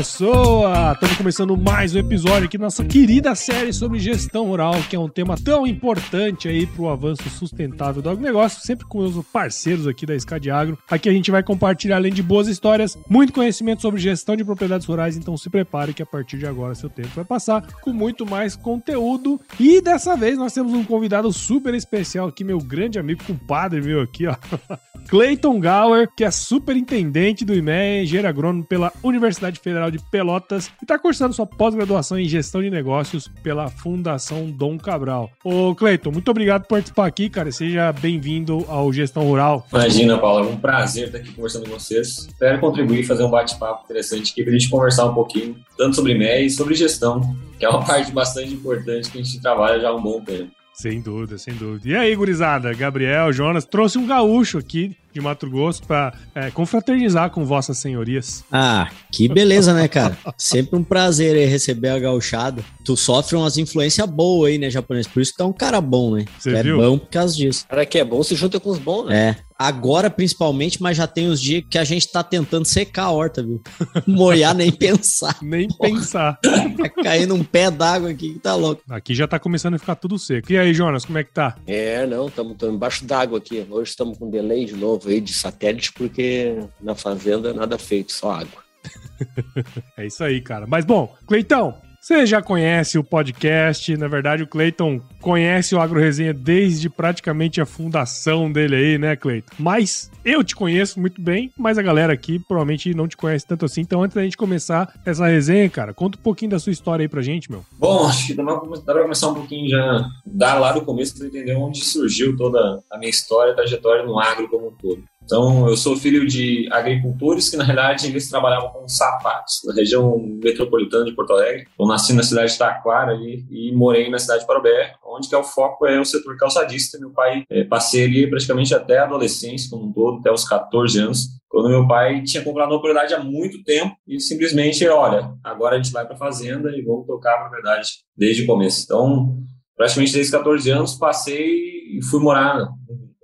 Pessoa! 0.00 0.92
Estamos 0.94 1.18
começando 1.18 1.54
mais 1.58 1.94
um 1.94 1.98
episódio 1.98 2.46
aqui 2.46 2.56
da 2.56 2.64
nossa 2.64 2.82
querida 2.82 3.34
série 3.34 3.70
sobre 3.70 3.98
gestão 3.98 4.46
rural, 4.46 4.72
que 4.88 4.96
é 4.96 4.98
um 4.98 5.10
tema 5.10 5.36
tão 5.36 5.66
importante 5.66 6.48
aí 6.48 6.64
para 6.64 6.80
o 6.80 6.88
avanço 6.88 7.28
sustentável 7.28 8.00
do 8.00 8.08
agronegócio, 8.08 8.62
sempre 8.62 8.86
com 8.86 9.00
os 9.00 9.22
parceiros 9.26 9.86
aqui 9.86 10.06
da 10.06 10.14
Escad 10.14 10.48
Agro. 10.48 10.78
Aqui 10.90 11.06
a 11.06 11.12
gente 11.12 11.30
vai 11.30 11.42
compartilhar, 11.42 11.96
além 11.96 12.14
de 12.14 12.22
boas 12.22 12.48
histórias, 12.48 12.96
muito 13.10 13.34
conhecimento 13.34 13.82
sobre 13.82 14.00
gestão 14.00 14.34
de 14.34 14.42
propriedades 14.42 14.86
rurais, 14.86 15.18
então 15.18 15.36
se 15.36 15.50
prepare 15.50 15.92
que 15.92 16.02
a 16.02 16.06
partir 16.06 16.38
de 16.38 16.46
agora 16.46 16.74
seu 16.74 16.88
tempo 16.88 17.10
vai 17.14 17.24
passar 17.26 17.60
com 17.82 17.92
muito 17.92 18.24
mais 18.24 18.56
conteúdo. 18.56 19.38
E 19.58 19.82
dessa 19.82 20.16
vez 20.16 20.38
nós 20.38 20.54
temos 20.54 20.72
um 20.72 20.82
convidado 20.82 21.30
super 21.30 21.74
especial 21.74 22.26
aqui, 22.26 22.42
meu 22.42 22.56
grande 22.56 22.98
amigo, 22.98 23.22
compadre 23.22 23.82
meu 23.82 24.00
aqui, 24.00 24.26
ó. 24.26 24.34
Clayton 25.08 25.60
Gower, 25.60 26.08
que 26.16 26.24
é 26.24 26.30
superintendente 26.30 27.44
do 27.44 27.54
IMEA, 27.54 28.02
engenheiro 28.02 28.28
agrônomo 28.28 28.64
pela 28.64 28.92
Universidade 29.02 29.58
Federal 29.58 29.89
de 29.90 29.98
Pelotas 30.10 30.66
e 30.80 30.84
está 30.84 30.98
cursando 30.98 31.34
sua 31.34 31.46
pós-graduação 31.46 32.18
em 32.18 32.28
gestão 32.28 32.62
de 32.62 32.70
negócios 32.70 33.28
pela 33.42 33.68
Fundação 33.68 34.50
Dom 34.50 34.78
Cabral. 34.78 35.30
Ô 35.44 35.74
Clayton, 35.74 36.10
muito 36.10 36.30
obrigado 36.30 36.62
por 36.62 36.76
participar 36.76 37.06
aqui, 37.06 37.28
cara. 37.28 37.50
Seja 37.50 37.92
bem-vindo 37.92 38.64
ao 38.68 38.92
Gestão 38.92 39.24
Rural. 39.24 39.66
Imagina, 39.72 40.18
Paulo, 40.18 40.46
é 40.46 40.48
um 40.48 40.56
prazer 40.56 41.06
estar 41.06 41.18
aqui 41.18 41.32
conversando 41.32 41.68
com 41.68 41.78
vocês. 41.78 42.26
Espero 42.28 42.60
contribuir, 42.60 43.04
fazer 43.04 43.24
um 43.24 43.30
bate-papo 43.30 43.84
interessante 43.84 44.32
aqui 44.32 44.42
para 44.42 44.52
a 44.52 44.58
gente 44.58 44.70
conversar 44.70 45.06
um 45.06 45.14
pouquinho, 45.14 45.56
tanto 45.76 45.96
sobre 45.96 46.12
IMEA 46.12 46.40
e 46.42 46.50
sobre 46.50 46.74
gestão, 46.74 47.20
que 47.58 47.64
é 47.64 47.68
uma 47.68 47.84
parte 47.86 48.12
bastante 48.12 48.52
importante 48.52 49.10
que 49.10 49.18
a 49.18 49.22
gente 49.22 49.40
trabalha 49.40 49.80
já 49.80 49.88
há 49.88 49.94
um 49.94 50.02
bom 50.02 50.20
tempo. 50.20 50.50
Sem 50.80 50.98
dúvida, 50.98 51.36
sem 51.36 51.52
dúvida. 51.52 51.86
E 51.86 51.94
aí, 51.94 52.16
gurizada? 52.16 52.72
Gabriel, 52.72 53.30
Jonas, 53.34 53.66
trouxe 53.66 53.98
um 53.98 54.06
gaúcho 54.06 54.56
aqui 54.56 54.96
de 55.12 55.20
Mato 55.20 55.46
Grosso 55.50 55.82
para 55.82 56.14
é, 56.34 56.50
confraternizar 56.50 57.28
com 57.28 57.44
vossas 57.44 57.76
senhorias. 57.76 58.42
Ah, 58.50 58.88
que 59.12 59.28
beleza, 59.28 59.74
né, 59.74 59.86
cara? 59.88 60.16
Sempre 60.38 60.78
um 60.78 60.82
prazer 60.82 61.36
aí 61.36 61.44
receber 61.44 61.90
a 61.90 61.98
gauchada. 61.98 62.64
Tu 62.82 62.96
sofre 62.96 63.36
umas 63.36 63.58
influências 63.58 64.08
boas 64.08 64.52
aí, 64.52 64.56
né, 64.56 64.70
japonês? 64.70 65.06
Por 65.06 65.20
isso 65.20 65.32
que 65.32 65.36
tu 65.36 65.42
é 65.42 65.46
um 65.46 65.52
cara 65.52 65.82
bom, 65.82 66.14
né? 66.14 66.24
Você 66.38 66.50
tu 66.50 66.56
é 66.56 66.72
bom 66.72 66.98
por 66.98 67.10
causa 67.10 67.36
disso. 67.36 67.66
cara 67.68 67.84
que 67.84 67.98
é 67.98 68.04
bom 68.04 68.22
se 68.22 68.34
junta 68.34 68.58
com 68.58 68.70
os 68.70 68.78
bons, 68.78 69.04
né? 69.04 69.36
É. 69.36 69.49
Agora, 69.60 70.08
principalmente, 70.08 70.82
mas 70.82 70.96
já 70.96 71.06
tem 71.06 71.28
os 71.28 71.38
dias 71.38 71.62
que 71.68 71.76
a 71.76 71.84
gente 71.84 72.10
tá 72.10 72.24
tentando 72.24 72.64
secar 72.64 73.04
a 73.04 73.10
horta, 73.10 73.42
viu? 73.42 73.60
Molhar 74.08 74.54
nem 74.54 74.72
pensar. 74.72 75.36
Nem 75.44 75.68
pensar. 75.68 76.38
Tá 76.40 76.88
caindo 77.02 77.34
um 77.34 77.44
pé 77.44 77.70
d'água 77.70 78.08
aqui 78.08 78.32
que 78.32 78.38
tá 78.38 78.54
louco. 78.54 78.82
Aqui 78.88 79.14
já 79.14 79.28
tá 79.28 79.38
começando 79.38 79.74
a 79.74 79.78
ficar 79.78 79.96
tudo 79.96 80.18
seco. 80.18 80.50
E 80.50 80.56
aí, 80.56 80.72
Jonas, 80.72 81.04
como 81.04 81.18
é 81.18 81.24
que 81.24 81.34
tá? 81.34 81.56
É, 81.66 82.06
não, 82.06 82.28
estamos 82.28 82.56
embaixo 82.62 83.04
d'água 83.04 83.36
aqui. 83.36 83.66
Hoje 83.68 83.90
estamos 83.90 84.16
com 84.16 84.30
delay 84.30 84.64
de 84.64 84.76
novo 84.76 85.10
aí 85.10 85.20
de 85.20 85.34
satélite, 85.34 85.92
porque 85.92 86.56
na 86.80 86.94
fazenda 86.94 87.52
nada 87.52 87.76
feito, 87.76 88.12
só 88.12 88.32
água. 88.32 88.62
É 89.98 90.06
isso 90.06 90.24
aí, 90.24 90.40
cara. 90.40 90.66
Mas 90.66 90.86
bom, 90.86 91.14
Cleitão, 91.26 91.74
você 92.00 92.24
já 92.24 92.40
conhece 92.40 92.98
o 92.98 93.04
podcast. 93.04 93.94
Na 93.96 94.08
verdade, 94.08 94.42
o 94.42 94.46
Cleiton 94.46 95.00
conhece 95.20 95.74
o 95.74 95.80
Agro 95.80 96.00
Resenha 96.00 96.32
desde 96.32 96.88
praticamente 96.88 97.60
a 97.60 97.66
fundação 97.66 98.50
dele 98.50 98.74
aí, 98.74 98.98
né, 98.98 99.14
Cleiton? 99.14 99.54
Mas 99.58 100.10
eu 100.24 100.42
te 100.42 100.56
conheço 100.56 100.98
muito 100.98 101.20
bem, 101.20 101.52
mas 101.58 101.76
a 101.76 101.82
galera 101.82 102.12
aqui 102.12 102.38
provavelmente 102.38 102.94
não 102.94 103.06
te 103.06 103.16
conhece 103.16 103.46
tanto 103.46 103.66
assim. 103.66 103.82
Então, 103.82 104.02
antes 104.02 104.14
da 104.14 104.22
gente 104.22 104.36
começar 104.36 104.92
essa 105.04 105.26
resenha, 105.26 105.68
cara, 105.68 105.92
conta 105.92 106.18
um 106.18 106.22
pouquinho 106.22 106.52
da 106.52 106.58
sua 106.58 106.72
história 106.72 107.04
aí 107.04 107.08
pra 107.08 107.20
gente, 107.20 107.50
meu. 107.50 107.64
Bom, 107.78 108.06
acho 108.06 108.28
que 108.28 108.34
dá 108.34 108.44
para 108.44 109.02
começar 109.02 109.28
um 109.28 109.34
pouquinho 109.34 109.68
já, 109.68 110.08
dar 110.24 110.54
lá 110.54 110.72
do 110.72 110.80
começo 110.80 111.18
para 111.18 111.26
entender 111.26 111.54
onde 111.54 111.84
surgiu 111.84 112.34
toda 112.36 112.80
a 112.90 112.98
minha 112.98 113.10
história, 113.10 113.52
a 113.52 113.56
trajetória 113.56 114.04
no 114.04 114.18
agro 114.18 114.48
como 114.48 114.68
um 114.68 114.72
todo. 114.72 115.04
Então, 115.30 115.68
eu 115.68 115.76
sou 115.76 115.96
filho 115.96 116.26
de 116.26 116.68
agricultores 116.72 117.48
que, 117.48 117.56
na 117.56 117.62
realidade, 117.62 118.08
eles 118.08 118.28
trabalhavam 118.28 118.70
com 118.70 118.88
sapatos, 118.88 119.60
na 119.64 119.72
região 119.72 120.18
metropolitana 120.18 121.04
de 121.04 121.12
Porto 121.12 121.34
Alegre. 121.34 121.68
Eu 121.78 121.86
nasci 121.86 122.12
na 122.12 122.24
cidade 122.24 122.50
de 122.50 122.58
Taquara 122.58 123.12
ali, 123.12 123.46
e 123.48 123.70
morei 123.72 124.10
na 124.10 124.18
cidade 124.18 124.40
de 124.40 124.46
Parobé, 124.48 124.92
onde 125.06 125.28
que 125.28 125.34
é 125.36 125.38
o 125.38 125.44
foco 125.44 125.86
é 125.86 126.00
o 126.00 126.04
setor 126.04 126.36
calçadista. 126.36 126.98
Meu 126.98 127.10
pai, 127.10 127.44
é, 127.48 127.62
passei 127.62 128.06
ali 128.06 128.28
praticamente 128.28 128.74
até 128.74 128.98
a 128.98 129.04
adolescência 129.04 129.70
como 129.70 129.86
um 129.86 129.92
todo, 129.92 130.18
até 130.18 130.32
os 130.32 130.44
14 130.44 130.98
anos, 130.98 131.28
quando 131.48 131.68
meu 131.68 131.86
pai 131.86 132.24
tinha 132.24 132.42
comprado 132.42 132.72
uma 132.72 132.80
propriedade 132.80 133.14
há 133.14 133.22
muito 133.22 133.62
tempo 133.62 133.94
e 134.08 134.18
simplesmente, 134.18 134.84
olha, 134.88 135.32
agora 135.44 135.76
a 135.76 135.78
gente 135.80 135.92
vai 135.92 136.04
para 136.04 136.16
a 136.16 136.18
fazenda 136.18 136.76
e 136.76 136.82
vamos 136.82 137.06
tocar 137.06 137.36
a 137.36 137.42
propriedade 137.42 137.88
desde 138.16 138.42
o 138.42 138.46
começo. 138.46 138.82
Então, 138.82 139.38
praticamente 139.76 140.12
desde 140.12 140.34
os 140.34 140.38
14 140.38 140.70
anos, 140.70 140.94
passei 140.94 141.70
e 141.96 142.00
fui 142.02 142.20
morar 142.20 142.68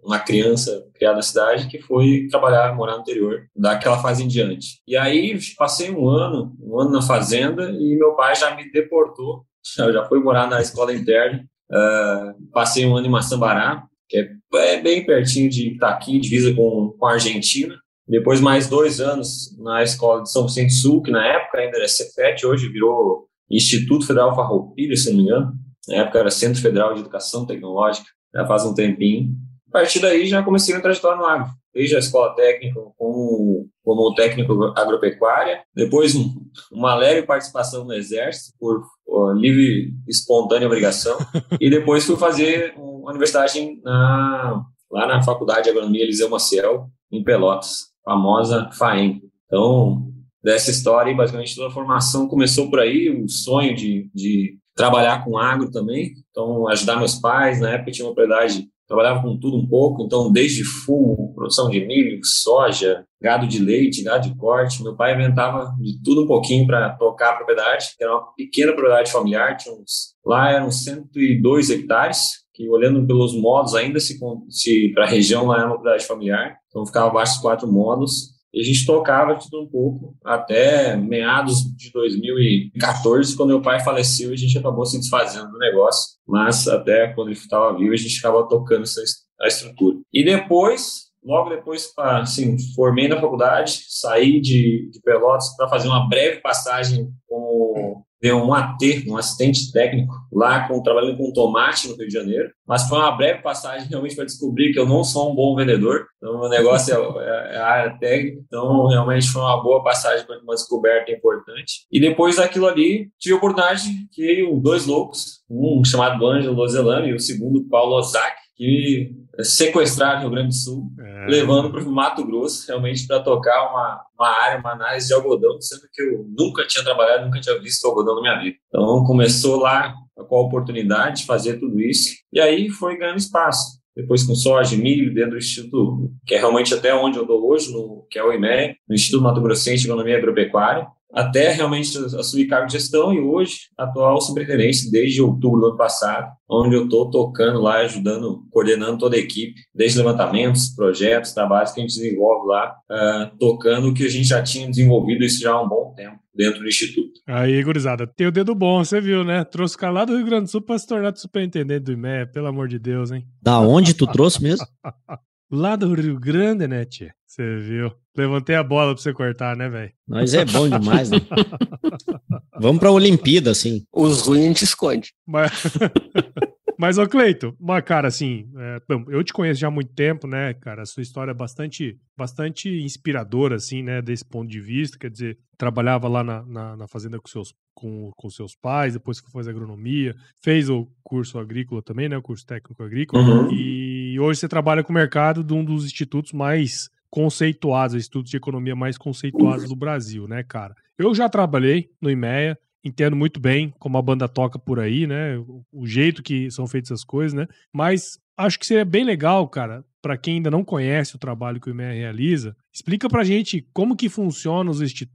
uma 0.06 0.21
criança 0.21 0.87
criada 0.94 1.17
na 1.17 1.22
cidade 1.22 1.67
que 1.67 1.81
foi 1.81 2.28
trabalhar, 2.31 2.75
morar 2.75 2.94
no 2.94 3.00
interior, 3.00 3.47
daquela 3.55 4.00
fase 4.00 4.22
em 4.22 4.28
diante. 4.28 4.81
E 4.87 4.97
aí 4.97 5.37
passei 5.59 5.91
um 5.91 6.09
ano, 6.09 6.56
um 6.62 6.81
ano 6.81 6.93
na 6.93 7.03
fazenda 7.03 7.71
e 7.71 7.97
meu 7.97 8.15
pai 8.15 8.37
já 8.37 8.55
me 8.55 8.71
deportou, 8.71 9.44
já, 9.77 9.91
já 9.91 10.05
foi 10.05 10.21
morar 10.21 10.49
na 10.49 10.61
escola 10.61 10.94
interna. 10.94 11.44
Uh, 11.69 12.50
passei 12.53 12.87
um 12.87 12.97
ano 12.97 13.09
em 13.09 13.11
Maçambará, 13.11 13.83
que 14.09 14.17
é, 14.17 14.31
é 14.55 14.81
bem 14.81 15.05
pertinho 15.05 15.50
de 15.50 15.71
Itaqui, 15.71 16.21
divisa 16.21 16.55
com, 16.55 16.94
com 16.97 17.06
a 17.06 17.15
Argentina. 17.15 17.75
Depois 18.09 18.41
mais 18.41 18.69
dois 18.69 19.00
anos 19.00 19.59
na 19.59 19.83
escola 19.83 20.23
de 20.23 20.31
São 20.31 20.47
Vicente 20.47 20.73
Sul, 20.73 21.03
que 21.03 21.11
na 21.11 21.27
época 21.27 21.59
ainda 21.59 21.77
era 21.77 21.88
Cefet, 21.88 22.47
hoje 22.47 22.69
virou 22.69 23.27
Instituto 23.50 24.06
Federal 24.06 24.34
Farroupilha, 24.37 24.97
se 24.97 25.11
não 25.11 25.17
me 25.17 25.25
engano. 25.25 25.53
Na 25.88 25.97
época 25.97 26.21
era 26.21 26.31
Centro 26.31 26.62
Federal 26.62 26.94
de 26.94 27.00
Educação 27.00 27.44
Tecnológica, 27.44 28.06
já 28.33 28.47
faz 28.47 28.65
um 28.65 28.75
tempinho. 28.75 29.34
Partir 29.76 30.00
daí 30.00 30.26
já 30.26 30.42
comecei 30.42 30.75
a 30.75 30.81
trajetória 30.81 31.19
no 31.19 31.26
agro, 31.26 31.50
desde 31.75 31.97
a 31.97 31.98
escola 31.98 32.34
técnica 32.34 32.81
como, 32.97 33.69
como 33.84 34.14
técnico 34.14 34.72
agropecuária, 34.75 35.64
depois 35.75 36.14
um, 36.14 36.34
uma 36.72 36.94
leve 36.94 37.26
participação 37.26 37.84
no 37.84 37.92
exército 37.92 38.56
por 38.59 38.82
ó, 39.06 39.32
livre 39.32 39.92
espontânea 40.09 40.66
obrigação. 40.66 41.19
E 41.60 41.69
depois 41.69 42.06
fui 42.06 42.16
fazer 42.16 42.72
uma 42.78 43.10
universidade 43.10 43.78
na, 43.82 44.64
lá 44.91 45.06
na 45.06 45.22
Faculdade 45.22 45.64
de 45.64 45.69
Agronomia 45.69 46.04
Eliseu 46.04 46.31
Maciel, 46.31 46.88
em 47.12 47.22
Pelotas, 47.22 47.88
famosa 48.03 48.70
FAEM. 48.72 49.20
Então, 49.44 50.10
dessa 50.43 50.70
história, 50.70 51.14
basicamente 51.14 51.54
toda 51.54 51.69
a 51.69 51.75
formação 51.75 52.26
começou 52.26 52.70
por 52.70 52.81
aí, 52.81 53.10
o 53.10 53.28
sonho 53.28 53.76
de, 53.76 54.10
de 54.14 54.56
trabalhar 54.75 55.22
com 55.22 55.37
agro 55.37 55.70
também, 55.70 56.14
então 56.31 56.66
ajudar 56.66 56.97
meus 56.97 57.16
pais, 57.16 57.60
na 57.60 57.72
época 57.72 57.91
tinha 57.91 58.08
uma 58.08 58.14
propriedade 58.14 58.66
trabalhava 58.86 59.22
com 59.22 59.38
tudo 59.38 59.56
um 59.56 59.66
pouco, 59.66 60.04
então 60.04 60.30
desde 60.30 60.64
fumo, 60.64 61.32
produção 61.34 61.69
de 61.69 61.84
milho, 61.84 62.20
soja, 62.22 63.04
gado 63.20 63.47
de 63.47 63.58
leite, 63.58 64.02
gado 64.02 64.28
de 64.28 64.36
corte, 64.36 64.82
meu 64.82 64.94
pai 64.94 65.14
inventava 65.14 65.74
de 65.78 66.00
tudo 66.02 66.24
um 66.24 66.26
pouquinho 66.26 66.66
para 66.66 66.91
tocar 66.91 67.30
a 67.30 67.36
propriedade, 67.36 67.94
que 67.96 68.04
era 68.04 68.12
uma 68.12 68.32
pequena 68.34 68.72
propriedade 68.72 69.10
familiar, 69.10 69.56
uns, 69.69 70.14
lá 70.25 70.50
eram 70.50 70.70
102 70.70 71.70
hectares, 71.70 72.44
que 72.54 72.69
olhando 72.69 73.06
pelos 73.06 73.34
modos 73.34 73.75
ainda 73.75 74.00
se, 74.00 74.19
se 74.49 74.93
para 74.94 75.05
a 75.05 75.08
região 75.08 75.46
lá 75.46 75.56
era 75.56 75.66
uma 75.66 75.75
propriedade 75.75 76.06
familiar, 76.06 76.56
então 76.69 76.87
ficava 76.87 77.08
abaixo 77.08 77.34
dos 77.34 77.43
quatro 77.43 77.70
modos, 77.70 78.36
a 78.61 78.62
gente 78.62 78.87
tocava 78.87 79.38
tudo 79.38 79.62
um 79.62 79.67
pouco 79.69 80.17
até 80.25 80.97
meados 80.97 81.62
de 81.76 81.91
2014, 81.93 83.37
quando 83.37 83.50
meu 83.50 83.61
pai 83.61 83.81
faleceu, 83.81 84.32
a 84.32 84.37
gente 84.37 84.56
acabou 84.56 84.87
se 84.87 84.99
desfazendo 84.99 85.50
do 85.50 85.58
negócio, 85.58 86.17
mas 86.26 86.67
até 86.67 87.08
quando 87.08 87.29
ele 87.29 87.37
estava 87.37 87.76
vivo, 87.76 87.93
a 87.93 87.97
gente 87.97 88.14
ficava 88.14 88.49
tocando 88.49 88.85
essa 88.85 89.00
a 89.41 89.47
estrutura. 89.47 89.99
E 90.12 90.25
depois, 90.25 91.11
logo 91.23 91.50
depois, 91.50 91.93
assim, 91.99 92.56
formei 92.75 93.08
na 93.08 93.20
faculdade, 93.20 93.85
saí 93.88 94.41
de, 94.41 94.88
de 94.91 95.00
Pelotas 95.02 95.55
para 95.56 95.69
fazer 95.69 95.88
uma 95.88 96.09
breve 96.09 96.41
passagem 96.41 97.11
como 97.29 98.06
deu 98.20 98.38
um 98.38 98.52
AT, 98.52 99.04
um 99.06 99.16
assistente 99.16 99.70
técnico, 99.72 100.14
lá 100.32 100.66
com, 100.66 100.82
trabalhando 100.82 101.16
com 101.16 101.32
tomate 101.32 101.88
no 101.88 101.96
Rio 101.96 102.08
de 102.08 102.14
Janeiro, 102.14 102.50
mas 102.66 102.88
foi 102.88 102.98
uma 102.98 103.12
breve 103.12 103.42
passagem 103.42 103.88
realmente 103.88 104.14
para 104.14 104.24
descobrir 104.24 104.72
que 104.72 104.78
eu 104.78 104.86
não 104.86 105.04
sou 105.04 105.30
um 105.30 105.34
bom 105.34 105.54
vendedor, 105.54 106.06
então 106.16 106.40
meu 106.40 106.48
negócio 106.48 106.94
é, 107.20 107.54
é 107.54 107.58
a 107.58 107.66
área 107.66 107.98
técnica, 107.98 108.42
então 108.46 108.86
realmente 108.86 109.28
foi 109.28 109.42
uma 109.42 109.62
boa 109.62 109.82
passagem 109.82 110.26
para 110.26 110.38
uma 110.40 110.54
descoberta 110.54 111.12
importante. 111.12 111.86
E 111.90 112.00
depois 112.00 112.36
daquilo 112.36 112.66
ali, 112.66 113.08
tive 113.18 113.34
a 113.34 113.38
oportunidade 113.38 113.90
que 114.12 114.46
dois 114.62 114.86
loucos, 114.86 115.42
um 115.48 115.84
chamado 115.84 116.26
Ângelo 116.26 116.54
Lozelano 116.54 117.06
e 117.06 117.14
o 117.14 117.20
segundo 117.20 117.64
Paulo 117.68 117.96
Ozaki, 117.96 118.45
que 118.56 119.14
sequestraram 119.43 120.19
o 120.19 120.20
Rio 120.23 120.31
Grande 120.31 120.49
do 120.49 120.55
Sul, 120.55 120.91
é. 120.99 121.26
levando 121.29 121.70
para 121.70 121.82
o 121.82 121.93
Mato 121.93 122.25
Grosso, 122.25 122.67
realmente 122.67 123.06
para 123.06 123.20
tocar 123.20 123.70
uma, 123.70 124.03
uma 124.19 124.29
área, 124.29 124.58
uma 124.58 124.73
análise 124.73 125.08
de 125.08 125.14
algodão, 125.14 125.61
sendo 125.61 125.82
que 125.93 126.03
eu 126.03 126.26
nunca 126.37 126.67
tinha 126.67 126.82
trabalhado, 126.82 127.26
nunca 127.26 127.41
tinha 127.41 127.61
visto 127.61 127.87
algodão 127.87 128.17
na 128.17 128.23
minha 128.23 128.41
vida. 128.41 128.56
Então 128.69 129.05
começou 129.05 129.58
lá 129.58 129.94
com 130.29 130.37
a 130.37 130.41
oportunidade 130.41 131.20
de 131.20 131.26
fazer 131.26 131.61
tudo 131.61 131.81
isso, 131.81 132.14
e 132.32 132.41
aí 132.41 132.70
foi 132.70 132.97
ganhando 132.97 133.19
espaço. 133.19 133.79
Depois 133.94 134.23
com 134.25 134.35
soja, 134.35 134.76
milho, 134.76 135.14
dentro 135.14 135.32
do 135.32 135.38
Instituto, 135.38 136.12
que 136.26 136.35
é 136.35 136.38
realmente 136.38 136.75
até 136.75 136.94
onde 136.94 137.17
eu 137.17 137.23
estou 137.23 137.50
hoje, 137.50 137.73
no, 137.73 138.06
que 138.11 138.19
é 138.19 138.25
o 138.25 138.32
IME, 138.32 138.76
no 138.87 138.94
Instituto 138.94 139.23
Mato 139.23 139.41
Grossense 139.41 139.82
de 139.82 139.87
Economia 139.87 140.19
Agropecuária 140.19 140.87
até 141.16 141.50
realmente 141.50 141.96
assumir 141.96 142.46
cargo 142.46 142.66
de 142.66 142.74
gestão 142.74 143.10
e 143.10 143.18
hoje 143.18 143.70
atual 143.78 144.20
superintendente 144.20 144.90
desde 144.90 145.22
outubro 145.22 145.60
do 145.60 145.66
ano 145.68 145.76
passado, 145.76 146.30
onde 146.46 146.76
eu 146.76 146.84
estou 146.84 147.10
tocando 147.10 147.58
lá, 147.58 147.78
ajudando, 147.78 148.46
coordenando 148.50 148.98
toda 148.98 149.16
a 149.16 149.18
equipe, 149.18 149.54
desde 149.74 149.96
levantamentos, 149.96 150.68
projetos, 150.68 151.32
trabalhos 151.32 151.72
que 151.72 151.80
a 151.80 151.82
gente 151.82 151.94
desenvolve 151.94 152.46
lá, 152.48 152.76
uh, 152.90 153.38
tocando 153.38 153.88
o 153.88 153.94
que 153.94 154.04
a 154.04 154.10
gente 154.10 154.28
já 154.28 154.42
tinha 154.42 154.68
desenvolvido 154.68 155.24
isso 155.24 155.40
já 155.40 155.52
há 155.52 155.62
um 155.62 155.68
bom 155.68 155.94
tempo 155.96 156.18
dentro 156.34 156.60
do 156.60 156.68
Instituto. 156.68 157.18
Aí, 157.26 157.62
gurizada, 157.62 158.06
tem 158.06 158.26
o 158.26 158.32
dedo 158.32 158.54
bom, 158.54 158.84
você 158.84 159.00
viu, 159.00 159.24
né? 159.24 159.42
Trouxe 159.42 159.74
o 159.74 159.78
cara 159.78 159.92
lá 159.92 160.04
do 160.04 160.16
Rio 160.16 160.26
Grande 160.26 160.44
do 160.44 160.50
Sul 160.50 160.60
para 160.60 160.78
se 160.78 160.86
tornar 160.86 161.16
superintendente 161.16 161.84
do 161.84 161.92
IME, 161.92 162.26
pelo 162.30 162.46
amor 162.46 162.68
de 162.68 162.78
Deus, 162.78 163.10
hein? 163.10 163.24
Da 163.40 163.58
onde 163.58 163.94
tu 163.94 164.06
trouxe 164.06 164.42
mesmo? 164.42 164.66
lá 165.50 165.76
do 165.76 165.94
Rio 165.94 166.20
Grande, 166.20 166.68
né, 166.68 166.84
tia? 166.84 167.14
Você 167.26 167.56
viu? 167.56 167.90
Levantei 168.16 168.56
a 168.56 168.62
bola 168.62 168.94
pra 168.94 169.02
você 169.02 169.12
cortar, 169.12 169.56
né, 169.56 169.68
velho? 169.68 169.92
Mas 170.06 170.34
é 170.34 170.44
bom 170.44 170.68
demais, 170.68 171.10
né? 171.10 171.18
Vamos 172.58 172.80
pra 172.80 172.90
Olimpíada, 172.90 173.50
assim. 173.50 173.84
Os 173.92 174.22
ruins 174.22 174.44
a 174.44 174.48
gente 174.48 174.64
esconde. 174.64 175.12
Mas... 175.26 175.52
Mas, 176.78 176.98
ô 176.98 177.06
Cleito, 177.06 177.56
uma 177.58 177.80
cara, 177.80 178.08
assim, 178.08 178.50
é, 178.54 178.78
eu 179.08 179.24
te 179.24 179.32
conheço 179.32 179.60
já 179.60 179.68
há 179.68 179.70
muito 179.70 179.94
tempo, 179.94 180.26
né, 180.26 180.52
cara? 180.52 180.82
A 180.82 180.86
sua 180.86 181.02
história 181.02 181.30
é 181.30 181.34
bastante, 181.34 181.98
bastante 182.16 182.68
inspiradora, 182.68 183.56
assim, 183.56 183.82
né, 183.82 184.02
desse 184.02 184.24
ponto 184.24 184.48
de 184.48 184.60
vista. 184.60 184.98
Quer 184.98 185.10
dizer, 185.10 185.38
trabalhava 185.56 186.06
lá 186.06 186.22
na, 186.22 186.44
na, 186.44 186.76
na 186.76 186.86
fazenda 186.86 187.18
com 187.18 187.28
seus, 187.28 187.54
com, 187.74 188.10
com 188.14 188.28
seus 188.28 188.54
pais, 188.54 188.92
depois 188.92 189.20
que 189.20 189.30
fez 189.30 189.48
agronomia, 189.48 190.14
fez 190.42 190.68
o 190.68 190.86
curso 191.02 191.38
agrícola 191.38 191.82
também, 191.82 192.08
né, 192.08 192.16
o 192.18 192.22
curso 192.22 192.44
técnico 192.44 192.82
agrícola, 192.82 193.22
uhum. 193.22 193.52
e 193.52 194.18
hoje 194.20 194.40
você 194.40 194.48
trabalha 194.48 194.84
com 194.84 194.92
o 194.92 194.94
mercado 194.94 195.42
de 195.42 195.54
um 195.54 195.64
dos 195.64 195.84
institutos 195.84 196.32
mais 196.32 196.90
conceituados, 197.16 197.96
institutos 197.96 198.30
de 198.30 198.36
economia 198.36 198.76
mais 198.76 198.98
conceituados 198.98 199.70
do 199.70 199.74
Brasil, 199.74 200.28
né, 200.28 200.42
cara? 200.42 200.74
Eu 200.98 201.14
já 201.14 201.30
trabalhei 201.30 201.88
no 201.98 202.10
IMEA, 202.10 202.58
entendo 202.84 203.16
muito 203.16 203.40
bem 203.40 203.72
como 203.78 203.96
a 203.96 204.02
banda 204.02 204.28
toca 204.28 204.58
por 204.58 204.78
aí, 204.78 205.06
né? 205.06 205.38
O 205.72 205.86
jeito 205.86 206.22
que 206.22 206.50
são 206.50 206.66
feitas 206.66 206.92
as 206.92 207.04
coisas, 207.04 207.32
né? 207.32 207.46
Mas 207.72 208.18
acho 208.36 208.58
que 208.58 208.66
seria 208.66 208.84
bem 208.84 209.02
legal, 209.02 209.48
cara, 209.48 209.82
para 210.02 210.18
quem 210.18 210.34
ainda 210.34 210.50
não 210.50 210.62
conhece 210.62 211.16
o 211.16 211.18
trabalho 211.18 211.58
que 211.58 211.70
o 211.70 211.72
IMEA 211.72 211.94
realiza, 211.94 212.54
explica 212.70 213.08
pra 213.08 213.24
gente 213.24 213.66
como 213.72 213.96
que 213.96 214.10
funciona 214.10 214.70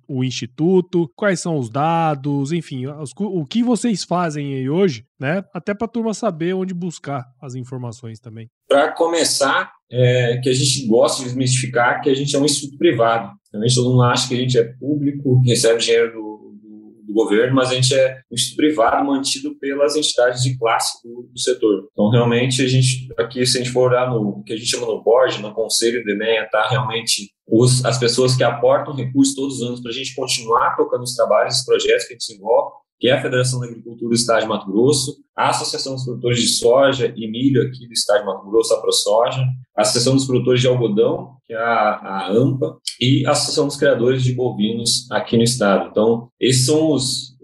o 0.08 0.24
instituto, 0.24 1.08
quais 1.16 1.40
são 1.40 1.56
os 1.56 1.70
dados, 1.70 2.52
enfim, 2.52 2.88
o 2.88 3.46
que 3.46 3.62
vocês 3.62 4.04
fazem 4.04 4.56
aí 4.56 4.68
hoje, 4.68 5.06
né? 5.20 5.46
Até 5.54 5.76
pra 5.76 5.88
turma 5.88 6.16
saber 6.16 6.56
onde 6.56 6.74
buscar 6.74 7.32
as 7.40 7.54
informações 7.54 8.20
também. 8.20 8.50
Para 8.68 8.92
começar, 8.92 9.72
é, 9.92 10.38
que 10.42 10.50
a 10.50 10.54
gente 10.54 10.88
gosta 10.88 11.20
de 11.20 11.30
desmistificar 11.30 12.02
que 12.02 12.10
a 12.10 12.14
gente 12.14 12.36
é 12.36 12.40
um 12.40 12.46
instituto 12.46 12.78
privado. 12.78 13.32
Realmente 13.52 13.76
todo 13.76 13.90
mundo 13.90 14.04
acha 14.04 14.28
que 14.28 14.34
a 14.34 14.38
gente 14.38 14.58
é 14.58 14.64
público, 14.64 15.42
recebe 15.46 15.80
dinheiro 15.80 16.14
do 16.14 16.32
do 17.12 17.14
governo, 17.14 17.56
mas 17.56 17.70
a 17.70 17.76
gente 17.76 17.94
é 17.94 18.22
um 18.32 18.34
instituto 18.34 18.58
privado 18.58 19.06
mantido 19.06 19.56
pelas 19.60 19.96
entidades 19.96 20.42
de 20.42 20.58
classe 20.58 21.02
do, 21.04 21.30
do, 21.32 21.40
setor. 21.40 21.88
Então, 21.92 22.10
realmente, 22.10 22.62
a 22.62 22.68
gente, 22.68 23.10
aqui, 23.18 23.46
se 23.46 23.58
a 23.58 23.64
gente 23.64 23.74
for 23.74 23.92
olhar 23.92 24.10
no 24.10 24.42
que 24.44 24.54
a 24.54 24.58
gente 24.58 24.70
chama 24.70 24.88
no 24.88 25.04
board, 25.04 25.42
no 25.42 25.54
conselho 25.54 26.04
do 26.04 26.12
EMEA, 26.12 26.46
está 26.46 26.68
realmente 26.70 27.32
os, 27.48 27.84
as 27.86 28.00
pessoas 28.00 28.36
que 28.36 28.44
aportam 28.44 28.96
recursos 28.96 29.36
todos 29.36 29.58
os 29.58 29.68
anos 29.68 29.82
para 29.82 29.92
a 29.92 29.94
gente 29.94 30.16
continuar 30.16 30.76
tocando 30.76 31.04
os 31.04 31.14
trabalhos, 31.14 31.60
os 31.60 31.66
projetos 31.66 32.06
que 32.06 32.14
a 32.14 32.16
gente 32.16 32.28
desenvolve, 32.28 32.72
que 33.02 33.08
é 33.08 33.14
a 33.14 33.22
Federação 33.22 33.60
da 33.60 33.66
Agricultura 33.66 34.10
do 34.10 34.16
Estado 34.16 34.42
de 34.42 34.48
Mato 34.48 34.72
Grosso, 34.72 35.18
a 35.36 35.50
Associação 35.50 35.96
dos 35.96 36.06
Produtores 36.06 36.40
de 36.40 36.48
Soja 36.50 37.12
e 37.18 37.28
Milho 37.28 37.64
aqui 37.64 37.88
do 37.88 37.94
Estado 37.94 38.20
de 38.20 38.26
Mato 38.28 38.48
Grosso, 38.48 38.76
a 38.76 38.80
ProSoja, 38.80 39.44
a 39.76 39.82
Associação 39.82 40.16
dos 40.16 40.28
Produtores 40.28 40.62
de 40.62 40.68
Algodão, 40.68 41.36
que 41.52 41.56
é 41.56 41.58
a, 41.58 42.00
a 42.02 42.32
AMPA, 42.32 42.78
e 43.02 43.26
a 43.28 43.32
Associação 43.32 43.68
dos 43.68 43.76
Criadores 43.76 44.24
de 44.24 44.34
Bovinos 44.34 45.12
aqui 45.12 45.36
no 45.36 45.44
Estado. 45.44 45.90
Então, 45.92 46.30
esses 46.40 46.66
são 46.66 46.94
os, 46.94 47.36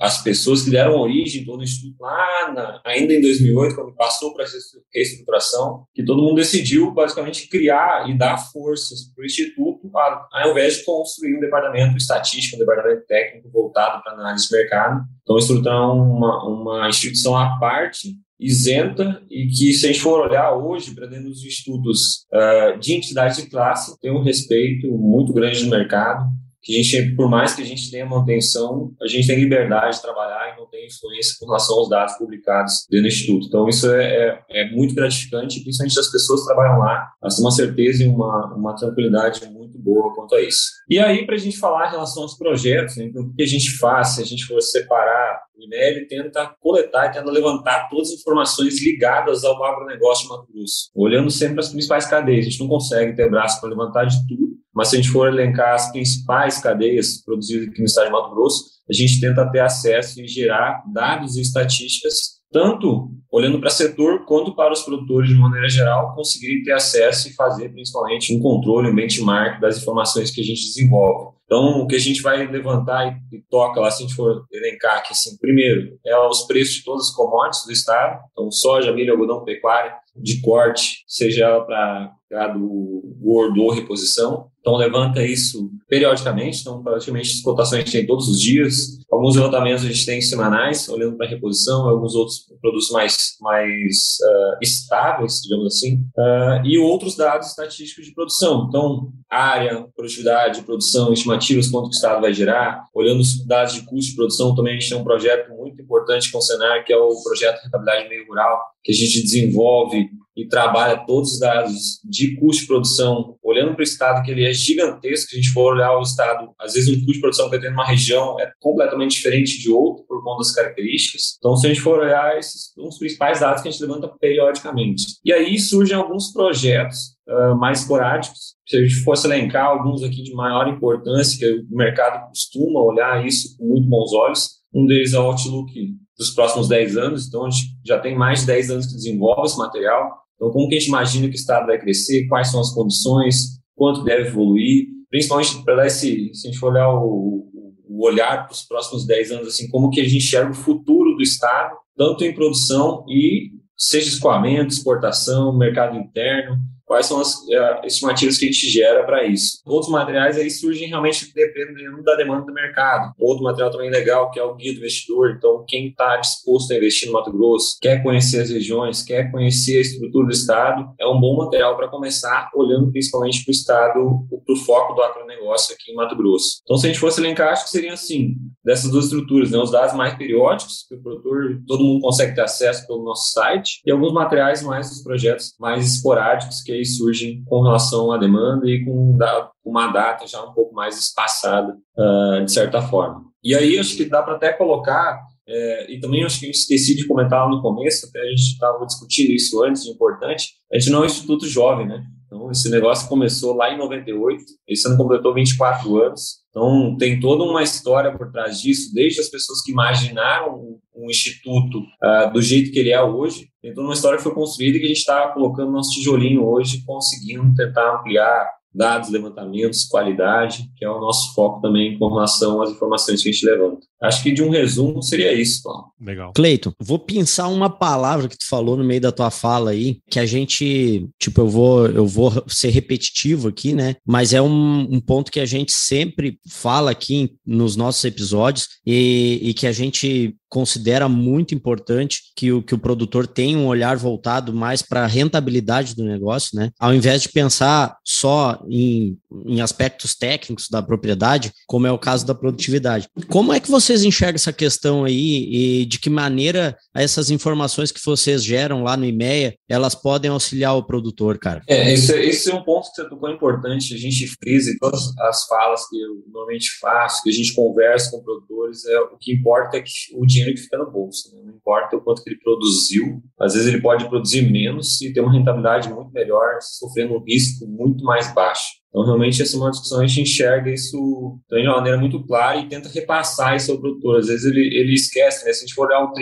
as 0.00 0.22
pessoas 0.22 0.62
que 0.62 0.70
deram 0.70 0.98
origem 0.98 1.44
todo 1.44 1.60
o 1.60 1.62
Instituto 1.62 2.00
lá, 2.00 2.50
na, 2.54 2.80
ainda 2.86 3.12
em 3.12 3.20
2008, 3.20 3.74
quando 3.74 3.94
passou 3.94 4.32
para 4.32 4.44
a 4.44 4.48
reestruturação, 4.94 5.84
que 5.94 6.02
todo 6.02 6.22
mundo 6.22 6.36
decidiu 6.36 6.90
basicamente 6.90 7.48
criar 7.48 8.08
e 8.08 8.16
dar 8.16 8.38
forças 8.38 9.12
para 9.14 9.22
o 9.22 9.26
Instituto, 9.26 9.90
ao 10.32 10.50
invés 10.52 10.78
de 10.78 10.84
construir 10.86 11.36
um 11.36 11.40
departamento 11.40 11.98
estatístico, 11.98 12.56
um 12.56 12.60
departamento 12.60 13.04
técnico 13.06 13.50
voltado 13.50 14.02
para 14.02 14.14
análise 14.14 14.48
de 14.48 14.56
mercado. 14.56 15.02
Então, 15.22 15.36
estruturar 15.36 15.92
uma, 15.92 16.48
uma 16.48 16.88
instituição 16.88 17.36
à 17.36 17.58
parte 17.58 18.08
isenta 18.38 19.22
e 19.30 19.46
que, 19.46 19.72
se 19.72 19.86
a 19.86 19.88
gente 19.88 20.00
for 20.00 20.20
olhar 20.20 20.54
hoje 20.54 20.94
para 20.94 21.06
dentro 21.06 21.28
dos 21.28 21.44
institutos 21.44 22.26
uh, 22.32 22.78
de 22.78 22.94
entidade 22.94 23.42
de 23.42 23.50
classe, 23.50 23.98
tem 24.00 24.12
um 24.12 24.22
respeito 24.22 24.88
muito 24.90 25.32
grande 25.32 25.64
no 25.64 25.70
mercado 25.70 26.24
que 26.68 26.78
a 26.78 26.82
gente, 26.82 27.14
por 27.14 27.30
mais 27.30 27.54
que 27.54 27.62
a 27.62 27.64
gente 27.64 27.90
tenha 27.90 28.04
manutenção, 28.04 28.92
a 29.00 29.06
gente 29.06 29.26
tem 29.26 29.38
liberdade 29.38 29.96
de 29.96 30.02
trabalhar 30.02 30.52
e 30.52 30.60
não 30.60 30.66
tem 30.66 30.86
influência 30.86 31.34
com 31.40 31.46
relação 31.46 31.78
aos 31.78 31.88
dados 31.88 32.14
publicados 32.18 32.86
dentro 32.90 33.04
do 33.04 33.08
Instituto. 33.08 33.46
Então, 33.46 33.68
isso 33.68 33.90
é, 33.90 34.04
é, 34.50 34.62
é 34.62 34.70
muito 34.70 34.94
gratificante, 34.94 35.60
principalmente 35.60 35.98
as 35.98 36.10
pessoas 36.10 36.40
que 36.40 36.46
trabalham 36.46 36.78
lá, 36.78 37.10
elas 37.22 37.36
têm 37.36 37.44
uma 37.44 37.50
certeza 37.52 38.04
e 38.04 38.08
uma, 38.08 38.54
uma 38.54 38.76
tranquilidade 38.76 39.48
muito 39.48 39.57
boa 39.76 40.14
quanto 40.14 40.34
a 40.34 40.40
isso. 40.40 40.70
E 40.88 40.98
aí, 40.98 41.26
para 41.26 41.34
a 41.34 41.38
gente 41.38 41.58
falar 41.58 41.88
em 41.88 41.90
relação 41.90 42.22
aos 42.22 42.38
projetos, 42.38 42.96
né, 42.96 43.04
então, 43.04 43.22
o 43.22 43.34
que 43.34 43.42
a 43.42 43.46
gente 43.46 43.76
faz, 43.78 44.14
se 44.14 44.22
a 44.22 44.24
gente 44.24 44.46
for 44.46 44.60
separar 44.62 45.40
o 45.58 45.62
INEL 45.64 46.06
tenta 46.06 46.54
coletar 46.60 47.06
e 47.06 47.12
tenta 47.12 47.30
levantar 47.30 47.88
todas 47.90 48.12
as 48.12 48.20
informações 48.20 48.80
ligadas 48.80 49.44
ao 49.44 49.62
agronegócio 49.64 50.24
de 50.24 50.30
Mato 50.30 50.52
Grosso, 50.52 50.90
olhando 50.94 51.30
sempre 51.30 51.58
as 51.58 51.68
principais 51.68 52.06
cadeias. 52.06 52.46
A 52.46 52.50
gente 52.50 52.60
não 52.60 52.68
consegue 52.68 53.16
ter 53.16 53.28
braço 53.28 53.60
para 53.60 53.70
levantar 53.70 54.04
de 54.04 54.16
tudo, 54.28 54.56
mas 54.72 54.88
se 54.88 54.96
a 54.96 55.00
gente 55.00 55.10
for 55.10 55.26
elencar 55.26 55.74
as 55.74 55.90
principais 55.90 56.60
cadeias 56.60 57.22
produzidas 57.24 57.68
aqui 57.68 57.80
no 57.80 57.86
estado 57.86 58.06
de 58.06 58.12
Mato 58.12 58.34
Grosso, 58.34 58.78
a 58.88 58.92
gente 58.92 59.20
tenta 59.20 59.50
ter 59.50 59.60
acesso 59.60 60.20
e 60.20 60.28
gerar 60.28 60.82
dados 60.92 61.36
e 61.36 61.42
estatísticas 61.42 62.37
tanto 62.50 63.10
olhando 63.30 63.58
para 63.58 63.68
o 63.68 63.72
setor 63.72 64.24
quanto 64.24 64.54
para 64.54 64.72
os 64.72 64.82
produtores 64.82 65.28
de 65.28 65.36
maneira 65.36 65.68
geral 65.68 66.14
conseguirem 66.14 66.62
ter 66.62 66.72
acesso 66.72 67.28
e 67.28 67.34
fazer 67.34 67.68
principalmente 67.70 68.34
um 68.34 68.40
controle, 68.40 68.88
um 68.88 68.94
benchmark 68.94 69.60
das 69.60 69.78
informações 69.78 70.30
que 70.30 70.40
a 70.40 70.44
gente 70.44 70.62
desenvolve. 70.62 71.36
Então, 71.44 71.80
o 71.80 71.86
que 71.86 71.96
a 71.96 71.98
gente 71.98 72.20
vai 72.20 72.46
levantar 72.46 73.18
e, 73.32 73.40
toca 73.50 73.80
lá, 73.80 73.90
se 73.90 74.02
a 74.02 74.06
gente 74.06 74.16
for 74.16 74.44
elencar 74.52 74.98
aqui, 74.98 75.12
assim, 75.12 75.36
primeiro, 75.38 75.98
é 76.04 76.18
os 76.18 76.46
preços 76.46 76.74
de 76.74 76.84
todas 76.84 77.08
as 77.08 77.14
commodities 77.14 77.64
do 77.64 77.72
estado, 77.72 78.20
então 78.32 78.50
soja, 78.50 78.92
milho, 78.92 79.12
algodão, 79.12 79.44
pecuária, 79.44 79.94
de 80.14 80.42
corte, 80.42 81.04
seja 81.06 81.58
para 81.60 82.48
do 82.48 83.16
gordo 83.18 83.62
ou 83.62 83.70
reposição. 83.70 84.50
Então, 84.68 84.76
levanta 84.76 85.24
isso 85.24 85.70
periodicamente, 85.88 86.60
então, 86.60 86.82
praticamente 86.82 87.36
as 87.36 87.40
cotações 87.40 87.80
a 87.80 87.84
gente 87.84 87.92
tem 87.92 88.06
todos 88.06 88.28
os 88.28 88.38
dias. 88.38 88.98
Alguns 89.10 89.34
levantamentos 89.34 89.82
a 89.82 89.88
gente 89.88 90.04
tem 90.04 90.20
semanais, 90.20 90.86
olhando 90.90 91.16
para 91.16 91.26
reposição, 91.26 91.88
alguns 91.88 92.14
outros 92.14 92.44
produtos 92.60 92.90
mais, 92.90 93.38
mais 93.40 94.18
uh, 94.20 94.58
estáveis, 94.60 95.40
digamos 95.40 95.74
assim, 95.74 95.94
uh, 96.18 96.66
e 96.66 96.76
outros 96.76 97.16
dados 97.16 97.48
estatísticos 97.48 98.04
de 98.04 98.12
produção. 98.12 98.66
Então, 98.68 99.10
área, 99.30 99.86
produtividade, 99.96 100.60
produção, 100.60 101.14
estimativas, 101.14 101.70
quanto 101.70 101.86
o 101.86 101.90
Estado 101.90 102.20
vai 102.20 102.34
gerar. 102.34 102.84
Olhando 102.94 103.20
os 103.20 103.42
dados 103.46 103.72
de 103.72 103.86
custo 103.86 104.10
de 104.10 104.16
produção, 104.16 104.54
também 104.54 104.76
a 104.76 104.78
gente 104.78 104.90
tem 104.90 104.98
um 104.98 105.04
projeto 105.04 105.50
muito 105.56 105.80
importante 105.80 106.30
com 106.30 106.36
o 106.36 106.42
Senar, 106.42 106.84
que 106.84 106.92
é 106.92 106.96
o 106.98 107.22
projeto 107.22 107.62
Rentabilidade 107.64 108.10
Meio 108.10 108.26
Rural, 108.26 108.60
que 108.84 108.92
a 108.92 108.94
gente 108.94 109.22
desenvolve 109.22 110.10
e 110.38 110.46
trabalha 110.46 111.04
todos 111.04 111.32
os 111.32 111.40
dados 111.40 112.00
de 112.04 112.36
custo 112.36 112.62
de 112.62 112.68
produção, 112.68 113.36
olhando 113.42 113.74
para 113.74 113.80
o 113.80 113.82
estado 113.82 114.24
que 114.24 114.30
ele 114.30 114.44
é 114.44 114.52
gigantesco, 114.52 115.30
a 115.32 115.36
gente 115.36 115.50
for 115.50 115.74
olhar 115.74 115.98
o 115.98 116.02
estado, 116.02 116.52
às 116.60 116.74
vezes 116.74 116.88
um 116.88 117.00
custo 117.00 117.12
de 117.14 117.20
produção 117.20 117.50
que 117.50 117.58
tem 117.58 117.70
numa 117.70 117.84
região 117.84 118.38
é 118.38 118.48
completamente 118.60 119.16
diferente 119.16 119.58
de 119.58 119.68
outro 119.68 120.04
por 120.06 120.22
conta 120.22 120.38
das 120.38 120.52
características. 120.52 121.36
Então, 121.38 121.56
se 121.56 121.66
a 121.66 121.70
gente 121.70 121.80
for 121.80 121.98
olhar 121.98 122.38
esses 122.38 122.72
são 122.72 122.86
os 122.86 122.98
principais 122.98 123.40
dados 123.40 123.62
que 123.62 123.68
a 123.68 123.70
gente 123.72 123.82
levanta 123.82 124.06
periodicamente. 124.20 125.04
E 125.24 125.32
aí 125.32 125.58
surgem 125.58 125.96
alguns 125.96 126.32
projetos 126.32 127.16
uh, 127.28 127.56
mais 127.56 127.80
esporádicos. 127.80 128.54
Se 128.64 128.76
a 128.76 128.80
gente 128.80 128.94
fosse 129.02 129.26
elencar 129.26 129.66
alguns 129.66 130.04
aqui 130.04 130.22
de 130.22 130.32
maior 130.34 130.68
importância, 130.68 131.36
que 131.36 131.66
o 131.68 131.76
mercado 131.76 132.28
costuma 132.28 132.80
olhar 132.80 133.26
isso 133.26 133.56
com 133.56 133.66
muito 133.66 133.88
bons 133.88 134.12
olhos, 134.12 134.58
um 134.72 134.86
deles 134.86 135.14
é 135.14 135.18
o 135.18 135.22
Outlook 135.22 135.96
dos 136.16 136.30
próximos 136.30 136.68
10 136.68 136.96
anos, 136.96 137.26
então 137.26 137.46
a 137.46 137.50
gente 137.50 137.76
já 137.84 137.98
tem 137.98 138.16
mais 138.16 138.40
de 138.40 138.46
10 138.46 138.70
anos 138.70 138.86
que 138.86 138.94
desenvolve 138.94 139.46
esse 139.46 139.56
material, 139.56 140.27
então, 140.38 140.52
como 140.52 140.68
que 140.68 140.76
a 140.76 140.78
gente 140.78 140.88
imagina 140.88 141.26
que 141.26 141.34
o 141.34 141.36
Estado 141.36 141.66
vai 141.66 141.78
crescer, 141.78 142.28
quais 142.28 142.48
são 142.48 142.60
as 142.60 142.72
condições, 142.72 143.58
quanto 143.74 144.04
deve 144.04 144.28
evoluir, 144.28 144.86
principalmente 145.10 145.64
para 145.64 145.84
esse, 145.84 146.32
se 146.32 146.46
a 146.46 146.50
gente 146.50 146.60
for 146.60 146.70
olhar 146.70 146.88
o, 146.94 147.44
o 147.88 148.06
olhar 148.06 148.46
para 148.46 148.52
os 148.52 148.62
próximos 148.62 149.04
10 149.04 149.32
anos, 149.32 149.48
assim, 149.48 149.68
como 149.68 149.90
que 149.90 150.00
a 150.00 150.04
gente 150.04 150.18
enxerga 150.18 150.52
o 150.52 150.54
futuro 150.54 151.16
do 151.16 151.22
Estado, 151.22 151.76
tanto 151.96 152.24
em 152.24 152.32
produção 152.32 153.04
e 153.08 153.50
seja 153.76 154.08
escoamento, 154.08 154.72
exportação, 154.72 155.56
mercado 155.56 155.98
interno, 155.98 156.56
quais 156.88 157.06
são 157.06 157.20
as 157.20 157.34
uh, 157.34 157.84
estimativas 157.84 158.38
que 158.38 158.46
a 158.46 158.50
gente 158.50 158.68
gera 158.68 159.04
para 159.04 159.24
isso. 159.26 159.60
Outros 159.66 159.92
materiais 159.92 160.38
aí 160.38 160.50
surgem 160.50 160.88
realmente 160.88 161.32
dependendo 161.34 162.02
da 162.02 162.16
demanda 162.16 162.46
do 162.46 162.52
mercado. 162.52 163.12
Outro 163.18 163.44
material 163.44 163.70
também 163.70 163.90
legal 163.90 164.30
que 164.30 164.40
é 164.40 164.42
o 164.42 164.54
guia 164.54 164.72
do 164.72 164.78
investidor. 164.78 165.34
Então, 165.36 165.64
quem 165.68 165.88
está 165.88 166.16
disposto 166.16 166.72
a 166.72 166.76
investir 166.76 167.06
no 167.06 167.12
Mato 167.12 167.30
Grosso, 167.30 167.76
quer 167.80 168.02
conhecer 168.02 168.40
as 168.40 168.50
regiões, 168.50 169.02
quer 169.02 169.30
conhecer 169.30 169.78
a 169.78 169.82
estrutura 169.82 170.26
do 170.26 170.32
estado, 170.32 170.88
é 170.98 171.06
um 171.06 171.20
bom 171.20 171.36
material 171.36 171.76
para 171.76 171.88
começar, 171.88 172.50
olhando 172.54 172.90
principalmente 172.90 173.44
para 173.44 173.50
o 173.50 173.54
estado, 173.54 174.26
para 174.44 174.54
o 174.54 174.56
foco 174.56 174.94
do 174.94 175.02
agronegócio 175.02 175.74
aqui 175.74 175.92
em 175.92 175.94
Mato 175.94 176.16
Grosso. 176.16 176.60
Então, 176.62 176.78
se 176.78 176.86
a 176.86 176.88
gente 176.88 177.00
fosse 177.00 177.20
elencar, 177.20 177.52
acho 177.52 177.64
que 177.64 177.70
seria 177.70 177.92
assim, 177.92 178.34
dessas 178.64 178.90
duas 178.90 179.04
estruturas, 179.04 179.50
né? 179.50 179.58
os 179.58 179.70
dados 179.70 179.94
mais 179.94 180.14
periódicos, 180.14 180.86
que 180.88 180.94
o 180.94 181.02
produtor, 181.02 181.60
todo 181.66 181.84
mundo 181.84 182.00
consegue 182.00 182.34
ter 182.34 182.40
acesso 182.40 182.86
pelo 182.86 183.04
nosso 183.04 183.32
site, 183.32 183.82
e 183.84 183.90
alguns 183.90 184.12
materiais 184.12 184.62
mais 184.62 184.88
dos 184.88 185.02
projetos 185.02 185.54
mais 185.58 185.94
esporádicos 185.94 186.62
que 186.62 186.77
surgem 186.84 187.42
com 187.44 187.62
relação 187.62 188.12
à 188.12 188.18
demanda 188.18 188.68
e 188.68 188.84
com 188.84 189.16
uma 189.64 189.88
data 189.88 190.26
já 190.26 190.42
um 190.44 190.52
pouco 190.52 190.74
mais 190.74 190.98
espaçada, 190.98 191.76
uh, 191.96 192.44
de 192.44 192.52
certa 192.52 192.82
forma. 192.82 193.24
E 193.42 193.54
aí 193.54 193.78
acho 193.78 193.96
que 193.96 194.04
dá 194.04 194.22
para 194.22 194.34
até 194.34 194.52
colocar, 194.52 195.20
é, 195.46 195.92
e 195.92 196.00
também 196.00 196.24
acho 196.24 196.40
que 196.40 196.46
eu 196.46 196.50
esqueci 196.50 196.94
de 196.94 197.06
comentar 197.06 197.44
lá 197.44 197.48
no 197.48 197.62
começo, 197.62 198.06
até 198.06 198.20
a 198.20 198.30
gente 198.30 198.52
estava 198.52 198.84
discutindo 198.84 199.30
isso 199.30 199.62
antes, 199.62 199.86
importante, 199.86 200.54
a 200.72 200.78
gente 200.78 200.90
não 200.90 201.00
é 201.00 201.02
um 201.02 201.06
instituto 201.06 201.46
jovem, 201.46 201.86
né? 201.86 202.04
Então, 202.26 202.50
esse 202.50 202.68
negócio 202.68 203.08
começou 203.08 203.54
lá 203.54 203.72
em 203.72 203.78
98, 203.78 204.44
esse 204.68 204.86
ano 204.86 204.98
completou 204.98 205.32
24 205.32 206.02
anos. 206.02 206.37
Então, 206.50 206.96
tem 206.96 207.20
toda 207.20 207.44
uma 207.44 207.62
história 207.62 208.16
por 208.16 208.30
trás 208.32 208.60
disso, 208.60 208.92
desde 208.94 209.20
as 209.20 209.28
pessoas 209.28 209.62
que 209.62 209.70
imaginaram 209.70 210.78
um 210.94 211.10
instituto 211.10 211.78
uh, 211.78 212.32
do 212.32 212.42
jeito 212.42 212.72
que 212.72 212.78
ele 212.78 212.90
é 212.90 213.02
hoje. 213.02 213.48
Tem 213.62 213.72
toda 213.72 213.86
uma 213.86 213.94
história 213.94 214.16
que 214.16 214.24
foi 214.24 214.34
construída 214.34 214.76
e 214.76 214.80
que 214.80 214.86
a 214.86 214.88
gente 214.88 214.98
está 214.98 215.28
colocando 215.28 215.70
nosso 215.70 215.92
tijolinho 215.92 216.44
hoje, 216.44 216.82
conseguindo 216.84 217.54
tentar 217.54 217.98
ampliar 217.98 218.57
dados, 218.74 219.10
levantamentos, 219.10 219.84
qualidade, 219.84 220.70
que 220.76 220.84
é 220.84 220.90
o 220.90 221.00
nosso 221.00 221.34
foco 221.34 221.60
também 221.60 221.98
com 221.98 222.08
relação 222.08 222.62
às 222.62 222.70
informações 222.70 223.22
que 223.22 223.28
a 223.28 223.32
gente 223.32 223.46
levanta. 223.46 223.86
Acho 224.00 224.22
que 224.22 224.30
de 224.30 224.42
um 224.42 224.50
resumo 224.50 225.02
seria 225.02 225.32
isso, 225.32 225.62
Paulo. 225.62 225.86
Legal. 226.00 226.32
Cleiton, 226.32 226.72
vou 226.80 226.98
pensar 226.98 227.48
uma 227.48 227.68
palavra 227.68 228.28
que 228.28 228.38
tu 228.38 228.46
falou 228.48 228.76
no 228.76 228.84
meio 228.84 229.00
da 229.00 229.10
tua 229.10 229.30
fala 229.30 229.70
aí, 229.70 229.98
que 230.08 230.20
a 230.20 230.26
gente, 230.26 231.08
tipo, 231.18 231.40
eu 231.40 231.48
vou, 231.48 231.86
eu 231.86 232.06
vou 232.06 232.44
ser 232.46 232.68
repetitivo 232.68 233.48
aqui, 233.48 233.72
né? 233.72 233.96
Mas 234.06 234.32
é 234.32 234.40
um, 234.40 234.80
um 234.82 235.00
ponto 235.00 235.32
que 235.32 235.40
a 235.40 235.46
gente 235.46 235.72
sempre 235.72 236.38
fala 236.48 236.92
aqui 236.92 237.34
nos 237.44 237.74
nossos 237.74 238.04
episódios 238.04 238.68
e, 238.86 239.40
e 239.42 239.54
que 239.54 239.66
a 239.66 239.72
gente 239.72 240.36
considera 240.48 241.08
muito 241.08 241.54
importante 241.54 242.22
que 242.34 242.50
o, 242.52 242.62
que 242.62 242.74
o 242.74 242.78
produtor 242.78 243.26
tenha 243.26 243.58
um 243.58 243.66
olhar 243.66 243.96
voltado 243.96 244.52
mais 244.52 244.82
para 244.82 245.04
a 245.04 245.06
rentabilidade 245.06 245.94
do 245.94 246.04
negócio, 246.04 246.58
né? 246.58 246.70
Ao 246.78 246.94
invés 246.94 247.22
de 247.22 247.28
pensar 247.28 247.96
só 248.04 248.62
em, 248.68 249.18
em 249.46 249.60
aspectos 249.60 250.14
técnicos 250.14 250.68
da 250.68 250.82
propriedade, 250.82 251.52
como 251.66 251.86
é 251.86 251.92
o 251.92 251.98
caso 251.98 252.26
da 252.26 252.34
produtividade. 252.34 253.08
Como 253.28 253.52
é 253.52 253.60
que 253.60 253.70
vocês 253.70 254.02
enxergam 254.02 254.36
essa 254.36 254.52
questão 254.52 255.04
aí 255.04 255.82
e 255.82 255.86
de 255.86 255.98
que 255.98 256.10
maneira 256.10 256.76
essas 256.94 257.30
informações 257.30 257.92
que 257.92 258.04
vocês 258.04 258.42
geram 258.42 258.82
lá 258.82 258.96
no 258.96 259.04
IMEA, 259.04 259.54
elas 259.68 259.94
podem 259.94 260.30
auxiliar 260.30 260.76
o 260.76 260.82
produtor, 260.82 261.38
cara? 261.38 261.62
É, 261.68 261.92
esse, 261.92 262.12
esse 262.18 262.50
é 262.50 262.54
um 262.54 262.64
ponto 262.64 262.88
que 262.90 262.96
você 262.96 263.08
tocou 263.08 263.30
importante, 263.30 263.94
a 263.94 263.98
gente 263.98 264.26
frisa 264.42 264.70
em 264.70 264.78
todas 264.78 265.16
as 265.18 265.46
falas 265.46 265.86
que 265.88 266.00
eu 266.00 266.22
normalmente 266.26 266.70
faço, 266.80 267.22
que 267.22 267.30
a 267.30 267.32
gente 267.32 267.54
conversa 267.54 268.10
com 268.10 268.22
produtores, 268.22 268.84
é, 268.86 269.00
o 269.00 269.18
que 269.18 269.32
importa 269.32 269.76
é 269.76 269.82
que 269.82 269.90
o 270.14 270.24
dinheiro 270.24 270.48
dinheiro 270.48 270.54
que 270.54 270.62
fica 270.62 270.78
no 270.78 270.90
bolso. 270.90 271.34
Né? 271.34 271.42
Não 271.44 271.54
importa 271.54 271.96
o 271.96 272.00
quanto 272.00 272.22
que 272.22 272.30
ele 272.30 272.38
produziu, 272.38 273.22
às 273.38 273.54
vezes 273.54 273.68
ele 273.68 273.80
pode 273.80 274.08
produzir 274.08 274.42
menos 274.50 275.00
e 275.00 275.12
ter 275.12 275.20
uma 275.20 275.32
rentabilidade 275.32 275.92
muito 275.92 276.10
melhor, 276.12 276.58
sofrendo 276.60 277.14
um 277.14 277.24
risco 277.24 277.66
muito 277.66 278.04
mais 278.04 278.32
baixo. 278.34 278.78
Então, 278.88 279.04
realmente, 279.04 279.42
essa 279.42 279.56
é 279.56 279.60
uma 279.60 279.70
discussão, 279.70 280.00
a 280.00 280.06
gente 280.06 280.22
enxerga 280.22 280.70
isso 280.70 281.38
de 281.48 281.66
uma 281.66 281.76
maneira 281.76 281.98
muito 281.98 282.24
clara 282.26 282.58
e 282.58 282.68
tenta 282.68 282.88
repassar 282.88 283.54
isso 283.54 283.70
ao 283.70 283.78
produtor. 283.78 284.18
Às 284.18 284.28
vezes 284.28 284.46
ele, 284.46 284.60
ele 284.60 284.94
esquece, 284.94 285.44
né? 285.44 285.52
Se 285.52 285.64
a 285.64 285.66
gente 285.66 285.74
for 285.74 285.86
olhar 285.86 286.02
o, 286.02 286.12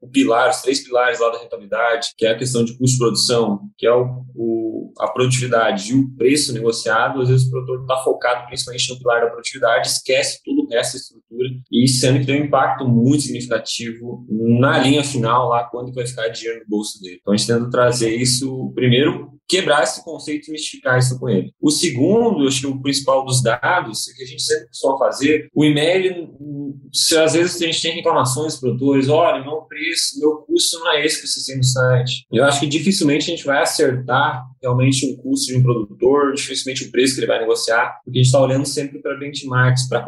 o, 0.00 0.08
pilar, 0.10 0.50
os 0.50 0.60
três 0.60 0.82
pilares 0.82 1.20
lá 1.20 1.30
da 1.30 1.38
rentabilidade, 1.38 2.08
que 2.16 2.26
é 2.26 2.30
a 2.30 2.38
questão 2.38 2.64
de 2.64 2.76
custo 2.76 2.94
de 2.94 2.98
produção, 2.98 3.60
que 3.78 3.86
é 3.86 3.92
o, 3.92 4.24
o 4.34 4.92
a 4.98 5.08
produtividade 5.08 5.92
e 5.92 5.94
o 5.94 6.10
preço 6.16 6.52
negociado, 6.52 7.20
às 7.20 7.28
vezes 7.28 7.46
o 7.46 7.50
produtor 7.50 7.82
está 7.82 7.96
focado 7.98 8.46
principalmente 8.46 8.90
no 8.90 8.98
pilar 8.98 9.20
da 9.20 9.30
produtividade, 9.30 9.88
esquece 9.88 10.40
todo 10.44 10.55
da 10.68 10.80
estrutura 10.80 11.48
e 11.70 11.88
sendo 11.88 12.20
que 12.20 12.26
tem 12.26 12.42
um 12.42 12.44
impacto 12.46 12.86
muito 12.86 13.22
significativo 13.22 14.26
na 14.28 14.78
linha 14.78 15.04
final 15.04 15.48
lá, 15.48 15.64
quando 15.64 15.92
vai 15.92 16.06
ficar 16.06 16.28
dinheiro 16.28 16.60
no 16.60 16.68
bolso 16.68 17.00
dele. 17.00 17.18
Então, 17.20 17.34
a 17.34 17.36
gente 17.36 17.46
tenta 17.46 17.70
trazer 17.70 18.14
isso, 18.14 18.72
primeiro, 18.74 19.36
quebrar 19.48 19.82
esse 19.82 20.04
conceito 20.04 20.48
e 20.48 20.52
mistificar 20.52 20.98
isso 20.98 21.18
com 21.18 21.28
ele. 21.28 21.52
O 21.60 21.70
segundo, 21.70 22.46
acho 22.46 22.60
que 22.60 22.66
o 22.66 22.82
principal 22.82 23.24
dos 23.24 23.42
dados, 23.42 24.06
que 24.06 24.22
a 24.22 24.26
gente 24.26 24.42
sempre 24.42 24.66
costuma 24.68 24.98
fazer, 24.98 25.48
o 25.54 25.64
e-mail, 25.64 26.34
se 26.92 27.16
às 27.16 27.34
vezes 27.34 27.60
a 27.60 27.66
gente 27.66 27.80
tem 27.80 27.94
reclamações 27.94 28.54
dos 28.54 28.60
produtores, 28.60 29.08
olha, 29.08 29.44
meu 29.44 29.62
preço, 29.62 30.18
meu 30.18 30.36
custo 30.38 30.78
não 30.80 30.92
é 30.92 31.04
esse 31.04 31.20
que 31.20 31.28
você 31.28 31.52
tem 31.52 31.58
no 31.58 31.64
site. 31.64 32.26
Eu 32.32 32.44
acho 32.44 32.60
que 32.60 32.66
dificilmente 32.66 33.30
a 33.30 33.36
gente 33.36 33.44
vai 33.44 33.62
acertar 33.62 34.44
realmente 34.60 35.06
um 35.06 35.16
custo 35.16 35.46
de 35.46 35.58
um 35.58 35.62
produtor, 35.62 36.34
dificilmente 36.34 36.84
o 36.84 36.90
preço 36.90 37.14
que 37.14 37.20
ele 37.20 37.26
vai 37.26 37.38
negociar, 37.38 38.00
porque 38.04 38.18
a 38.18 38.22
gente 38.22 38.26
está 38.26 38.40
olhando 38.40 38.66
sempre 38.66 39.00
para 39.00 39.16
benchmarks, 39.16 39.88
para 39.88 40.02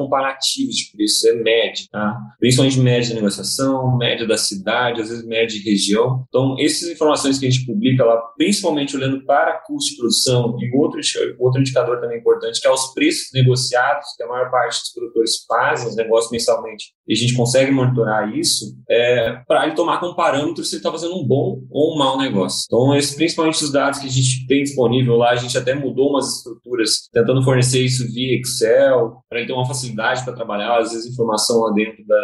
comparativos 0.48 0.76
de 0.76 0.92
preço, 0.92 1.28
é 1.28 1.34
média, 1.34 1.84
tá? 1.90 2.16
Principalmente 2.38 2.80
média 2.80 3.08
de 3.08 3.14
negociação, 3.14 3.96
média 3.96 4.26
da 4.26 4.36
cidade, 4.36 5.00
às 5.00 5.08
vezes 5.08 5.26
média 5.26 5.58
de 5.58 5.62
região. 5.62 6.24
Então, 6.28 6.56
essas 6.58 6.88
informações 6.88 7.38
que 7.38 7.46
a 7.46 7.50
gente 7.50 7.66
publica 7.66 8.04
lá, 8.04 8.16
principalmente 8.36 8.96
olhando 8.96 9.24
para 9.24 9.58
custo 9.66 9.90
de 9.90 9.96
produção 9.98 10.56
e 10.60 10.76
outro, 10.76 11.00
outro 11.38 11.60
indicador 11.60 12.00
também 12.00 12.18
importante, 12.18 12.60
que 12.60 12.66
é 12.66 12.70
os 12.70 12.92
preços 12.94 13.30
negociados, 13.32 14.06
que 14.16 14.22
a 14.22 14.28
maior 14.28 14.50
parte 14.50 14.80
dos 14.80 14.92
produtores 14.92 15.44
fazem 15.46 15.88
os 15.88 15.96
negócios 15.96 16.30
mensalmente, 16.30 16.92
e 17.06 17.12
a 17.12 17.16
gente 17.16 17.34
consegue 17.34 17.70
monitorar 17.70 18.36
isso, 18.36 18.76
é, 18.88 19.40
para 19.46 19.66
ele 19.66 19.74
tomar 19.74 19.98
como 19.98 20.14
parâmetro 20.14 20.64
se 20.64 20.74
ele 20.74 20.80
está 20.80 20.90
fazendo 20.90 21.16
um 21.16 21.26
bom 21.26 21.62
ou 21.70 21.94
um 21.94 21.98
mau 21.98 22.18
negócio. 22.18 22.64
Então, 22.66 22.94
esses, 22.94 23.14
principalmente 23.14 23.62
os 23.62 23.72
dados 23.72 23.98
que 23.98 24.06
a 24.06 24.10
gente 24.10 24.46
tem 24.46 24.62
disponível 24.62 25.16
lá, 25.16 25.30
a 25.30 25.36
gente 25.36 25.56
até 25.56 25.74
mudou 25.74 26.10
umas 26.10 26.36
estruturas, 26.36 27.08
tentando 27.12 27.42
fornecer 27.42 27.82
isso 27.82 28.06
via 28.12 28.38
Excel, 28.38 29.22
para 29.28 29.38
ele 29.38 29.46
ter 29.46 29.52
uma 29.52 29.66
facilidade 29.66 30.24
para 30.24 30.34
trabalhar, 30.38 30.78
às 30.78 30.92
vezes 30.92 31.12
informação 31.12 31.60
lá 31.60 31.72
dentro 31.72 32.04
da, 32.06 32.16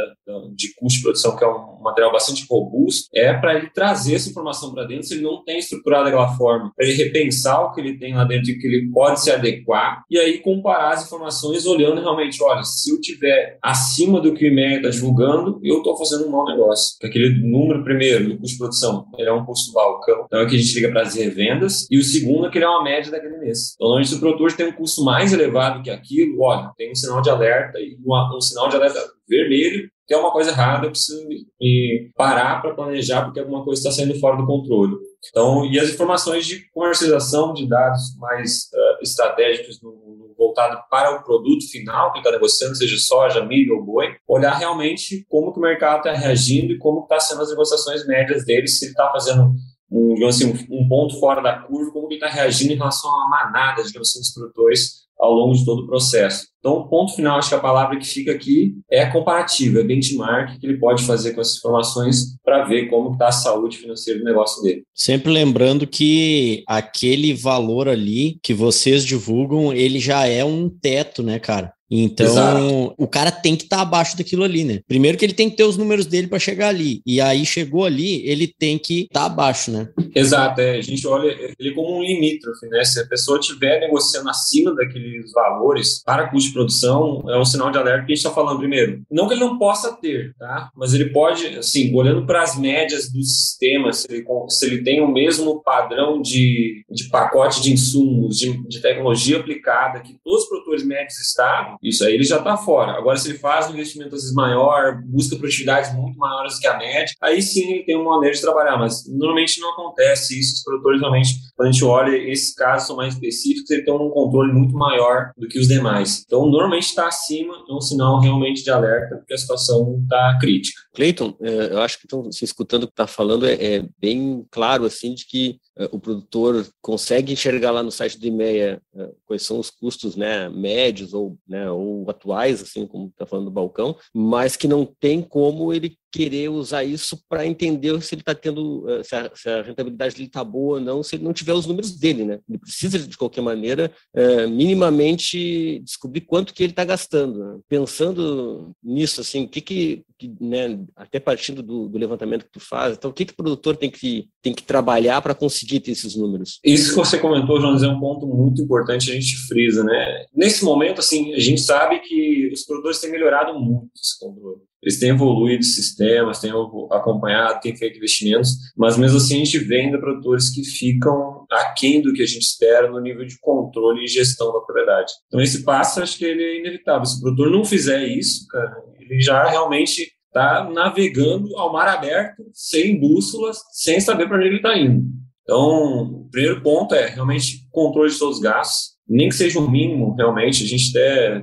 de 0.54 0.74
custo 0.74 0.98
de 0.98 1.02
produção, 1.02 1.36
que 1.36 1.44
é 1.44 1.48
um 1.48 1.82
material 1.82 2.12
bastante 2.12 2.46
robusto, 2.48 3.08
é 3.14 3.34
para 3.34 3.54
ele 3.54 3.70
trazer 3.70 4.14
essa 4.14 4.30
informação 4.30 4.72
para 4.72 4.84
dentro, 4.84 5.04
se 5.04 5.14
ele 5.14 5.22
não 5.22 5.44
tem 5.44 5.58
estruturado 5.58 6.04
daquela 6.04 6.34
forma, 6.36 6.72
para 6.76 6.86
ele 6.86 6.96
repensar 6.96 7.62
o 7.62 7.72
que 7.72 7.80
ele 7.80 7.98
tem 7.98 8.14
lá 8.14 8.24
dentro 8.24 8.50
e 8.50 8.58
que 8.58 8.66
ele 8.66 8.90
pode 8.90 9.20
se 9.20 9.30
adequar, 9.30 10.02
e 10.10 10.18
aí 10.18 10.38
comparar 10.38 10.94
as 10.94 11.04
informações 11.04 11.66
olhando 11.66 12.00
realmente, 12.00 12.42
olha, 12.42 12.62
se 12.62 12.90
eu 12.90 13.00
tiver 13.00 13.58
acima 13.62 14.20
do 14.20 14.32
que 14.32 14.44
o 14.44 14.48
e-mail 14.48 14.76
está 14.76 14.90
divulgando, 14.90 15.60
eu 15.62 15.78
estou 15.78 15.96
fazendo 15.96 16.26
um 16.26 16.30
mau 16.30 16.44
negócio. 16.46 16.96
Aquele 17.02 17.30
número 17.40 17.82
primeiro 17.84 18.28
do 18.28 18.38
custo 18.38 18.52
de 18.52 18.58
produção, 18.58 19.06
ele 19.18 19.28
é 19.28 19.32
um 19.32 19.44
custo 19.44 19.72
balcão, 19.72 20.24
então 20.26 20.40
é 20.40 20.46
que 20.46 20.54
a 20.54 20.58
gente 20.58 20.74
liga 20.74 20.90
para 20.90 21.02
as 21.02 21.14
revendas, 21.14 21.86
e 21.90 21.98
o 21.98 22.02
segundo 22.02 22.46
é 22.46 22.50
que 22.50 22.58
ele 22.58 22.64
é 22.64 22.68
uma 22.68 22.84
média 22.84 23.10
daquele 23.10 23.38
mês. 23.38 23.74
Então, 23.74 24.02
se 24.04 24.14
o 24.14 24.20
produtor 24.20 24.52
tem 24.52 24.68
um 24.68 24.72
custo 24.72 25.04
mais 25.04 25.32
elevado 25.32 25.82
que 25.82 25.90
aquilo, 25.90 26.42
olha, 26.42 26.70
tem 26.76 26.90
um 26.90 26.94
sinal 26.94 27.20
de 27.20 27.30
alerta 27.30 27.78
e 27.78 27.96
um, 28.04 28.36
um 28.36 28.40
sinal 28.40 28.68
de 28.68 28.76
alerta 28.76 29.00
vermelho, 29.28 29.88
tem 30.06 30.18
uma 30.18 30.30
coisa 30.30 30.50
errada, 30.50 30.86
eu 30.86 30.90
preciso 30.90 31.26
me 31.26 32.12
parar 32.14 32.60
para 32.60 32.74
planejar 32.74 33.24
porque 33.24 33.40
alguma 33.40 33.64
coisa 33.64 33.80
está 33.80 33.90
saindo 33.90 34.18
fora 34.20 34.36
do 34.36 34.46
controle. 34.46 34.94
Então, 35.30 35.64
e 35.64 35.78
as 35.78 35.88
informações 35.88 36.46
de 36.46 36.68
comercialização 36.70 37.54
de 37.54 37.66
dados 37.66 38.14
mais 38.18 38.68
uh, 38.74 39.02
estratégicos 39.02 39.80
no, 39.82 39.92
no, 39.92 40.34
voltado 40.36 40.78
para 40.90 41.16
o 41.16 41.22
produto 41.22 41.70
final 41.70 42.12
que 42.12 42.18
está 42.18 42.30
negociando, 42.30 42.76
seja 42.76 42.98
soja, 42.98 43.44
milho 43.44 43.76
ou 43.76 43.84
boi, 43.84 44.14
olhar 44.28 44.54
realmente 44.54 45.24
como 45.28 45.52
que 45.52 45.58
o 45.58 45.62
mercado 45.62 45.98
está 45.98 46.12
reagindo 46.12 46.72
e 46.72 46.78
como 46.78 47.00
estão 47.00 47.16
tá 47.16 47.20
sendo 47.20 47.40
as 47.40 47.48
negociações 47.48 48.06
médias 48.06 48.44
dele, 48.44 48.66
se 48.66 48.84
ele 48.84 48.92
está 48.92 49.10
fazendo 49.10 49.54
um, 49.94 50.26
assim, 50.26 50.52
um 50.70 50.88
ponto 50.88 51.18
fora 51.20 51.40
da 51.40 51.58
curva, 51.60 51.92
como 51.92 52.08
ele 52.08 52.14
está 52.14 52.28
reagindo 52.28 52.72
em 52.72 52.76
relação 52.76 53.10
a 53.10 53.16
uma 53.16 53.30
manada, 53.30 53.82
digamos 53.84 54.08
assim, 54.10 54.18
dos 54.18 54.32
produtores 54.32 55.04
ao 55.18 55.32
longo 55.32 55.54
de 55.54 55.64
todo 55.64 55.84
o 55.84 55.86
processo. 55.86 56.48
Então, 56.58 56.72
o 56.74 56.88
ponto 56.88 57.14
final, 57.14 57.38
acho 57.38 57.50
que 57.50 57.54
a 57.54 57.60
palavra 57.60 57.98
que 57.98 58.06
fica 58.06 58.32
aqui 58.32 58.74
é 58.90 59.06
comparativo, 59.06 59.78
é 59.78 59.84
benchmark 59.84 60.58
que 60.58 60.66
ele 60.66 60.78
pode 60.78 61.04
fazer 61.04 61.32
com 61.32 61.40
essas 61.40 61.58
informações 61.58 62.36
para 62.42 62.64
ver 62.64 62.88
como 62.88 63.12
está 63.12 63.28
a 63.28 63.32
saúde 63.32 63.76
financeira 63.76 64.18
do 64.18 64.24
negócio 64.24 64.62
dele. 64.62 64.82
Sempre 64.94 65.30
lembrando 65.30 65.86
que 65.86 66.64
aquele 66.66 67.32
valor 67.32 67.88
ali 67.88 68.38
que 68.42 68.54
vocês 68.54 69.04
divulgam, 69.04 69.72
ele 69.72 70.00
já 70.00 70.26
é 70.26 70.44
um 70.44 70.68
teto, 70.68 71.22
né, 71.22 71.38
cara? 71.38 71.73
Então, 71.90 72.26
Exato. 72.26 72.94
o 72.98 73.06
cara 73.06 73.30
tem 73.30 73.56
que 73.56 73.64
estar 73.64 73.80
abaixo 73.80 74.16
daquilo 74.16 74.44
ali, 74.44 74.64
né? 74.64 74.80
Primeiro 74.86 75.18
que 75.18 75.24
ele 75.24 75.34
tem 75.34 75.50
que 75.50 75.56
ter 75.56 75.64
os 75.64 75.76
números 75.76 76.06
dele 76.06 76.26
para 76.26 76.38
chegar 76.38 76.68
ali. 76.68 77.00
E 77.06 77.20
aí 77.20 77.44
chegou 77.44 77.84
ali, 77.84 78.26
ele 78.26 78.46
tem 78.46 78.78
que 78.78 79.02
estar 79.02 79.26
abaixo, 79.26 79.70
né? 79.70 79.88
Exato, 80.14 80.60
é, 80.60 80.76
a 80.76 80.80
gente 80.80 81.06
olha 81.06 81.34
ele 81.58 81.72
como 81.72 81.98
um 81.98 82.02
limítrofe, 82.02 82.66
né? 82.68 82.84
Se 82.84 83.00
a 83.00 83.06
pessoa 83.06 83.38
estiver 83.38 83.80
negociando 83.80 84.28
acima 84.28 84.74
daqueles 84.74 85.32
valores 85.32 86.02
para 86.04 86.28
custo 86.28 86.48
de 86.48 86.54
produção, 86.54 87.22
é 87.28 87.38
um 87.38 87.44
sinal 87.44 87.70
de 87.70 87.78
alerta 87.78 88.06
que 88.06 88.12
a 88.12 88.14
gente 88.14 88.24
está 88.24 88.30
falando 88.30 88.58
primeiro. 88.58 89.02
Não 89.10 89.28
que 89.28 89.34
ele 89.34 89.40
não 89.40 89.58
possa 89.58 89.92
ter, 89.92 90.34
tá? 90.38 90.70
Mas 90.76 90.94
ele 90.94 91.06
pode, 91.06 91.46
assim, 91.46 91.94
olhando 91.94 92.26
para 92.26 92.42
as 92.42 92.58
médias 92.58 93.10
do 93.10 93.22
sistema, 93.22 93.92
se 93.92 94.06
ele, 94.10 94.24
se 94.48 94.66
ele 94.66 94.82
tem 94.82 95.00
o 95.00 95.12
mesmo 95.12 95.62
padrão 95.62 96.20
de, 96.20 96.84
de 96.90 97.08
pacote 97.08 97.62
de 97.62 97.72
insumos, 97.72 98.38
de, 98.38 98.66
de 98.68 98.80
tecnologia 98.80 99.38
aplicada 99.38 100.00
que 100.00 100.16
todos 100.24 100.42
os 100.42 100.48
produtores 100.48 100.84
médios 100.84 101.18
estavam, 101.20 101.73
isso 101.82 102.04
aí 102.04 102.14
ele 102.14 102.24
já 102.24 102.38
está 102.38 102.56
fora. 102.56 102.92
Agora, 102.92 103.16
se 103.16 103.30
ele 103.30 103.38
faz 103.38 103.68
um 103.68 103.74
investimento 103.74 104.14
às 104.14 104.22
vezes 104.22 104.34
maior, 104.34 105.02
busca 105.04 105.36
produtividades 105.36 105.94
muito 105.94 106.18
maiores 106.18 106.58
que 106.58 106.66
a 106.66 106.78
média, 106.78 107.14
aí 107.20 107.42
sim 107.42 107.72
ele 107.72 107.84
tem 107.84 107.96
uma 107.96 108.14
maneira 108.14 108.34
de 108.34 108.40
trabalhar, 108.40 108.76
mas 108.78 109.04
normalmente 109.08 109.60
não 109.60 109.72
acontece 109.72 110.38
isso. 110.38 110.54
Os 110.54 110.62
produtores, 110.62 111.00
normalmente, 111.00 111.34
quando 111.56 111.68
a 111.68 111.72
gente 111.72 111.84
olha, 111.84 112.16
esses 112.30 112.54
casos 112.54 112.86
são 112.86 112.96
mais 112.96 113.14
específicos, 113.14 113.70
ele 113.70 113.84
tem 113.84 113.94
um 113.94 114.10
controle 114.10 114.52
muito 114.52 114.74
maior 114.74 115.30
do 115.36 115.48
que 115.48 115.58
os 115.58 115.68
demais. 115.68 116.22
Então, 116.26 116.46
normalmente 116.46 116.84
está 116.84 117.08
acima, 117.08 117.54
é 117.68 117.72
um 117.72 117.80
sinal 117.80 118.20
realmente 118.20 118.62
de 118.62 118.70
alerta, 118.70 119.16
porque 119.16 119.34
a 119.34 119.38
situação 119.38 120.00
está 120.02 120.38
crítica. 120.40 120.83
Cleiton, 120.94 121.36
é, 121.40 121.72
eu 121.72 121.80
acho 121.80 121.98
que 121.98 122.06
então, 122.06 122.30
se 122.30 122.44
escutando 122.44 122.84
o 122.84 122.86
que 122.86 122.92
está 122.92 123.06
falando, 123.06 123.46
é, 123.46 123.54
é, 123.54 123.88
bem 123.98 124.46
claro 124.50 124.84
assim 124.84 125.12
de 125.12 125.26
que 125.26 125.58
é, 125.76 125.88
o 125.90 125.98
produtor 125.98 126.66
consegue 126.80 127.32
enxergar 127.32 127.72
lá 127.72 127.82
no 127.82 127.90
site 127.90 128.18
do 128.18 128.26
IMEA 128.26 128.80
quais 129.26 129.42
são 129.42 129.58
os 129.58 129.70
custos 129.70 130.14
né, 130.14 130.48
médios 130.48 131.12
ou, 131.12 131.36
né, 131.48 131.68
ou 131.68 132.08
atuais, 132.08 132.62
assim 132.62 132.86
como 132.86 133.08
está 133.08 133.26
falando 133.26 133.46
do 133.46 133.50
balcão, 133.50 133.96
mas 134.14 134.56
que 134.56 134.68
não 134.68 134.86
tem 134.86 135.20
como 135.20 135.72
ele 135.72 135.98
querer 136.14 136.48
usar 136.48 136.84
isso 136.84 137.18
para 137.28 137.44
entender 137.44 138.00
se 138.00 138.14
ele 138.14 138.22
está 138.22 138.32
tendo, 138.32 138.88
é, 138.88 139.02
se 139.02 139.16
a, 139.16 139.30
se 139.34 139.48
a, 139.48 139.62
rentabilidade 139.62 140.14
dele 140.14 140.28
está 140.28 140.44
boa 140.44 140.78
ou 140.78 140.80
não, 140.80 141.02
se 141.02 141.16
ele 141.16 141.24
não 141.24 141.32
tiver 141.32 141.52
os 141.52 141.66
números 141.66 141.90
dele, 141.98 142.24
né? 142.24 142.38
Ele 142.48 142.56
precisa, 142.56 143.00
de 143.00 143.16
qualquer 143.16 143.40
maneira, 143.40 143.90
é, 144.14 144.46
minimamente 144.46 145.80
descobrir 145.80 146.20
quanto 146.20 146.54
que 146.54 146.62
ele 146.62 146.70
está 146.70 146.84
gastando. 146.84 147.36
Né? 147.36 147.58
Pensando 147.68 148.70
nisso, 148.80 149.20
assim, 149.20 149.42
o 149.42 149.48
que 149.48 149.60
que, 149.60 150.04
que 150.16 150.32
né, 150.40 150.78
até 150.94 151.18
partindo 151.18 151.64
do, 151.64 151.88
do, 151.88 151.98
levantamento 151.98 152.44
que 152.44 152.52
tu 152.52 152.60
faz, 152.60 152.96
então 152.96 153.10
o 153.10 153.14
que 153.14 153.24
que 153.24 153.32
o 153.32 153.36
produtor 153.36 153.76
tem 153.76 153.90
que, 153.90 154.28
tem 154.40 154.54
que 154.54 154.62
trabalhar 154.62 155.20
para 155.20 155.34
conseguir 155.34 155.80
ter 155.80 155.90
esses 155.90 156.14
números? 156.14 156.60
Isso 156.62 156.90
que 156.90 156.96
você 156.96 157.18
comentou, 157.18 157.60
Jonas, 157.60 157.82
é 157.82 157.88
um 157.88 157.98
ponto 157.98 158.24
muito 158.24 158.62
importante, 158.62 159.10
a 159.10 159.14
gente 159.14 159.36
frisa, 159.48 159.82
né? 159.82 160.26
Nesse 160.32 160.64
momento, 160.64 161.00
assim, 161.00 161.34
a 161.34 161.40
gente 161.40 161.60
sabe 161.60 161.98
que 161.98 162.52
os 162.54 162.62
produtores 162.62 163.00
têm 163.00 163.10
melhorado 163.10 163.58
muito 163.58 163.90
esse 163.96 164.16
controle 164.16 164.60
eles 164.84 165.00
têm 165.00 165.10
evoluído 165.10 165.64
sistemas, 165.64 166.40
têm 166.40 166.52
acompanhado, 166.90 167.60
têm 167.60 167.74
feito 167.74 167.96
investimentos, 167.96 168.50
mas 168.76 168.98
mesmo 168.98 169.16
assim 169.16 169.40
a 169.40 169.44
gente 169.44 169.74
ainda 169.74 169.98
produtores 169.98 170.50
que 170.50 170.62
ficam 170.62 171.46
aquém 171.50 172.02
do 172.02 172.12
que 172.12 172.22
a 172.22 172.26
gente 172.26 172.42
espera 172.42 172.90
no 172.90 173.00
nível 173.00 173.24
de 173.26 173.38
controle 173.40 174.04
e 174.04 174.08
gestão 174.08 174.48
da 174.48 174.60
propriedade. 174.60 175.10
Então 175.26 175.40
esse 175.40 175.64
passo 175.64 176.02
acho 176.02 176.18
que 176.18 176.24
ele 176.26 176.42
é 176.42 176.60
inevitável. 176.60 177.06
Se 177.06 177.16
o 177.16 177.22
produtor 177.22 177.50
não 177.50 177.64
fizer 177.64 178.06
isso, 178.06 178.46
cara, 178.48 178.76
ele 179.00 179.20
já 179.20 179.44
realmente 179.48 180.12
está 180.26 180.68
navegando 180.68 181.56
ao 181.56 181.72
mar 181.72 181.88
aberto, 181.88 182.44
sem 182.52 183.00
bússolas, 183.00 183.58
sem 183.72 184.00
saber 184.00 184.28
para 184.28 184.36
onde 184.36 184.46
ele 184.46 184.56
está 184.56 184.76
indo. 184.76 185.02
Então, 185.42 186.24
o 186.24 186.28
primeiro 186.30 186.62
ponto 186.62 186.94
é 186.94 187.06
realmente 187.06 187.68
controle 187.70 188.10
de 188.10 188.16
seus 188.16 188.40
gastos, 188.40 188.93
nem 189.08 189.28
que 189.28 189.34
seja 189.34 189.58
o 189.58 189.70
mínimo, 189.70 190.14
realmente, 190.14 190.64
a 190.64 190.66
gente 190.66 190.92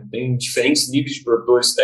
tem 0.10 0.36
diferentes 0.36 0.90
níveis 0.90 1.16
de 1.16 1.24
produtores 1.24 1.76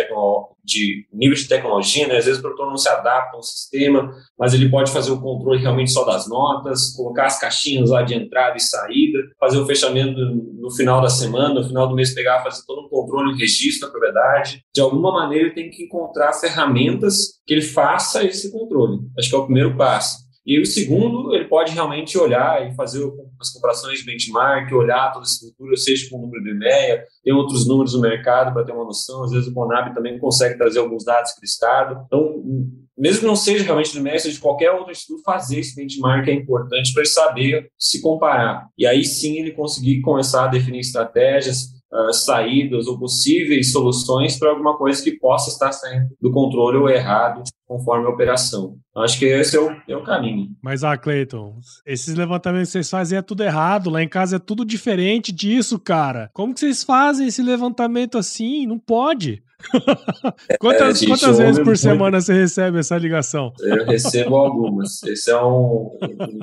de 0.64 1.06
níveis 1.12 1.40
de 1.40 1.48
tecnologia, 1.48 2.06
né? 2.06 2.16
Às 2.16 2.24
vezes 2.26 2.40
o 2.40 2.42
produtor 2.42 2.68
não 2.68 2.76
se 2.76 2.88
adapta 2.88 3.36
ao 3.36 3.42
sistema, 3.42 4.10
mas 4.38 4.52
ele 4.52 4.68
pode 4.68 4.90
fazer 4.90 5.12
o 5.12 5.20
controle 5.20 5.60
realmente 5.60 5.90
só 5.92 6.04
das 6.04 6.28
notas, 6.28 6.94
colocar 6.94 7.26
as 7.26 7.38
caixinhas 7.38 7.90
lá 7.90 8.02
de 8.02 8.14
entrada 8.14 8.56
e 8.56 8.60
saída, 8.60 9.18
fazer 9.38 9.58
o 9.58 9.66
fechamento 9.66 10.18
no 10.18 10.70
final 10.70 11.00
da 11.00 11.08
semana, 11.08 11.54
no 11.54 11.66
final 11.66 11.88
do 11.88 11.94
mês 11.94 12.12
pegar, 12.12 12.42
fazer 12.42 12.62
todo 12.66 12.84
um 12.84 12.88
controle, 12.88 13.38
registro 13.38 13.86
da 13.86 13.92
propriedade. 13.92 14.62
De 14.74 14.80
alguma 14.80 15.12
maneira 15.12 15.46
ele 15.46 15.54
tem 15.54 15.70
que 15.70 15.84
encontrar 15.84 16.32
ferramentas 16.34 17.38
que 17.46 17.54
ele 17.54 17.62
faça 17.62 18.24
esse 18.24 18.52
controle. 18.52 18.98
Acho 19.18 19.30
que 19.30 19.36
é 19.36 19.38
o 19.38 19.44
primeiro 19.44 19.76
passo. 19.76 20.28
E 20.44 20.58
o 20.58 20.66
segundo, 20.66 21.34
ele 21.34 21.44
pode 21.44 21.72
realmente 21.72 22.16
olhar 22.16 22.66
e 22.66 22.74
fazer 22.74 23.04
as 23.40 23.50
comparações 23.50 24.00
de 24.00 24.04
benchmark, 24.04 24.72
olhar 24.72 25.12
toda 25.12 25.24
a 25.24 25.28
estrutura, 25.28 25.76
seja 25.76 26.08
com 26.10 26.18
o 26.18 26.22
número 26.22 26.42
do 26.42 26.50
EMEA, 26.50 27.04
tem 27.22 27.32
outros 27.32 27.66
números 27.66 27.94
no 27.94 28.00
mercado 28.00 28.52
para 28.52 28.64
ter 28.64 28.72
uma 28.72 28.84
noção, 28.84 29.24
às 29.24 29.30
vezes 29.30 29.48
o 29.48 29.54
Conab 29.54 29.94
também 29.94 30.18
consegue 30.18 30.56
trazer 30.56 30.78
alguns 30.78 31.04
dados 31.04 31.32
para 31.32 31.42
o 31.42 31.44
Estado. 31.44 32.04
Então, 32.06 32.42
mesmo 32.96 33.20
que 33.20 33.26
não 33.26 33.36
seja 33.36 33.64
realmente 33.64 33.96
do 33.96 34.02
MEC, 34.02 34.18
seja 34.18 34.34
de 34.34 34.40
qualquer 34.40 34.72
outro 34.72 34.90
instituto, 34.90 35.22
fazer 35.22 35.60
esse 35.60 35.76
benchmark 35.76 36.26
é 36.26 36.32
importante 36.32 36.92
para 36.92 37.02
ele 37.02 37.10
saber 37.10 37.70
se 37.78 38.00
comparar. 38.00 38.68
E 38.76 38.86
aí 38.86 39.04
sim 39.04 39.38
ele 39.38 39.52
conseguir 39.52 40.00
começar 40.00 40.44
a 40.44 40.48
definir 40.48 40.80
estratégias, 40.80 41.77
uh, 41.92 42.12
saídas 42.12 42.86
ou 42.86 42.98
possíveis 42.98 43.72
soluções 43.72 44.38
para 44.38 44.50
alguma 44.50 44.76
coisa 44.76 45.02
que 45.02 45.18
possa 45.18 45.50
estar 45.50 45.72
saindo 45.72 46.08
do 46.20 46.30
controle 46.30 46.78
ou 46.78 46.88
errado 46.88 47.42
conforme 47.66 48.06
a 48.06 48.10
operação. 48.10 48.76
Acho 48.96 49.18
que 49.18 49.26
esse 49.26 49.56
é 49.56 49.60
o, 49.60 49.70
é 49.86 49.96
o 49.96 50.02
caminho. 50.02 50.48
Mas, 50.62 50.82
ah, 50.82 50.96
Cleiton, 50.96 51.60
esses 51.86 52.14
levantamentos 52.14 52.68
que 52.68 52.72
vocês 52.72 52.90
fazem 52.90 53.18
é 53.18 53.22
tudo 53.22 53.44
errado. 53.44 53.90
Lá 53.90 54.02
em 54.02 54.08
casa 54.08 54.36
é 54.36 54.40
tudo 54.40 54.64
diferente 54.64 55.30
disso, 55.30 55.78
cara. 55.78 56.30
Como 56.32 56.54
que 56.54 56.60
vocês 56.60 56.82
fazem 56.82 57.28
esse 57.28 57.42
levantamento 57.42 58.16
assim? 58.16 58.66
Não 58.66 58.78
pode. 58.78 59.42
quantas, 60.60 61.02
é, 61.02 61.06
quantas 61.06 61.38
vezes 61.38 61.62
por 61.62 61.76
semana 61.76 62.20
você 62.20 62.32
recebe 62.32 62.78
essa 62.78 62.96
ligação? 62.96 63.52
Eu 63.60 63.84
recebo 63.84 64.36
algumas. 64.36 65.02
Esse 65.02 65.30
é 65.30 65.42
um, 65.42 65.90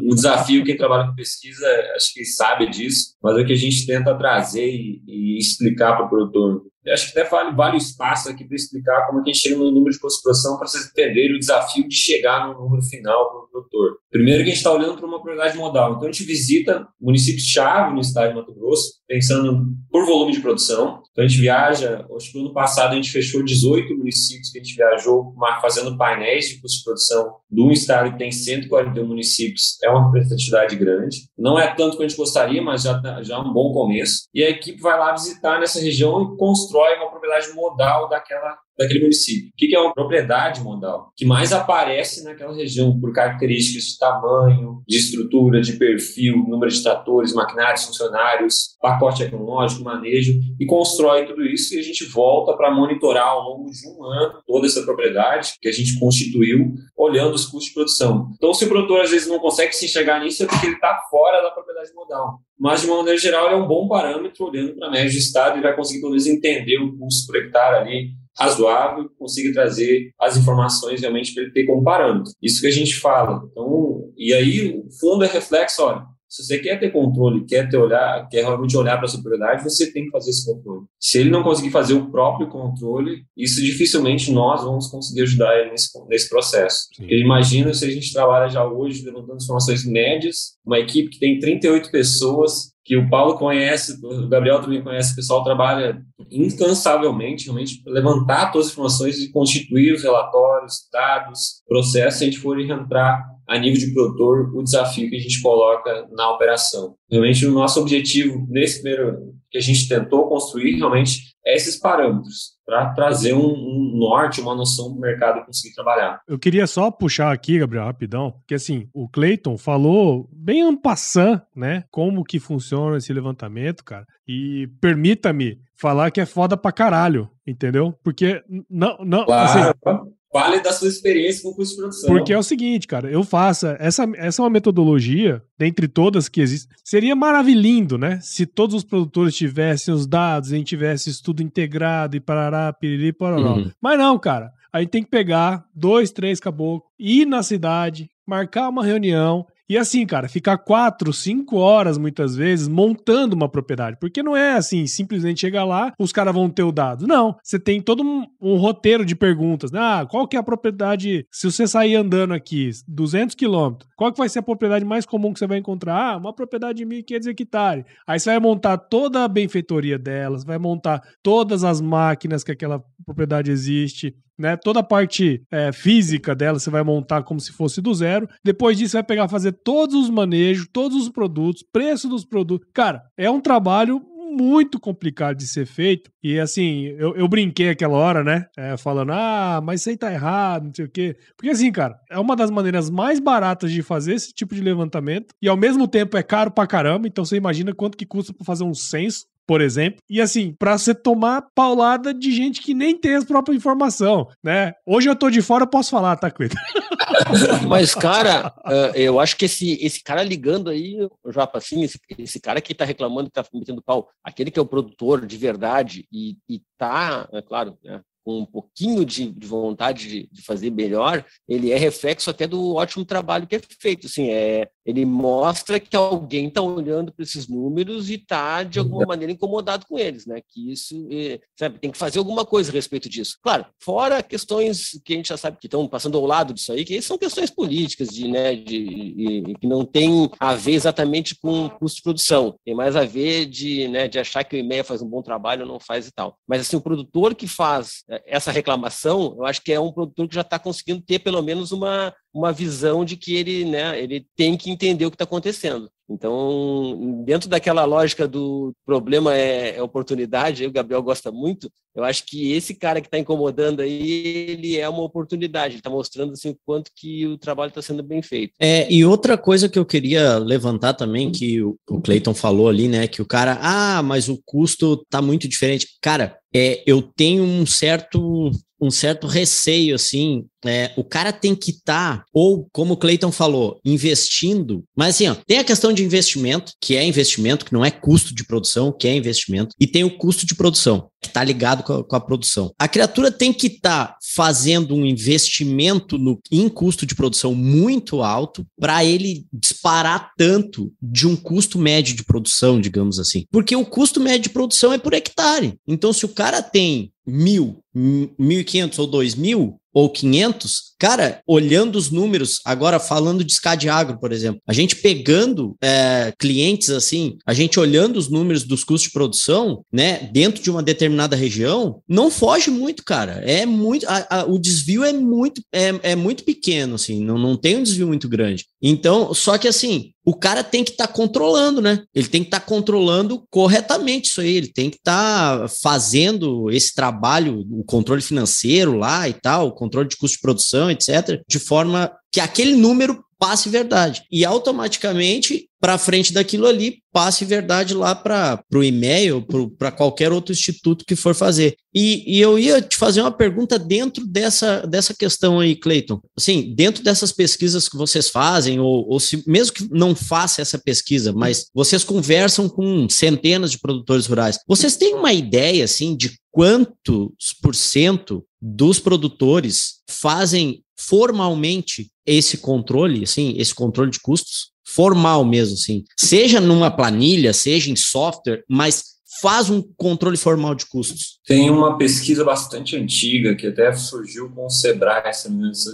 um 0.04 0.15
desafio. 0.15 0.63
Quem 0.63 0.78
trabalha 0.78 1.08
com 1.08 1.15
pesquisa, 1.15 1.65
acho 1.95 2.13
que 2.13 2.25
sabe 2.25 2.69
disso, 2.69 3.15
mas 3.23 3.38
é 3.38 3.41
o 3.41 3.45
que 3.45 3.54
a 3.54 3.58
gente 3.58 3.86
tenta 3.86 4.17
trazer 4.17 4.69
e, 4.69 5.01
e 5.08 5.39
explicar 5.39 5.95
para 5.95 6.06
o 6.06 6.10
produtor. 6.10 6.63
Eu 6.86 6.93
acho 6.93 7.12
que 7.12 7.19
até 7.19 7.28
vale, 7.28 7.56
vale 7.56 7.75
o 7.75 7.78
espaço 7.78 8.30
aqui 8.30 8.45
para 8.45 8.56
explicar 8.56 9.08
como 9.08 9.19
é 9.19 9.23
que 9.23 9.32
a 9.32 9.34
gente 9.34 9.41
chega 9.41 9.58
no 9.58 9.71
número 9.71 9.91
de 9.91 9.99
concentração 9.99 10.58
para 10.58 10.67
vocês 10.67 10.86
entenderem 10.86 11.36
o 11.36 11.39
desafio 11.39 11.88
de 11.88 11.95
chegar 11.95 12.47
no 12.47 12.54
número 12.54 12.84
final 12.84 13.44
produtor. 13.55 13.97
Primeiro 14.11 14.43
que 14.43 14.49
a 14.49 14.53
gente 14.53 14.57
está 14.57 14.71
olhando 14.71 14.97
para 14.97 15.05
uma 15.05 15.21
propriedade 15.21 15.57
modal. 15.57 15.93
Então 15.93 16.07
a 16.07 16.11
gente 16.11 16.23
visita 16.23 16.87
municípios-chave 16.99 17.93
no 17.93 18.01
estado 18.01 18.29
de 18.29 18.35
Mato 18.35 18.53
Grosso, 18.53 18.95
pensando 19.07 19.65
por 19.89 20.05
volume 20.05 20.33
de 20.33 20.41
produção. 20.41 21.01
Então 21.11 21.23
a 21.23 21.27
gente 21.27 21.39
viaja, 21.39 22.05
acho 22.15 22.31
que 22.31 22.37
no 22.37 22.45
ano 22.45 22.53
passado 22.53 22.93
a 22.93 22.95
gente 22.95 23.11
fechou 23.11 23.43
18 23.43 23.95
municípios 23.97 24.51
que 24.51 24.59
a 24.59 24.63
gente 24.63 24.75
viajou 24.75 25.33
fazendo 25.61 25.97
painéis 25.97 26.49
de 26.49 26.61
custo 26.61 26.79
de 26.79 26.83
produção 26.83 27.35
de 27.49 27.61
um 27.61 27.71
estado 27.71 28.11
que 28.11 28.17
tem 28.17 28.31
141 28.31 29.05
municípios. 29.05 29.77
É 29.83 29.89
uma 29.89 30.05
representatividade 30.05 30.75
grande. 30.75 31.29
Não 31.37 31.57
é 31.57 31.67
tanto 31.67 31.97
quanto 31.97 32.03
a 32.03 32.07
gente 32.07 32.17
gostaria, 32.17 32.61
mas 32.61 32.83
já, 32.83 33.01
tá, 33.01 33.23
já 33.23 33.35
é 33.35 33.39
um 33.39 33.53
bom 33.53 33.71
começo. 33.71 34.23
E 34.33 34.43
a 34.43 34.49
equipe 34.49 34.81
vai 34.81 34.97
lá 34.97 35.11
visitar 35.13 35.59
nessa 35.59 35.79
região 35.79 36.21
e 36.21 36.37
constrói 36.37 36.95
uma 36.97 37.09
propriedade 37.09 37.53
modal 37.53 38.09
daquela 38.09 38.57
daquele 38.77 39.01
município. 39.01 39.49
O 39.49 39.53
que 39.55 39.75
é 39.75 39.79
uma 39.79 39.93
propriedade 39.93 40.61
modal? 40.61 41.11
Que 41.15 41.25
mais 41.25 41.53
aparece 41.53 42.23
naquela 42.23 42.55
região 42.55 42.99
por 42.99 43.13
características 43.13 43.83
de 43.83 43.97
tamanho, 43.97 44.81
de 44.88 44.97
estrutura, 44.97 45.61
de 45.61 45.73
perfil, 45.73 46.38
número 46.47 46.71
de 46.71 46.81
tratores, 46.81 47.33
maquinários, 47.33 47.85
funcionários, 47.85 48.75
pacote 48.81 49.23
tecnológico, 49.23 49.83
manejo, 49.83 50.33
e 50.59 50.65
constrói 50.65 51.25
tudo 51.25 51.45
isso 51.45 51.75
e 51.75 51.79
a 51.79 51.83
gente 51.83 52.05
volta 52.05 52.55
para 52.55 52.73
monitorar 52.73 53.27
ao 53.27 53.43
longo 53.43 53.69
de 53.69 53.88
um 53.88 54.03
ano 54.03 54.41
toda 54.45 54.67
essa 54.67 54.83
propriedade 54.83 55.53
que 55.61 55.69
a 55.69 55.71
gente 55.71 55.99
constituiu, 55.99 56.73
olhando 56.97 57.33
os 57.33 57.45
custos 57.45 57.65
de 57.65 57.73
produção. 57.73 58.31
Então, 58.35 58.53
se 58.53 58.65
o 58.65 58.69
produtor 58.69 59.01
às 59.01 59.11
vezes 59.11 59.27
não 59.27 59.39
consegue 59.39 59.73
se 59.73 59.85
enxergar 59.85 60.19
nisso, 60.19 60.43
é 60.43 60.45
porque 60.45 60.65
ele 60.65 60.75
está 60.75 60.99
fora 61.09 61.41
da 61.41 61.51
propriedade 61.51 61.93
modal. 61.93 62.39
Mas, 62.57 62.81
de 62.81 62.88
uma 62.88 62.97
maneira 62.97 63.19
geral, 63.19 63.49
é 63.49 63.55
um 63.55 63.67
bom 63.67 63.88
parâmetro, 63.88 64.45
olhando 64.45 64.75
para 64.75 64.88
a 64.88 64.91
média 64.91 65.09
de 65.09 65.17
estado, 65.17 65.57
e 65.57 65.61
vai 65.61 65.75
conseguir, 65.75 65.99
pelo 65.99 66.11
menos, 66.11 66.25
entender 66.25 66.77
o 66.77 66.97
custo 66.97 67.27
por 67.27 67.35
hectare 67.35 67.75
ali, 67.75 68.09
razoável, 68.37 69.09
consiga 69.17 69.53
trazer 69.53 70.11
as 70.19 70.37
informações 70.37 71.01
realmente 71.01 71.33
para 71.33 71.43
ele 71.43 71.51
ter 71.53 71.65
como 71.65 71.83
parâmetro. 71.83 72.31
Isso 72.41 72.61
que 72.61 72.67
a 72.67 72.71
gente 72.71 72.95
fala. 72.95 73.47
Então, 73.51 74.11
e 74.17 74.33
aí 74.33 74.77
o 74.77 74.91
fundo 74.99 75.23
é 75.23 75.27
reflexo, 75.27 75.83
olha, 75.83 76.05
se 76.27 76.43
você 76.43 76.59
quer 76.59 76.79
ter 76.79 76.91
controle, 76.91 77.45
quer 77.45 77.69
ter 77.69 77.77
olhar, 77.77 78.27
quer 78.29 78.41
realmente 78.41 78.75
olhar 78.75 78.97
para 78.97 79.05
a 79.05 79.09
superioridade, 79.09 79.63
você 79.63 79.91
tem 79.91 80.05
que 80.05 80.11
fazer 80.11 80.31
esse 80.31 80.45
controle. 80.45 80.85
Se 80.99 81.19
ele 81.19 81.29
não 81.29 81.43
conseguir 81.43 81.69
fazer 81.69 81.93
o 81.93 82.09
próprio 82.09 82.49
controle, 82.49 83.23
isso 83.38 83.61
dificilmente 83.61 84.31
nós 84.31 84.63
vamos 84.63 84.88
conseguir 84.88 85.21
ajudar 85.21 85.57
ele 85.59 85.71
nesse, 85.71 85.89
nesse 86.07 86.29
processo. 86.29 86.88
Sim. 86.93 87.03
Porque 87.03 87.19
imagina 87.19 87.73
se 87.73 87.85
a 87.85 87.89
gente 87.89 88.11
trabalha 88.11 88.49
já 88.49 88.65
hoje 88.65 89.05
levantando 89.05 89.41
informações 89.41 89.85
médias, 89.85 90.55
uma 90.65 90.79
equipe 90.79 91.09
que 91.09 91.19
tem 91.19 91.39
38 91.39 91.91
pessoas, 91.91 92.73
que 92.83 92.95
o 92.95 93.09
Paulo 93.09 93.35
conhece, 93.38 93.99
o 94.03 94.29
Gabriel 94.29 94.61
também 94.61 94.83
conhece, 94.83 95.13
o 95.13 95.15
pessoal 95.15 95.43
trabalha 95.43 95.99
incansavelmente, 96.29 97.45
realmente, 97.45 97.81
para 97.81 97.93
levantar 97.93 98.51
todas 98.51 98.67
as 98.67 98.73
informações 98.73 99.19
e 99.19 99.31
constituir 99.31 99.93
os 99.93 100.03
relatórios, 100.03 100.88
dados, 100.93 101.63
processos, 101.67 102.19
se 102.19 102.23
a 102.23 102.27
gente 102.27 102.39
for 102.39 102.59
entrar 102.59 103.34
a 103.47 103.58
nível 103.58 103.79
de 103.79 103.93
produtor, 103.93 104.55
o 104.55 104.63
desafio 104.63 105.10
que 105.10 105.15
a 105.15 105.19
gente 105.19 105.41
coloca 105.41 106.08
na 106.12 106.31
operação. 106.31 106.95
Realmente, 107.10 107.45
o 107.45 107.51
nosso 107.51 107.79
objetivo 107.79 108.45
nesse 108.49 108.81
primeiro, 108.81 109.34
que 109.49 109.58
a 109.58 109.62
gente 109.62 109.88
tentou 109.88 110.27
construir 110.27 110.75
realmente 110.77 111.36
é 111.45 111.55
esses 111.55 111.79
parâmetros 111.79 112.55
para 112.65 112.89
trazer 112.93 113.34
um, 113.34 113.53
um, 113.53 113.91
norte, 113.95 114.41
uma 114.41 114.55
noção 114.55 114.91
do 114.91 114.99
mercado 114.99 115.39
e 115.39 115.45
conseguir 115.45 115.75
trabalhar. 115.75 116.19
Eu 116.27 116.39
queria 116.39 116.65
só 116.65 116.89
puxar 116.89 117.31
aqui, 117.31 117.60
Gabriel, 117.60 117.86
rapidão, 117.86 118.31
porque 118.31 118.55
assim, 118.55 118.89
o 118.91 119.08
Clayton 119.08 119.55
falou 119.55 120.27
bem 120.34 120.63
ampassant, 120.63 121.41
né, 121.55 121.84
como 121.91 122.23
que 122.23 122.39
funciona 122.39 122.97
esse 122.97 123.13
levantamento, 123.13 123.84
cara, 123.84 124.08
e 124.27 124.67
permita-me 124.81 125.60
falar 125.75 126.10
que 126.10 126.19
é 126.19 126.25
foda 126.25 126.58
pra 126.58 126.71
caralho, 126.71 127.29
entendeu? 127.45 127.93
Porque 128.03 128.43
não, 128.67 128.97
não, 129.05 129.25
claro. 129.25 129.75
assim, 129.86 130.12
Fale 130.31 130.59
da 130.59 130.73
sua 130.73 130.89
experiência 130.89 131.43
com 131.43 131.49
o 131.49 131.55
curso 131.55 131.71
de 131.71 131.77
produção. 131.77 132.09
Porque 132.09 132.33
é 132.33 132.38
o 132.38 132.43
seguinte, 132.43 132.88
cara, 132.88 133.09
eu 133.09 133.23
faço. 133.23 133.67
Essa, 133.79 134.05
essa 134.15 134.41
é 134.41 134.43
uma 134.43 134.49
metodologia, 134.49 135.41
dentre 135.57 135.88
todas 135.88 136.27
que 136.27 136.41
existem. 136.41 136.75
Seria 136.83 137.15
maravilhoso, 137.15 137.97
né? 137.97 138.19
Se 138.21 138.45
todos 138.45 138.75
os 138.75 138.83
produtores 138.83 139.35
tivessem 139.35 139.93
os 139.93 140.05
dados, 140.05 140.51
a 140.51 140.55
gente 140.55 140.67
tivesse 140.67 141.09
isso 141.09 141.23
tudo 141.23 141.41
integrado 141.41 142.17
e 142.17 142.19
parará, 142.19 142.73
piriri, 142.73 143.13
parará. 143.13 143.53
Uhum. 143.53 143.71
Mas 143.81 143.97
não, 143.97 144.19
cara. 144.19 144.51
A 144.73 144.81
gente 144.81 144.89
tem 144.89 145.03
que 145.03 145.09
pegar 145.09 145.63
dois, 145.73 146.11
três 146.11 146.38
caboclos, 146.38 146.91
ir 146.99 147.25
na 147.25 147.41
cidade, 147.41 148.09
marcar 148.27 148.67
uma 148.67 148.83
reunião 148.83 149.45
e 149.67 149.78
assim, 149.78 150.06
cara, 150.06 150.30
ficar 150.30 150.58
quatro, 150.60 151.12
cinco 151.12 151.58
horas 151.58 151.97
muitas 151.97 152.36
vezes 152.36 152.67
montando 152.67 153.36
uma 153.36 153.49
propriedade. 153.49 153.97
Porque 153.99 154.21
não 154.21 154.38
é 154.38 154.54
assim, 154.54 154.86
simplesmente 154.86 155.41
chegar 155.41 155.65
lá, 155.65 155.91
os 155.99 156.12
caras 156.12 156.34
vão 156.34 156.49
ter 156.49 156.63
o 156.63 156.71
dado. 156.71 157.08
Não, 157.08 157.36
você 157.43 157.60
tem 157.60 157.82
todo 157.82 158.04
um, 158.04 158.25
um, 158.39 158.58
roteiro 158.58 159.04
de 159.04 159.15
perguntas. 159.15 159.73
Ah, 159.73 160.06
qual 160.10 160.28
que 160.28 160.36
é 160.36 160.39
a 160.39 160.43
propriedade, 160.43 161.25
se 161.32 161.51
você 161.51 161.65
sair 161.67 161.95
andando 161.95 162.34
aqui 162.34 162.69
200 162.88 163.36
quilômetros, 163.36 163.89
qual 163.95 164.12
que 164.12 164.19
vai 164.19 164.30
ser 164.30 164.39
a 164.39 164.43
propriedade 164.43 164.86
mais 164.86 165.06
comum 165.06 165.34
que 165.34 165.39
você 165.39 165.47
vai 165.47 165.58
encontrar? 165.58 165.95
Ah, 165.95 166.17
uma 166.17 166.34
propriedade 166.34 166.80
de 166.80 166.86
1.500 166.86 167.28
hectares. 167.28 167.86
Aí 168.08 168.19
você 168.19 168.30
vai 168.30 168.39
montar 168.39 168.78
toda 168.78 169.23
a 169.23 169.28
benfeitoria 169.28 169.97
delas, 169.97 170.43
vai 170.43 170.58
montar 170.58 171.01
todas 171.23 171.63
as 171.63 171.82
máquinas 171.82 172.43
que 172.43 172.51
aquela 172.51 172.84
propriedade 173.06 173.51
existe, 173.51 174.15
né? 174.37 174.55
Toda 174.57 174.79
a 174.79 174.83
parte 174.83 175.43
é, 175.51 175.71
física 175.71 176.35
dela 176.35 176.59
você 176.59 176.69
vai 176.69 176.83
montar 176.83 177.23
como 177.23 177.39
se 177.39 177.51
fosse 177.51 177.81
do 177.81 177.93
zero. 177.93 178.27
Depois 178.43 178.77
disso, 178.77 178.91
você 178.91 178.97
vai 178.97 179.03
pegar, 179.03 179.27
fazer 179.27 179.51
todos 179.51 179.95
os 179.95 180.09
manejos, 180.09 180.67
todos 180.71 180.97
os 180.97 181.09
produtos, 181.09 181.63
preço 181.71 182.07
dos 182.07 182.25
produtos. 182.25 182.67
Cara, 182.73 183.03
é 183.17 183.29
um 183.29 183.41
trabalho 183.41 184.01
muito 184.35 184.79
complicado 184.79 185.37
de 185.37 185.47
ser 185.47 185.65
feito. 185.65 186.11
E 186.21 186.39
assim, 186.39 186.87
eu, 186.97 187.15
eu 187.15 187.27
brinquei 187.27 187.69
aquela 187.69 187.95
hora, 187.95 188.23
né? 188.23 188.47
É, 188.57 188.75
falando, 188.75 189.11
ah, 189.13 189.61
mas 189.63 189.79
isso 189.79 189.89
aí 189.89 189.97
tá 189.97 190.11
errado, 190.11 190.65
não 190.65 190.73
sei 190.73 190.85
o 190.85 190.89
quê. 190.89 191.15
Porque 191.37 191.49
assim, 191.49 191.71
cara, 191.71 191.97
é 192.09 192.19
uma 192.19 192.35
das 192.35 192.51
maneiras 192.51 192.89
mais 192.89 193.19
baratas 193.19 193.71
de 193.71 193.81
fazer 193.81 194.13
esse 194.13 194.33
tipo 194.33 194.53
de 194.53 194.61
levantamento. 194.61 195.27
E 195.41 195.47
ao 195.47 195.55
mesmo 195.55 195.87
tempo 195.87 196.17
é 196.17 196.23
caro 196.23 196.51
pra 196.51 196.67
caramba. 196.67 197.07
Então 197.07 197.23
você 197.23 197.37
imagina 197.37 197.73
quanto 197.73 197.97
que 197.97 198.05
custa 198.05 198.33
pra 198.33 198.45
fazer 198.45 198.63
um 198.63 198.73
censo 198.73 199.25
por 199.47 199.62
exemplo. 199.62 199.99
E 200.10 200.21
assim, 200.21 200.53
para 200.58 200.77
você 200.77 200.93
tomar 200.93 201.47
paulada 201.53 202.13
de 202.13 202.31
gente 202.31 202.62
que 202.62 202.73
nem 202.73 202.97
tem 202.97 203.15
a 203.15 203.25
própria 203.25 203.55
informação, 203.55 204.27
né? 204.43 204.73
Hoje 204.86 205.10
eu 205.10 205.15
tô 205.15 205.29
de 205.29 205.41
fora, 205.41 205.63
eu 205.63 205.67
posso 205.67 205.91
falar, 205.91 206.15
tá, 206.17 206.31
Cleiton? 206.31 206.55
Mas, 207.67 207.93
cara, 207.93 208.53
eh, 208.65 208.91
eu 208.95 209.19
acho 209.19 209.38
que 209.38 209.45
esse, 209.45 209.73
esse 209.81 210.03
cara 210.03 210.23
ligando 210.23 210.69
aí, 210.69 210.97
Japa, 211.27 211.60
assim, 211.60 211.84
esse, 211.84 211.99
esse 212.17 212.39
cara 212.39 212.60
que 212.62 212.73
tá 212.73 212.86
reclamando, 212.86 213.29
que 213.29 213.34
tá 213.34 213.45
metendo 213.53 213.81
pau, 213.81 214.10
aquele 214.23 214.51
que 214.51 214.60
é 214.60 214.62
o 214.62 214.65
produtor 214.65 215.25
de 215.25 215.38
verdade 215.38 216.08
e, 216.12 216.38
e 216.49 216.62
tá, 216.77 217.27
é 217.31 217.41
claro, 217.41 217.77
né, 217.84 218.01
com 218.25 218.39
um 218.39 218.45
pouquinho 218.45 219.05
de, 219.05 219.31
de 219.31 219.45
vontade 219.45 220.09
de, 220.09 220.29
de, 220.31 220.41
fazer 220.41 220.71
melhor, 220.71 221.23
ele 221.47 221.71
é 221.71 221.77
reflexo 221.77 222.31
até 222.31 222.47
do 222.47 222.73
ótimo 222.73 223.05
trabalho 223.05 223.45
que 223.45 223.55
é 223.55 223.61
feito. 223.79 224.07
Assim, 224.07 224.29
é, 224.29 224.67
ele 224.83 225.05
mostra 225.05 225.79
que 225.79 225.95
alguém 225.95 226.47
está 226.47 226.59
olhando 226.59 227.13
para 227.13 227.23
esses 227.23 227.47
números 227.47 228.09
e 228.09 228.15
está, 228.15 228.63
de 228.63 228.79
alguma 228.79 229.05
maneira, 229.05 229.31
incomodado 229.31 229.85
com 229.85 229.99
eles, 229.99 230.25
né? 230.25 230.41
Que 230.47 230.71
isso, 230.71 231.07
é, 231.11 231.39
sabe, 231.57 231.77
tem 231.77 231.91
que 231.91 231.97
fazer 231.97 232.17
alguma 232.17 232.43
coisa 232.43 232.71
a 232.71 232.73
respeito 232.73 233.07
disso. 233.07 233.38
Claro, 233.43 233.67
fora 233.79 234.23
questões 234.23 234.99
que 235.05 235.13
a 235.13 235.17
gente 235.17 235.29
já 235.29 235.38
sabe 235.38 235.57
que 235.59 235.67
estão 235.67 235.88
passando 235.88 236.17
ao 236.17 236.25
lado 236.25 236.51
disso 236.51 236.71
aí, 236.71 236.83
que 236.83 236.99
são 237.03 237.19
questões 237.19 237.51
políticas, 237.51 238.09
de, 238.09 238.27
né, 238.27 238.55
de, 238.55 239.43
de, 239.43 239.53
que 239.61 239.67
não 239.67 239.85
tem 239.85 240.31
a 240.39 240.55
ver 240.55 240.73
exatamente 240.73 241.35
com 241.35 241.69
custo 241.69 241.97
de 241.97 242.03
produção, 242.03 242.57
tem 242.65 242.73
mais 242.73 242.95
a 242.95 243.05
ver 243.05 243.45
de, 243.45 243.88
né, 243.88 244.07
de 244.07 244.17
achar 244.17 244.43
que 244.43 244.55
o 244.55 244.59
e-mail 244.59 244.83
faz 244.83 245.01
um 245.03 245.07
bom 245.07 245.21
trabalho 245.21 245.61
ou 245.61 245.67
não 245.67 245.79
faz 245.79 246.07
e 246.07 246.11
tal. 246.11 246.39
Mas, 246.47 246.61
assim, 246.61 246.75
o 246.75 246.81
produtor 246.81 247.35
que 247.35 247.47
faz 247.47 248.03
essa 248.25 248.51
reclamação, 248.51 249.36
eu 249.38 249.45
acho 249.45 249.62
que 249.62 249.71
é 249.71 249.80
um 249.80 249.91
produtor 249.91 250.28
que 250.28 250.36
já 250.36 250.41
está 250.41 250.60
conseguindo 250.60 251.01
ter 251.01 251.19
pelo 251.19 251.41
menos 251.41 251.71
uma, 251.71 252.13
uma 252.35 252.51
visão 252.51 253.05
de 253.05 253.15
que 253.15 253.33
ele, 253.33 253.63
né, 253.63 253.97
ele 253.97 254.27
tem 254.35 254.57
que 254.57 254.69
entender 254.69 255.05
o 255.05 255.09
que 255.09 255.15
está 255.15 255.23
acontecendo. 255.23 255.89
Então, 256.07 257.23
dentro 257.25 257.49
daquela 257.49 257.85
lógica 257.85 258.27
do 258.27 258.73
problema 258.85 259.35
é, 259.35 259.77
é 259.77 259.81
oportunidade, 259.81 260.65
o 260.65 260.71
Gabriel 260.71 261.01
gosta 261.01 261.31
muito, 261.31 261.71
eu 261.95 262.03
acho 262.03 262.25
que 262.25 262.51
esse 262.51 262.75
cara 262.75 262.99
que 262.99 263.07
está 263.07 263.17
incomodando 263.17 263.79
aí, 263.79 264.47
ele 264.49 264.77
é 264.77 264.87
uma 264.87 265.01
oportunidade, 265.01 265.75
ele 265.75 265.79
está 265.79 265.89
mostrando 265.89 266.33
assim, 266.33 266.49
o 266.49 266.57
quanto 266.65 266.91
que 266.93 267.25
o 267.25 267.37
trabalho 267.37 267.69
está 267.69 267.81
sendo 267.81 268.03
bem 268.03 268.21
feito. 268.21 268.53
É, 268.59 268.85
e 268.91 269.03
outra 269.05 269.37
coisa 269.37 269.69
que 269.69 269.79
eu 269.79 269.85
queria 269.85 270.37
levantar 270.37 270.93
também, 270.93 271.31
que 271.31 271.63
o, 271.63 271.75
o 271.89 272.01
Clayton 272.01 272.35
falou 272.35 272.67
ali, 272.67 272.89
né, 272.89 273.07
que 273.07 273.21
o 273.21 273.25
cara, 273.25 273.57
ah, 273.61 274.03
mas 274.03 274.27
o 274.27 274.39
custo 274.45 275.01
está 275.05 275.21
muito 275.21 275.47
diferente. 275.47 275.87
Cara, 276.01 276.37
é, 276.53 276.83
eu 276.85 277.01
tenho 277.01 277.43
um 277.43 277.65
certo 277.65 278.51
um 278.79 278.91
certo 278.91 279.27
receio, 279.27 279.95
assim, 279.95 280.45
é, 280.65 280.91
o 280.97 281.03
cara 281.03 281.31
tem 281.31 281.55
que 281.55 281.71
estar, 281.71 282.17
tá, 282.17 282.25
ou 282.33 282.67
como 282.71 282.93
o 282.93 282.97
Clayton 282.97 283.31
falou, 283.31 283.79
investindo, 283.85 284.83
mas 284.95 285.15
assim, 285.15 285.27
ó, 285.27 285.35
tem 285.45 285.59
a 285.59 285.63
questão 285.63 285.93
de 285.93 286.03
investimento, 286.03 286.73
que 286.81 286.95
é 286.95 287.03
investimento, 287.03 287.65
que 287.65 287.73
não 287.73 287.85
é 287.85 287.91
custo 287.91 288.33
de 288.33 288.43
produção, 288.43 288.91
que 288.91 289.07
é 289.07 289.15
investimento, 289.15 289.75
e 289.79 289.88
tem 289.88 290.03
o 290.03 290.17
custo 290.17 290.45
de 290.45 290.55
produção, 290.55 291.09
que 291.21 291.27
está 291.27 291.43
ligado 291.43 291.83
com 291.83 291.93
a, 291.93 292.03
com 292.03 292.15
a, 292.15 292.19
produção. 292.19 292.73
A 292.79 292.88
criatura 292.88 293.31
tem 293.31 293.53
que 293.53 293.67
estar 293.67 294.07
tá 294.07 294.17
fazendo 294.33 294.95
um 294.95 295.05
investimento 295.05 296.17
no, 296.17 296.39
em 296.51 296.67
custo 296.67 297.05
de 297.05 297.15
produção 297.15 297.53
muito 297.53 298.21
alto 298.21 298.65
para 298.79 299.05
ele 299.05 299.45
disparar 299.53 300.31
tanto 300.38 300.91
de 301.01 301.27
um 301.27 301.35
custo 301.35 301.77
médio 301.77 302.15
de 302.15 302.23
produção, 302.23 302.81
digamos 302.81 303.19
assim. 303.19 303.45
Porque 303.51 303.75
o 303.75 303.85
custo 303.85 304.19
médio 304.19 304.43
de 304.43 304.49
produção 304.49 304.91
é 304.91 304.97
por 304.97 305.13
hectare. 305.13 305.77
Então, 305.88 306.11
se 306.11 306.25
o 306.25 306.29
cara 306.29 306.61
tem 306.61 307.11
mil, 307.25 307.83
mil 307.95 308.60
e 308.60 308.63
quinhentos 308.63 308.99
ou 308.99 309.08
dois 309.08 309.36
mil, 309.36 309.79
ou 309.95 310.10
500, 310.10 310.93
cara, 310.99 311.41
olhando 311.47 311.95
os 311.95 312.12
números, 312.12 312.60
agora 312.65 312.99
falando 312.99 313.45
de 313.45 313.53
SCAD 313.53 313.88
Agro, 313.88 314.19
por 314.19 314.34
exemplo, 314.34 314.62
a 314.67 314.73
gente 314.73 314.97
pegando 314.97 315.73
é, 315.81 316.34
clientes 316.38 316.89
assim, 316.89 317.38
a 317.45 317.53
gente 317.53 317.79
olhando 317.79 318.17
os 318.17 318.29
números 318.29 318.65
dos 318.65 318.84
custos 318.84 319.03
de 319.03 319.13
produção, 319.13 319.86
né, 319.89 320.29
dentro 320.34 320.62
de 320.62 320.69
uma 320.69 320.84
determinada 320.84 321.34
região, 321.38 322.01
não 322.10 322.29
foge 322.29 322.69
muito, 322.69 323.05
cara. 323.05 323.41
É 323.45 323.65
muito, 323.65 324.05
a, 324.10 324.41
a, 324.41 324.43
o 324.43 324.60
desvio 324.60 325.05
é 325.05 325.13
muito, 325.13 325.62
é, 325.71 326.12
é 326.12 326.15
muito 326.15 326.43
pequeno, 326.43 326.95
assim, 326.95 327.23
não, 327.23 327.38
não 327.38 327.55
tem 327.55 327.77
um 327.77 327.84
desvio 327.84 328.08
muito 328.08 328.27
grande. 328.27 328.65
Então, 328.81 329.34
só 329.34 329.58
que 329.58 329.67
assim, 329.67 330.12
o 330.25 330.34
cara 330.34 330.63
tem 330.63 330.84
que 330.84 330.91
estar 330.91 331.08
tá 331.08 331.13
controlando, 331.13 331.81
né? 331.81 332.03
Ele 332.13 332.27
tem 332.27 332.41
que 332.41 332.47
estar 332.47 332.60
tá 332.60 332.65
controlando 332.65 333.45
corretamente 333.49 334.29
isso 334.29 334.41
aí, 334.41 334.58
ele 334.58 334.73
tem 334.73 334.89
que 334.89 334.97
estar 334.97 335.60
tá 335.60 335.67
fazendo 335.81 336.69
esse 336.71 336.93
trabalho, 336.93 337.63
o 337.71 337.84
controle 337.85 338.21
financeiro 338.21 338.97
lá 338.97 339.27
e 339.29 339.33
tal, 339.33 339.73
controle 339.73 340.07
de 340.07 340.17
custo 340.17 340.37
de 340.37 340.41
produção, 340.41 340.89
etc., 340.91 341.41
de 341.47 341.59
forma 341.59 342.11
que 342.31 342.39
aquele 342.39 342.75
número 342.75 343.23
passe 343.37 343.69
verdade. 343.69 344.23
E 344.31 344.45
automaticamente, 344.45 345.69
para 345.85 345.99
frente 345.99 346.33
daquilo 346.33 346.65
ali, 346.65 346.97
passe 347.13 347.45
verdade 347.45 347.93
lá 347.93 348.15
para 348.15 348.59
o 348.73 348.83
e-mail, 348.83 349.45
para 349.77 349.91
qualquer 349.91 350.31
outro 350.31 350.51
instituto 350.51 351.05
que 351.05 351.15
for 351.15 351.35
fazer. 351.35 351.75
E, 351.93 352.23
e, 352.25 352.41
eu 352.41 352.57
ia 352.57 352.81
te 352.81 352.97
fazer 352.97 353.21
uma 353.21 353.31
pergunta 353.31 353.77
dentro 353.77 354.25
dessa, 354.25 354.81
dessa 354.87 355.13
questão 355.13 355.59
aí, 355.59 355.75
Cleiton. 355.75 356.19
Assim, 356.35 356.73
dentro 356.75 357.03
dessas 357.03 357.31
pesquisas 357.31 357.87
que 357.87 357.95
vocês 357.97 358.29
fazem, 358.29 358.79
ou, 358.79 359.07
ou 359.07 359.19
se 359.19 359.43
mesmo 359.47 359.73
que 359.73 359.87
não 359.91 360.15
faça 360.15 360.59
essa 360.59 360.79
pesquisa, 360.79 361.31
mas 361.31 361.67
vocês 361.71 362.03
conversam 362.03 362.67
com 362.67 363.07
centenas 363.07 363.69
de 363.69 363.77
produtores 363.77 364.25
rurais, 364.25 364.57
vocês 364.67 364.97
têm 364.97 365.13
uma 365.13 365.33
ideia, 365.33 365.83
assim, 365.83 366.17
de 366.17 366.35
quantos 366.51 367.53
por 367.61 367.75
cento 367.75 368.43
dos 368.59 368.99
produtores 368.99 369.97
fazem 370.09 370.81
formalmente 370.97 372.09
esse 372.25 372.57
controle, 372.57 373.23
assim, 373.23 373.53
esse 373.55 373.75
controle 373.75 374.09
de 374.09 374.19
custos, 374.19 374.73
formal 374.85 375.43
mesmo, 375.43 375.73
assim, 375.73 376.03
seja 376.17 376.61
numa 376.61 376.91
planilha, 376.91 377.53
seja 377.53 377.91
em 377.91 377.95
software, 377.95 378.63
mas 378.69 379.15
faz 379.41 379.69
um 379.69 379.81
controle 379.97 380.37
formal 380.37 380.75
de 380.75 380.85
custos? 380.85 381.39
Tem 381.45 381.69
uma 381.69 381.97
pesquisa 381.97 382.43
bastante 382.43 382.95
antiga 382.95 383.55
que 383.55 383.67
até 383.67 383.93
surgiu 383.93 384.49
com 384.51 384.65
o 384.65 384.69
Sebrae, 384.69 385.31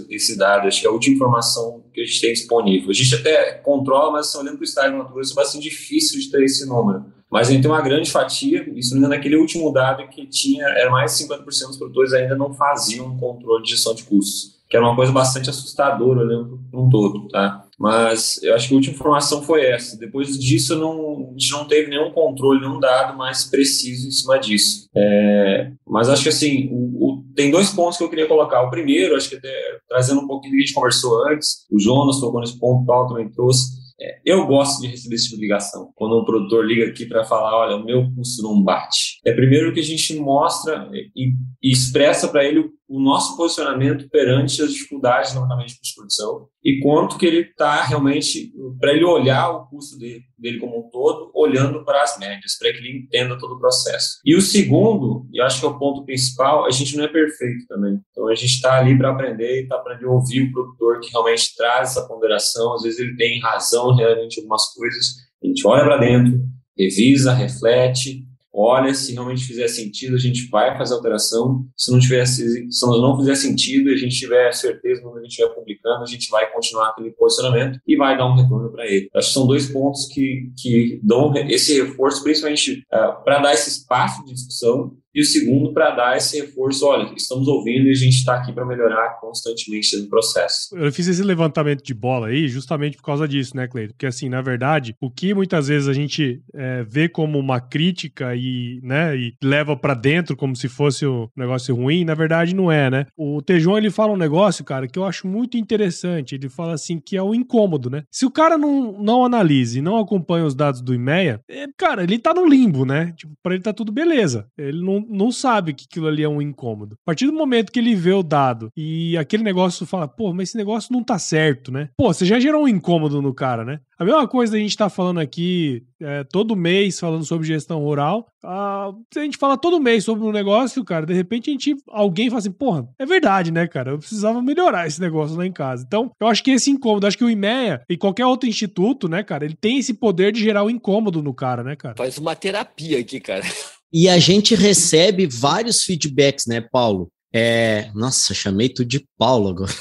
esse 0.09 0.37
dado, 0.37 0.67
acho 0.67 0.81
que 0.81 0.85
é 0.85 0.89
a 0.89 0.93
última 0.93 1.15
informação 1.15 1.83
que 1.93 2.01
a 2.01 2.05
gente 2.05 2.21
tem 2.21 2.33
disponível. 2.33 2.89
A 2.89 2.93
gente 2.93 3.15
até 3.15 3.53
controla, 3.53 4.11
mas 4.11 4.33
olhando 4.35 4.57
para 4.57 4.89
o 4.89 4.97
Mato 4.97 5.13
Grosso, 5.13 5.33
é 5.33 5.35
bastante 5.35 5.63
difícil 5.63 6.19
de 6.19 6.29
ter 6.29 6.43
esse 6.43 6.65
número. 6.65 7.05
Mas 7.31 7.47
a 7.47 7.51
gente 7.51 7.61
tem 7.61 7.71
uma 7.71 7.81
grande 7.81 8.11
fatia, 8.11 8.69
isso 8.75 8.99
naquele 8.99 9.37
último 9.37 9.71
dado 9.71 10.07
que 10.09 10.27
tinha, 10.27 10.65
era 10.65 10.91
mais 10.91 11.17
de 11.17 11.23
50% 11.23 11.45
dos 11.45 11.77
produtores 11.77 12.11
ainda 12.11 12.35
não 12.35 12.53
faziam 12.53 13.07
um 13.07 13.17
controle 13.17 13.63
de 13.63 13.71
gestão 13.71 13.95
de 13.95 14.03
custos 14.03 14.61
que 14.71 14.77
era 14.77 14.85
uma 14.85 14.95
coisa 14.95 15.11
bastante 15.11 15.49
assustadora 15.49 16.21
olhando 16.21 16.57
para 16.71 16.79
um 16.79 16.89
todo, 16.89 17.27
tá? 17.27 17.67
Mas 17.81 18.39
eu 18.43 18.53
acho 18.53 18.67
que 18.67 18.75
a 18.75 18.77
última 18.77 18.93
informação 18.93 19.41
foi 19.41 19.65
essa. 19.65 19.97
Depois 19.97 20.37
disso, 20.37 20.75
não, 20.75 21.29
a 21.29 21.31
gente 21.31 21.51
não 21.51 21.65
teve 21.65 21.89
nenhum 21.89 22.11
controle, 22.11 22.61
nenhum 22.61 22.79
dado 22.79 23.17
mais 23.17 23.45
preciso 23.45 24.07
em 24.07 24.11
cima 24.11 24.37
disso. 24.37 24.87
É, 24.95 25.71
mas 25.87 26.07
acho 26.07 26.21
que 26.21 26.29
assim, 26.29 26.69
o, 26.71 27.07
o, 27.07 27.23
tem 27.35 27.49
dois 27.49 27.71
pontos 27.71 27.97
que 27.97 28.03
eu 28.03 28.09
queria 28.09 28.27
colocar. 28.27 28.61
O 28.61 28.69
primeiro, 28.69 29.15
acho 29.15 29.29
que 29.29 29.35
até 29.35 29.51
trazendo 29.89 30.21
um 30.21 30.27
pouquinho 30.27 30.53
do 30.53 30.57
que 30.57 30.63
a 30.63 30.65
gente 30.67 30.75
conversou 30.75 31.27
antes, 31.27 31.65
o 31.71 31.79
Jonas 31.79 32.19
tocou 32.19 32.39
nesse 32.39 32.59
ponto, 32.59 32.83
o 32.83 32.85
Paulo 32.85 33.09
também 33.09 33.31
trouxe 33.31 33.81
é, 34.01 34.19
eu 34.25 34.47
gosto 34.47 34.81
de 34.81 34.87
receber 34.87 35.15
esse 35.15 35.25
tipo 35.25 35.35
de 35.35 35.43
ligação. 35.43 35.91
Quando 35.95 36.13
o 36.13 36.25
produtor 36.25 36.65
liga 36.65 36.87
aqui 36.87 37.05
para 37.05 37.23
falar, 37.23 37.55
olha, 37.55 37.75
o 37.75 37.85
meu 37.85 38.11
custo 38.15 38.41
não 38.41 38.61
bate. 38.61 39.19
É 39.23 39.31
primeiro 39.31 39.71
que 39.73 39.79
a 39.79 39.83
gente 39.83 40.15
mostra 40.15 40.89
e, 40.91 41.33
e 41.61 41.71
expressa 41.71 42.27
para 42.27 42.43
ele 42.43 42.59
o 42.59 42.71
nosso 42.99 43.37
posicionamento 43.37 44.09
perante 44.09 44.61
as 44.61 44.73
dificuldades 44.73 45.33
normalmente 45.33 45.79
de 45.81 45.95
produção 45.95 46.47
e 46.63 46.79
quanto 46.81 47.17
que 47.17 47.25
ele 47.25 47.41
está 47.41 47.83
realmente 47.83 48.51
para 48.79 48.93
ele 48.93 49.05
olhar 49.05 49.49
o 49.49 49.67
custo 49.67 49.97
dele, 49.97 50.21
dele, 50.37 50.59
como 50.59 50.79
um 50.79 50.89
todo, 50.89 51.31
olhando 51.33 51.83
para 51.85 52.03
as 52.03 52.19
médias, 52.19 52.57
para 52.57 52.71
que 52.71 52.79
ele 52.79 52.99
entenda 52.99 53.37
todo 53.37 53.55
o 53.55 53.59
processo. 53.59 54.19
E 54.25 54.35
o 54.35 54.41
segundo, 54.41 55.25
e 55.31 55.41
acho 55.41 55.59
que 55.59 55.65
é 55.65 55.69
o 55.69 55.79
ponto 55.79 56.03
principal, 56.03 56.65
a 56.65 56.71
gente 56.71 56.97
não 56.97 57.05
é 57.05 57.07
perfeito 57.07 57.65
também. 57.67 57.99
Então 58.11 58.27
a 58.27 58.35
gente 58.35 58.53
está 58.53 58.77
ali 58.77 58.97
para 58.97 59.11
aprender 59.11 59.63
está 59.63 59.75
aprendendo 59.75 60.09
a 60.09 60.15
ouvir 60.15 60.43
o 60.43 60.51
produtor 60.51 60.99
que 60.99 61.11
realmente 61.11 61.55
traz 61.55 61.91
essa 61.91 62.07
ponderação. 62.07 62.73
Às 62.73 62.83
vezes 62.83 62.99
ele 62.99 63.15
tem 63.15 63.39
razão 63.39 63.95
realmente 63.95 64.39
algumas 64.39 64.73
coisas. 64.73 65.15
A 65.43 65.47
gente 65.47 65.65
olha 65.65 65.83
para 65.83 65.97
dentro, 65.97 66.39
revisa, 66.77 67.33
reflete 67.33 68.30
olha, 68.53 68.93
se 68.93 69.13
realmente 69.13 69.45
fizer 69.45 69.67
sentido, 69.67 70.15
a 70.15 70.19
gente 70.19 70.49
vai 70.49 70.77
fazer 70.77 70.93
alteração. 70.93 71.65
Se 71.75 71.91
não 71.91 71.99
tiver, 71.99 72.25
se 72.25 72.67
não 72.81 73.17
fizer 73.17 73.35
sentido, 73.35 73.89
a 73.89 73.95
gente 73.95 74.15
tiver 74.17 74.51
certeza 74.53 75.01
quando 75.01 75.17
a 75.17 75.21
gente 75.21 75.31
estiver 75.31 75.53
publicando, 75.53 76.03
a 76.03 76.07
gente 76.07 76.29
vai 76.29 76.51
continuar 76.51 76.89
aquele 76.89 77.11
posicionamento 77.11 77.79
e 77.87 77.95
vai 77.95 78.17
dar 78.17 78.27
um 78.27 78.35
retorno 78.35 78.71
para 78.71 78.85
ele. 78.85 79.09
Acho 79.15 79.27
que 79.27 79.33
são 79.33 79.47
dois 79.47 79.69
pontos 79.69 80.07
que, 80.07 80.51
que 80.57 80.99
dão 81.03 81.33
esse 81.49 81.81
reforço, 81.81 82.23
principalmente 82.23 82.83
uh, 82.91 82.95
é, 82.95 83.23
para 83.23 83.39
dar 83.39 83.53
esse 83.53 83.69
espaço 83.69 84.23
de 84.25 84.33
discussão 84.33 84.95
e 85.13 85.21
o 85.21 85.25
segundo 85.25 85.73
para 85.73 85.91
dar 85.91 86.17
esse 86.17 86.39
reforço, 86.39 86.85
olha, 86.85 87.13
estamos 87.15 87.47
ouvindo 87.47 87.87
e 87.87 87.91
a 87.91 87.95
gente 87.95 88.17
está 88.17 88.35
aqui 88.35 88.53
para 88.53 88.65
melhorar 88.65 89.19
constantemente 89.19 89.97
no 89.97 90.07
processo. 90.07 90.75
Eu 90.75 90.91
fiz 90.91 91.07
esse 91.07 91.23
levantamento 91.23 91.83
de 91.83 91.93
bola 91.93 92.27
aí 92.27 92.47
justamente 92.47 92.97
por 92.97 93.03
causa 93.03 93.27
disso, 93.27 93.55
né, 93.55 93.67
Cleiton? 93.67 93.93
Porque 93.93 94.05
assim, 94.05 94.29
na 94.29 94.41
verdade, 94.41 94.95
o 95.01 95.11
que 95.11 95.33
muitas 95.33 95.67
vezes 95.67 95.87
a 95.87 95.93
gente 95.93 96.41
é, 96.53 96.83
vê 96.83 97.09
como 97.09 97.37
uma 97.37 97.59
crítica 97.59 98.35
e, 98.35 98.79
né, 98.83 99.17
e 99.17 99.33
leva 99.43 99.75
para 99.75 99.93
dentro 99.93 100.35
como 100.35 100.55
se 100.55 100.69
fosse 100.69 101.05
um 101.05 101.27
negócio 101.35 101.75
ruim, 101.75 102.05
na 102.05 102.13
verdade 102.13 102.55
não 102.55 102.71
é, 102.71 102.89
né? 102.89 103.05
O 103.17 103.41
Tejon 103.41 103.77
ele 103.77 103.91
fala 103.91 104.13
um 104.13 104.17
negócio, 104.17 104.63
cara, 104.63 104.87
que 104.87 104.97
eu 104.97 105.03
acho 105.03 105.27
muito 105.27 105.57
interessante. 105.57 106.35
Ele 106.35 106.49
fala 106.49 106.73
assim 106.73 106.99
que 106.99 107.17
é 107.17 107.21
o 107.21 107.35
incômodo, 107.35 107.89
né? 107.89 108.03
Se 108.09 108.25
o 108.25 108.31
cara 108.31 108.57
não, 108.57 109.01
não 109.01 109.25
analise, 109.25 109.81
não 109.81 109.97
acompanha 109.97 110.45
os 110.45 110.55
dados 110.55 110.81
do 110.81 110.93
IMEA, 110.93 111.41
é, 111.49 111.67
cara, 111.77 112.03
ele 112.03 112.17
tá 112.17 112.33
no 112.33 112.45
limbo, 112.45 112.85
né? 112.85 113.13
Tipo, 113.17 113.33
para 113.43 113.53
ele 113.53 113.63
tá 113.63 113.73
tudo 113.73 113.91
beleza. 113.91 114.47
Ele 114.57 114.81
não 114.81 115.00
não, 115.09 115.31
sabe 115.31 115.73
que 115.73 115.85
aquilo 115.89 116.07
ali 116.07 116.23
é 116.23 116.29
um 116.29 116.41
incômodo. 116.41 116.95
A 116.95 117.05
partir 117.05 117.25
do 117.25 117.33
momento 117.33 117.71
que 117.71 117.79
ele 117.79 117.95
vê 117.95 118.11
o 118.11 118.23
dado 118.23 118.69
e 118.75 119.17
aquele 119.17 119.43
negócio 119.43 119.85
fala, 119.85 120.07
pô, 120.07 120.33
mas 120.33 120.49
esse 120.49 120.57
negócio 120.57 120.93
não 120.93 121.03
tá 121.03 121.17
certo, 121.17 121.71
né? 121.71 121.89
Pô, 121.97 122.13
você 122.13 122.25
já 122.25 122.39
gerou 122.39 122.63
um 122.63 122.67
incômodo 122.67 123.21
no 123.21 123.33
cara, 123.33 123.63
né? 123.63 123.79
A 123.97 124.03
mesma 124.03 124.27
coisa 124.27 124.55
a 124.55 124.59
gente 124.59 124.75
tá 124.75 124.89
falando 124.89 125.19
aqui 125.19 125.83
é, 126.01 126.23
todo 126.23 126.55
mês 126.55 126.99
falando 126.99 127.23
sobre 127.23 127.45
gestão 127.45 127.79
rural. 127.79 128.27
Ah, 128.43 128.91
a 129.15 129.19
gente 129.19 129.37
fala 129.37 129.55
todo 129.55 129.79
mês 129.79 130.03
sobre 130.03 130.25
um 130.25 130.31
negócio, 130.31 130.83
cara, 130.83 131.05
de 131.05 131.13
repente 131.13 131.51
a 131.51 131.53
gente, 131.53 131.75
alguém 131.87 132.27
fala 132.27 132.39
assim, 132.39 132.51
porra, 132.51 132.87
é 132.97 133.05
verdade, 133.05 133.51
né, 133.51 133.67
cara? 133.67 133.91
Eu 133.91 133.99
precisava 133.99 134.41
melhorar 134.41 134.87
esse 134.87 134.99
negócio 134.99 135.37
lá 135.37 135.45
em 135.45 135.51
casa. 135.51 135.83
Então, 135.85 136.11
eu 136.19 136.27
acho 136.27 136.43
que 136.43 136.49
esse 136.49 136.71
incômodo, 136.71 137.05
acho 137.05 137.17
que 137.17 137.23
o 137.23 137.29
IMEA 137.29 137.83
e 137.87 137.95
qualquer 137.95 138.25
outro 138.25 138.49
instituto, 138.49 139.07
né, 139.07 139.21
cara, 139.21 139.45
ele 139.45 139.55
tem 139.55 139.77
esse 139.77 139.93
poder 139.93 140.31
de 140.31 140.41
gerar 140.41 140.63
o 140.63 140.65
um 140.65 140.71
incômodo 140.71 141.21
no 141.21 141.33
cara, 141.33 141.63
né, 141.63 141.75
cara? 141.75 141.95
Faz 141.95 142.17
uma 142.17 142.35
terapia 142.35 142.99
aqui, 142.99 143.19
cara. 143.19 143.43
E 143.93 144.07
a 144.07 144.17
gente 144.19 144.55
recebe 144.55 145.27
vários 145.27 145.83
feedbacks, 145.83 146.45
né, 146.45 146.61
Paulo? 146.61 147.09
É, 147.33 147.89
nossa, 147.95 148.33
chamei 148.33 148.67
tu 148.67 148.83
de 148.83 149.05
Paulo 149.17 149.49
agora. 149.49 149.73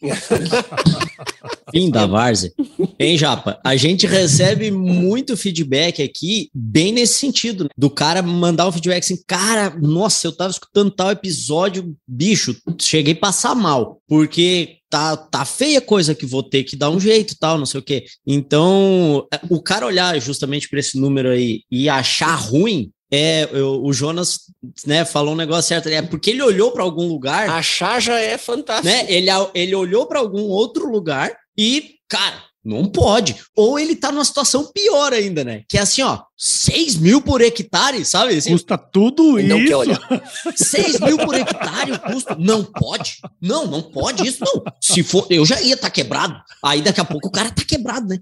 Fim 1.70 1.90
da 1.90 2.06
várzea. 2.06 2.52
Hein, 2.98 3.18
Japa? 3.18 3.60
A 3.64 3.76
gente 3.76 4.06
recebe 4.06 4.70
muito 4.70 5.36
feedback 5.36 6.02
aqui, 6.02 6.48
bem 6.54 6.92
nesse 6.92 7.18
sentido, 7.18 7.68
do 7.76 7.90
cara 7.90 8.22
mandar 8.22 8.66
um 8.68 8.72
feedback 8.72 9.02
assim, 9.02 9.22
cara, 9.26 9.76
nossa, 9.78 10.26
eu 10.26 10.32
tava 10.32 10.50
escutando 10.50 10.90
tal 10.90 11.10
episódio, 11.10 11.94
bicho, 12.06 12.56
cheguei 12.80 13.12
a 13.12 13.18
passar 13.18 13.54
mal, 13.54 14.00
porque 14.06 14.78
tá, 14.88 15.16
tá 15.16 15.44
feia 15.44 15.80
coisa 15.80 16.14
que 16.14 16.24
vou 16.24 16.42
ter 16.42 16.62
que 16.62 16.76
dar 16.76 16.88
um 16.90 17.00
jeito 17.00 17.36
tal, 17.38 17.58
não 17.58 17.66
sei 17.66 17.80
o 17.80 17.82
quê. 17.82 18.04
Então, 18.24 19.26
o 19.50 19.60
cara 19.60 19.84
olhar 19.84 20.18
justamente 20.20 20.68
para 20.68 20.78
esse 20.78 20.98
número 20.98 21.30
aí 21.30 21.62
e 21.70 21.88
achar 21.88 22.34
ruim, 22.36 22.90
é, 23.10 23.48
eu, 23.52 23.82
o 23.82 23.92
Jonas, 23.92 24.40
né, 24.86 25.04
falou 25.04 25.34
um 25.34 25.36
negócio 25.36 25.68
certo 25.68 25.86
ali, 25.86 25.96
é 25.96 26.02
porque 26.02 26.30
ele 26.30 26.42
olhou 26.42 26.72
para 26.72 26.82
algum 26.82 27.06
lugar. 27.06 27.48
Achar 27.48 28.00
já 28.00 28.18
é 28.18 28.36
fantástico. 28.36 28.86
Né, 28.86 29.06
ele, 29.08 29.28
ele 29.54 29.74
olhou 29.74 30.06
para 30.06 30.18
algum 30.18 30.42
outro 30.42 30.90
lugar 30.90 31.36
e, 31.56 31.96
cara, 32.08 32.42
não 32.64 32.86
pode. 32.86 33.36
Ou 33.54 33.78
ele 33.78 33.94
tá 33.94 34.10
numa 34.10 34.24
situação 34.24 34.70
pior 34.72 35.12
ainda, 35.12 35.44
né? 35.44 35.62
Que 35.68 35.76
é 35.76 35.82
assim, 35.82 36.02
ó, 36.02 36.22
6 36.36 36.96
mil 36.96 37.20
por 37.20 37.42
hectare, 37.42 38.04
sabe? 38.04 38.36
Assim, 38.36 38.52
Custa 38.52 38.78
tudo 38.78 39.40
não 39.42 39.58
isso. 39.58 39.68
Quer 39.68 39.76
olhar. 39.76 40.32
6 40.56 41.00
mil 41.00 41.18
por 41.18 41.34
hectare 41.34 41.92
o 41.92 41.98
custo. 42.00 42.36
Não 42.38 42.64
pode. 42.64 43.18
Não, 43.40 43.66
não 43.66 43.82
pode 43.82 44.26
isso, 44.26 44.38
não. 44.40 44.62
Se 44.80 45.02
for, 45.02 45.26
eu 45.28 45.44
já 45.44 45.60
ia 45.60 45.74
estar 45.74 45.88
tá 45.88 45.90
quebrado. 45.90 46.34
Aí 46.64 46.80
daqui 46.80 47.00
a 47.00 47.04
pouco 47.04 47.28
o 47.28 47.32
cara 47.32 47.50
tá 47.50 47.62
quebrado, 47.64 48.08
né? 48.08 48.18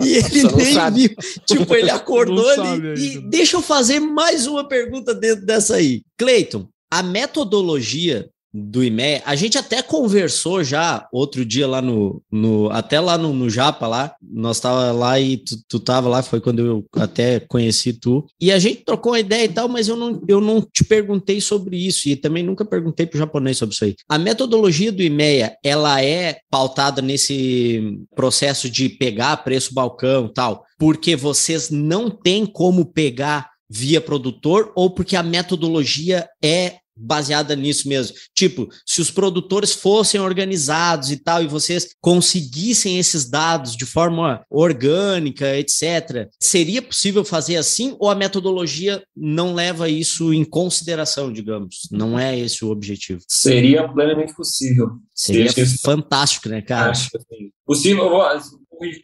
e, 0.00 0.06
e 0.06 0.16
ele 0.16 0.42
nem 0.54 0.74
sabe. 0.74 1.08
viu. 1.08 1.16
Tipo, 1.44 1.74
ele 1.74 1.90
acordou 1.90 2.48
ali. 2.48 3.16
E 3.16 3.20
deixa 3.28 3.56
eu 3.56 3.62
fazer 3.62 3.98
mais 3.98 4.46
uma 4.46 4.66
pergunta 4.66 5.12
dentro 5.12 5.44
dessa 5.44 5.76
aí. 5.76 6.02
Cleiton, 6.16 6.68
a 6.90 7.02
metodologia 7.02 8.28
do 8.58 8.82
IME, 8.82 9.22
a 9.24 9.34
gente 9.34 9.56
até 9.56 9.82
conversou 9.82 10.64
já 10.64 11.06
outro 11.12 11.44
dia 11.44 11.66
lá 11.66 11.80
no, 11.80 12.22
no 12.30 12.70
até 12.70 13.00
lá 13.00 13.16
no, 13.16 13.32
no 13.32 13.48
Japa 13.48 13.86
lá, 13.86 14.14
nós 14.22 14.60
tava 14.60 14.92
lá 14.92 15.18
e 15.20 15.36
tu, 15.36 15.56
tu 15.68 15.80
tava 15.80 16.08
lá, 16.08 16.22
foi 16.22 16.40
quando 16.40 16.60
eu 16.60 16.84
até 16.94 17.40
conheci 17.40 17.92
tu, 17.92 18.26
e 18.40 18.50
a 18.50 18.58
gente 18.58 18.84
trocou 18.84 19.12
uma 19.12 19.20
ideia 19.20 19.44
e 19.44 19.48
tal, 19.48 19.68
mas 19.68 19.88
eu 19.88 19.96
não, 19.96 20.22
eu 20.28 20.40
não 20.40 20.60
te 20.60 20.84
perguntei 20.84 21.40
sobre 21.40 21.76
isso 21.76 22.08
e 22.08 22.16
também 22.16 22.42
nunca 22.42 22.64
perguntei 22.64 23.06
pro 23.06 23.18
japonês 23.18 23.58
sobre 23.58 23.74
isso 23.74 23.84
aí. 23.84 23.94
A 24.08 24.18
metodologia 24.18 24.92
do 24.92 25.02
IMEA, 25.02 25.56
ela 25.64 26.02
é 26.02 26.40
pautada 26.50 27.00
nesse 27.00 27.98
processo 28.14 28.68
de 28.68 28.88
pegar 28.88 29.44
preço 29.44 29.74
balcão 29.74 30.28
tal, 30.28 30.64
porque 30.78 31.16
vocês 31.16 31.70
não 31.70 32.10
têm 32.10 32.46
como 32.46 32.86
pegar 32.86 33.50
via 33.68 34.00
produtor 34.00 34.72
ou 34.74 34.90
porque 34.90 35.14
a 35.14 35.22
metodologia 35.22 36.26
é 36.42 36.76
baseada 36.98 37.54
nisso 37.54 37.88
mesmo. 37.88 38.16
Tipo, 38.34 38.68
se 38.86 39.00
os 39.00 39.10
produtores 39.10 39.72
fossem 39.72 40.20
organizados 40.20 41.10
e 41.10 41.16
tal, 41.16 41.42
e 41.42 41.46
vocês 41.46 41.94
conseguissem 42.00 42.98
esses 42.98 43.28
dados 43.28 43.76
de 43.76 43.86
forma 43.86 44.44
orgânica, 44.50 45.56
etc., 45.56 46.28
seria 46.40 46.82
possível 46.82 47.24
fazer 47.24 47.56
assim 47.56 47.96
ou 47.98 48.10
a 48.10 48.14
metodologia 48.14 49.02
não 49.16 49.54
leva 49.54 49.88
isso 49.88 50.32
em 50.32 50.44
consideração, 50.44 51.32
digamos? 51.32 51.88
Não 51.90 52.18
é 52.18 52.38
esse 52.38 52.64
o 52.64 52.70
objetivo? 52.70 53.20
Seria 53.28 53.88
plenamente 53.88 54.34
possível. 54.34 54.90
Seria 55.14 55.50
fantástico, 55.82 56.48
né, 56.48 56.62
cara? 56.62 56.90
Acho 56.90 57.08
assim, 57.16 57.50
possível, 57.66 58.08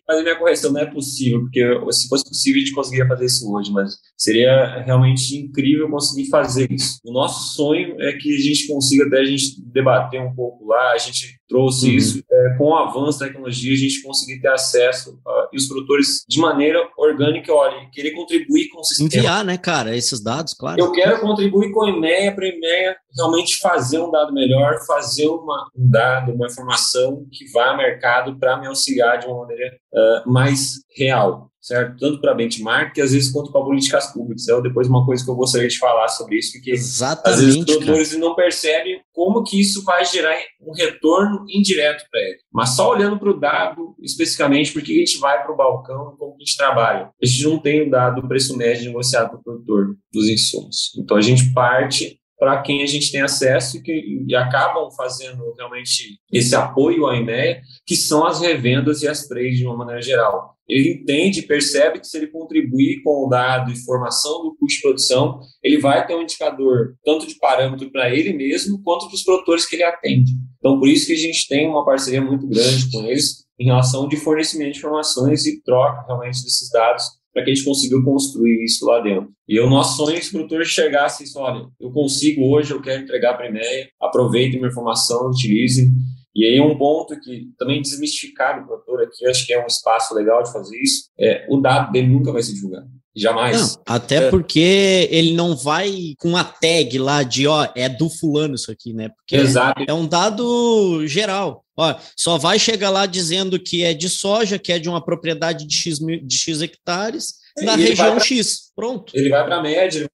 fazer 0.06 0.22
minha 0.22 0.38
correção, 0.38 0.72
não 0.72 0.80
é 0.80 0.87
possível, 0.87 1.40
porque 1.40 1.62
se 1.92 2.08
fosse 2.08 2.24
possível 2.24 2.60
a 2.60 2.64
gente 2.64 2.74
conseguiria 2.74 3.08
fazer 3.08 3.24
isso 3.24 3.52
hoje, 3.52 3.72
mas 3.72 3.96
seria 4.16 4.82
realmente 4.82 5.37
incrível 5.37 5.90
conseguir 5.90 6.28
fazer 6.28 6.70
isso. 6.70 6.98
O 7.04 7.12
nosso 7.12 7.54
sonho 7.54 8.00
é 8.00 8.12
que 8.12 8.34
a 8.34 8.40
gente 8.40 8.66
consiga 8.66 9.06
até 9.06 9.20
a 9.20 9.24
gente 9.24 9.60
debater 9.66 10.20
um 10.20 10.34
pouco 10.34 10.66
lá, 10.66 10.92
a 10.92 10.98
gente 10.98 11.38
trouxe 11.48 11.88
uhum. 11.88 11.94
isso, 11.94 12.24
é, 12.30 12.56
com 12.58 12.64
o 12.64 12.74
avanço 12.74 13.20
da 13.20 13.26
tecnologia, 13.26 13.72
a 13.72 13.76
gente 13.76 14.02
conseguir 14.02 14.40
ter 14.40 14.48
acesso 14.48 15.14
uh, 15.26 15.48
e 15.52 15.56
os 15.56 15.66
produtores 15.66 16.24
de 16.28 16.40
maneira 16.40 16.84
orgânica, 17.04 17.52
olha, 17.52 17.88
querer 17.92 18.12
contribuir 18.12 18.68
com 18.68 18.80
o 18.80 18.84
sistema. 18.84 19.08
Enviar, 19.08 19.44
né, 19.44 19.56
cara, 19.56 19.96
esses 19.96 20.22
dados, 20.22 20.54
claro. 20.54 20.80
Eu 20.80 20.92
quero 20.92 21.20
contribuir 21.20 21.72
com 21.72 21.84
a 21.84 21.90
EMEA 21.90 22.34
para 22.34 22.44
a 22.44 22.48
EMEA 22.48 22.96
realmente 23.16 23.58
fazer 23.58 24.00
um 24.00 24.10
dado 24.10 24.32
melhor, 24.32 24.78
fazer 24.86 25.28
uma, 25.28 25.68
um 25.76 25.90
dado, 25.90 26.32
uma 26.32 26.46
informação 26.46 27.26
que 27.32 27.50
vá 27.52 27.70
ao 27.70 27.76
mercado 27.76 28.38
para 28.38 28.56
me 28.58 28.66
auxiliar 28.66 29.18
de 29.18 29.26
uma 29.26 29.40
maneira 29.40 29.76
uh, 29.92 30.30
mais 30.30 30.82
real 30.96 31.50
certo? 31.64 31.96
Tanto 31.98 32.20
para 32.20 32.35
benchmark, 32.35 32.92
que 32.92 33.00
às 33.00 33.12
vezes 33.12 33.33
quanto 33.33 33.50
para 33.50 33.64
políticas 33.64 34.12
públicas. 34.12 34.46
É 34.46 34.61
depois 34.61 34.87
uma 34.87 35.05
coisa 35.07 35.24
que 35.24 35.31
eu 35.31 35.35
gostaria 35.35 35.66
de 35.66 35.79
falar 35.79 36.09
sobre 36.09 36.38
isso, 36.38 36.53
porque 36.53 36.72
Exatamente, 36.72 37.35
às 37.35 37.40
vezes 37.40 37.59
os 37.59 37.64
produtores 37.64 38.18
não 38.18 38.35
percebem 38.35 39.00
como 39.12 39.42
que 39.42 39.59
isso 39.59 39.83
vai 39.83 40.05
gerar 40.05 40.37
um 40.61 40.72
retorno 40.74 41.46
indireto 41.48 42.05
para 42.11 42.20
ele. 42.20 42.38
Mas 42.53 42.77
só 42.77 42.90
olhando 42.90 43.18
para 43.18 43.31
o 43.31 43.40
dado 43.40 43.96
especificamente, 44.03 44.72
porque 44.72 44.92
a 44.92 44.96
gente 44.96 45.18
vai 45.18 45.42
para 45.42 45.53
o 45.53 45.57
balcão, 45.57 46.14
como 46.18 46.35
a 46.35 46.38
gente 46.38 46.57
trabalha. 46.57 47.11
A 47.22 47.27
gente 47.27 47.44
não 47.44 47.59
tem 47.59 47.87
o 47.87 47.90
dado 47.90 48.20
do 48.20 48.29
preço 48.29 48.55
médio 48.57 48.85
negociado 48.85 49.31
para 49.31 49.38
o 49.38 49.42
produtor 49.42 49.96
dos 50.12 50.29
insumos. 50.29 50.92
Então 50.98 51.16
a 51.16 51.22
gente 51.22 51.50
parte 51.55 52.20
para 52.38 52.61
quem 52.61 52.83
a 52.83 52.87
gente 52.87 53.11
tem 53.11 53.22
acesso 53.22 53.79
e 53.79 53.83
que 53.83 54.24
e 54.29 54.35
acabam 54.35 54.90
fazendo 54.90 55.55
realmente 55.57 56.18
esse 56.31 56.55
apoio 56.55 57.07
à 57.07 57.16
IMEA, 57.16 57.62
que 57.87 57.96
são 57.96 58.27
as 58.27 58.40
revendas 58.40 59.03
e 59.03 59.09
as 59.09 59.27
trades 59.27 59.59
de 59.59 59.64
uma 59.64 59.77
maneira 59.77 60.03
geral. 60.03 60.53
Ele 60.68 60.94
entende, 60.94 61.42
percebe 61.42 62.00
que 62.00 62.07
se 62.07 62.16
ele 62.16 62.29
contribuir 62.29 63.03
com 63.03 63.27
o 63.27 63.29
dado 63.29 63.70
e 63.70 63.85
formação 63.85 64.42
do 64.42 64.57
custo 64.57 64.77
de 64.77 64.83
produção, 64.83 65.40
ele 65.62 65.79
vai 65.79 66.07
ter 66.07 66.14
um 66.14 66.22
indicador 66.22 66.96
tanto 67.05 67.27
de 67.27 67.38
parâmetro 67.38 67.90
para 67.90 68.14
ele 68.14 68.33
mesmo, 68.33 68.83
quanto 68.83 69.07
para 69.07 69.14
os 69.14 69.22
produtores 69.22 69.66
que 69.66 69.77
ele 69.77 69.85
atende. 69.85 70.33
Então, 70.59 70.79
por 70.79 70.88
isso 70.88 71.07
que 71.07 71.12
a 71.12 71.18
gente 71.18 71.46
tem 71.46 71.68
uma 71.68 71.85
parceria 71.85 72.22
muito 72.22 72.46
grande 72.46 72.90
com 72.90 73.05
eles 73.05 73.44
em 73.59 73.66
relação 73.66 74.09
de 74.09 74.16
fornecimento 74.16 74.72
de 74.72 74.79
informações 74.79 75.46
e 75.46 75.62
troca 75.62 76.05
realmente 76.07 76.42
desses 76.42 76.70
dados 76.70 77.05
para 77.35 77.44
que 77.44 77.50
a 77.50 77.55
gente 77.55 77.64
consiga 77.64 78.00
construir 78.03 78.64
isso 78.64 78.87
lá 78.87 79.00
dentro. 79.00 79.31
E 79.48 79.59
o 79.59 79.68
nosso 79.68 79.96
sonho 79.96 80.16
é 80.16 80.20
que 80.20 80.29
o 80.29 80.31
produtor 80.31 80.64
chegasse 80.64 81.24
e 81.24 81.38
olha, 81.38 81.66
eu 81.81 81.90
consigo 81.90 82.48
hoje, 82.48 82.72
eu 82.72 82.81
quero 82.81 83.03
entregar 83.03 83.35
para 83.35 83.46
a 83.46 83.48
EMEA, 83.48 83.88
aproveitem 84.00 84.59
minha 84.59 84.70
informação, 84.70 85.29
utilizem. 85.29 85.90
E 86.34 86.44
aí 86.44 86.60
um 86.60 86.76
ponto 86.76 87.18
que 87.20 87.48
também 87.58 87.80
desmistificar 87.80 88.60
o 88.60 88.66
produtor 88.66 89.02
aqui, 89.02 89.26
acho 89.26 89.46
que 89.46 89.52
é 89.52 89.62
um 89.62 89.66
espaço 89.66 90.14
legal 90.14 90.42
de 90.42 90.52
fazer 90.52 90.76
isso, 90.80 91.08
é 91.18 91.46
o 91.48 91.60
dado 91.60 91.92
dele 91.92 92.08
nunca 92.08 92.32
vai 92.32 92.42
ser 92.42 92.54
divulgado. 92.54 92.88
Jamais. 93.16 93.76
Não, 93.76 93.82
até 93.86 94.16
é. 94.16 94.30
porque 94.30 95.08
ele 95.10 95.34
não 95.34 95.54
vai 95.54 96.14
com 96.18 96.36
a 96.36 96.42
tag 96.42 96.98
lá 96.98 97.22
de, 97.22 97.46
ó, 97.46 97.68
é 97.76 97.88
do 97.88 98.10
fulano 98.10 98.56
isso 98.56 98.72
aqui, 98.72 98.92
né? 98.92 99.08
Porque 99.10 99.36
Exato. 99.36 99.84
é 99.86 99.94
um 99.94 100.06
dado 100.06 101.06
geral. 101.06 101.64
Ó, 101.76 101.94
só 102.16 102.38
vai 102.38 102.58
chegar 102.58 102.90
lá 102.90 103.06
dizendo 103.06 103.58
que 103.58 103.84
é 103.84 103.94
de 103.94 104.08
soja, 104.08 104.58
que 104.58 104.72
é 104.72 104.80
de 104.80 104.88
uma 104.88 105.04
propriedade 105.04 105.64
de 105.64 105.74
X, 105.74 105.98
de 105.98 106.36
X 106.36 106.60
hectares, 106.60 107.34
na 107.62 107.76
região 107.76 108.16
pra, 108.16 108.24
X. 108.24 108.72
Pronto. 108.74 109.12
Ele 109.14 109.28
vai 109.28 109.44
para 109.44 109.56
a 109.56 109.62
média, 109.62 110.08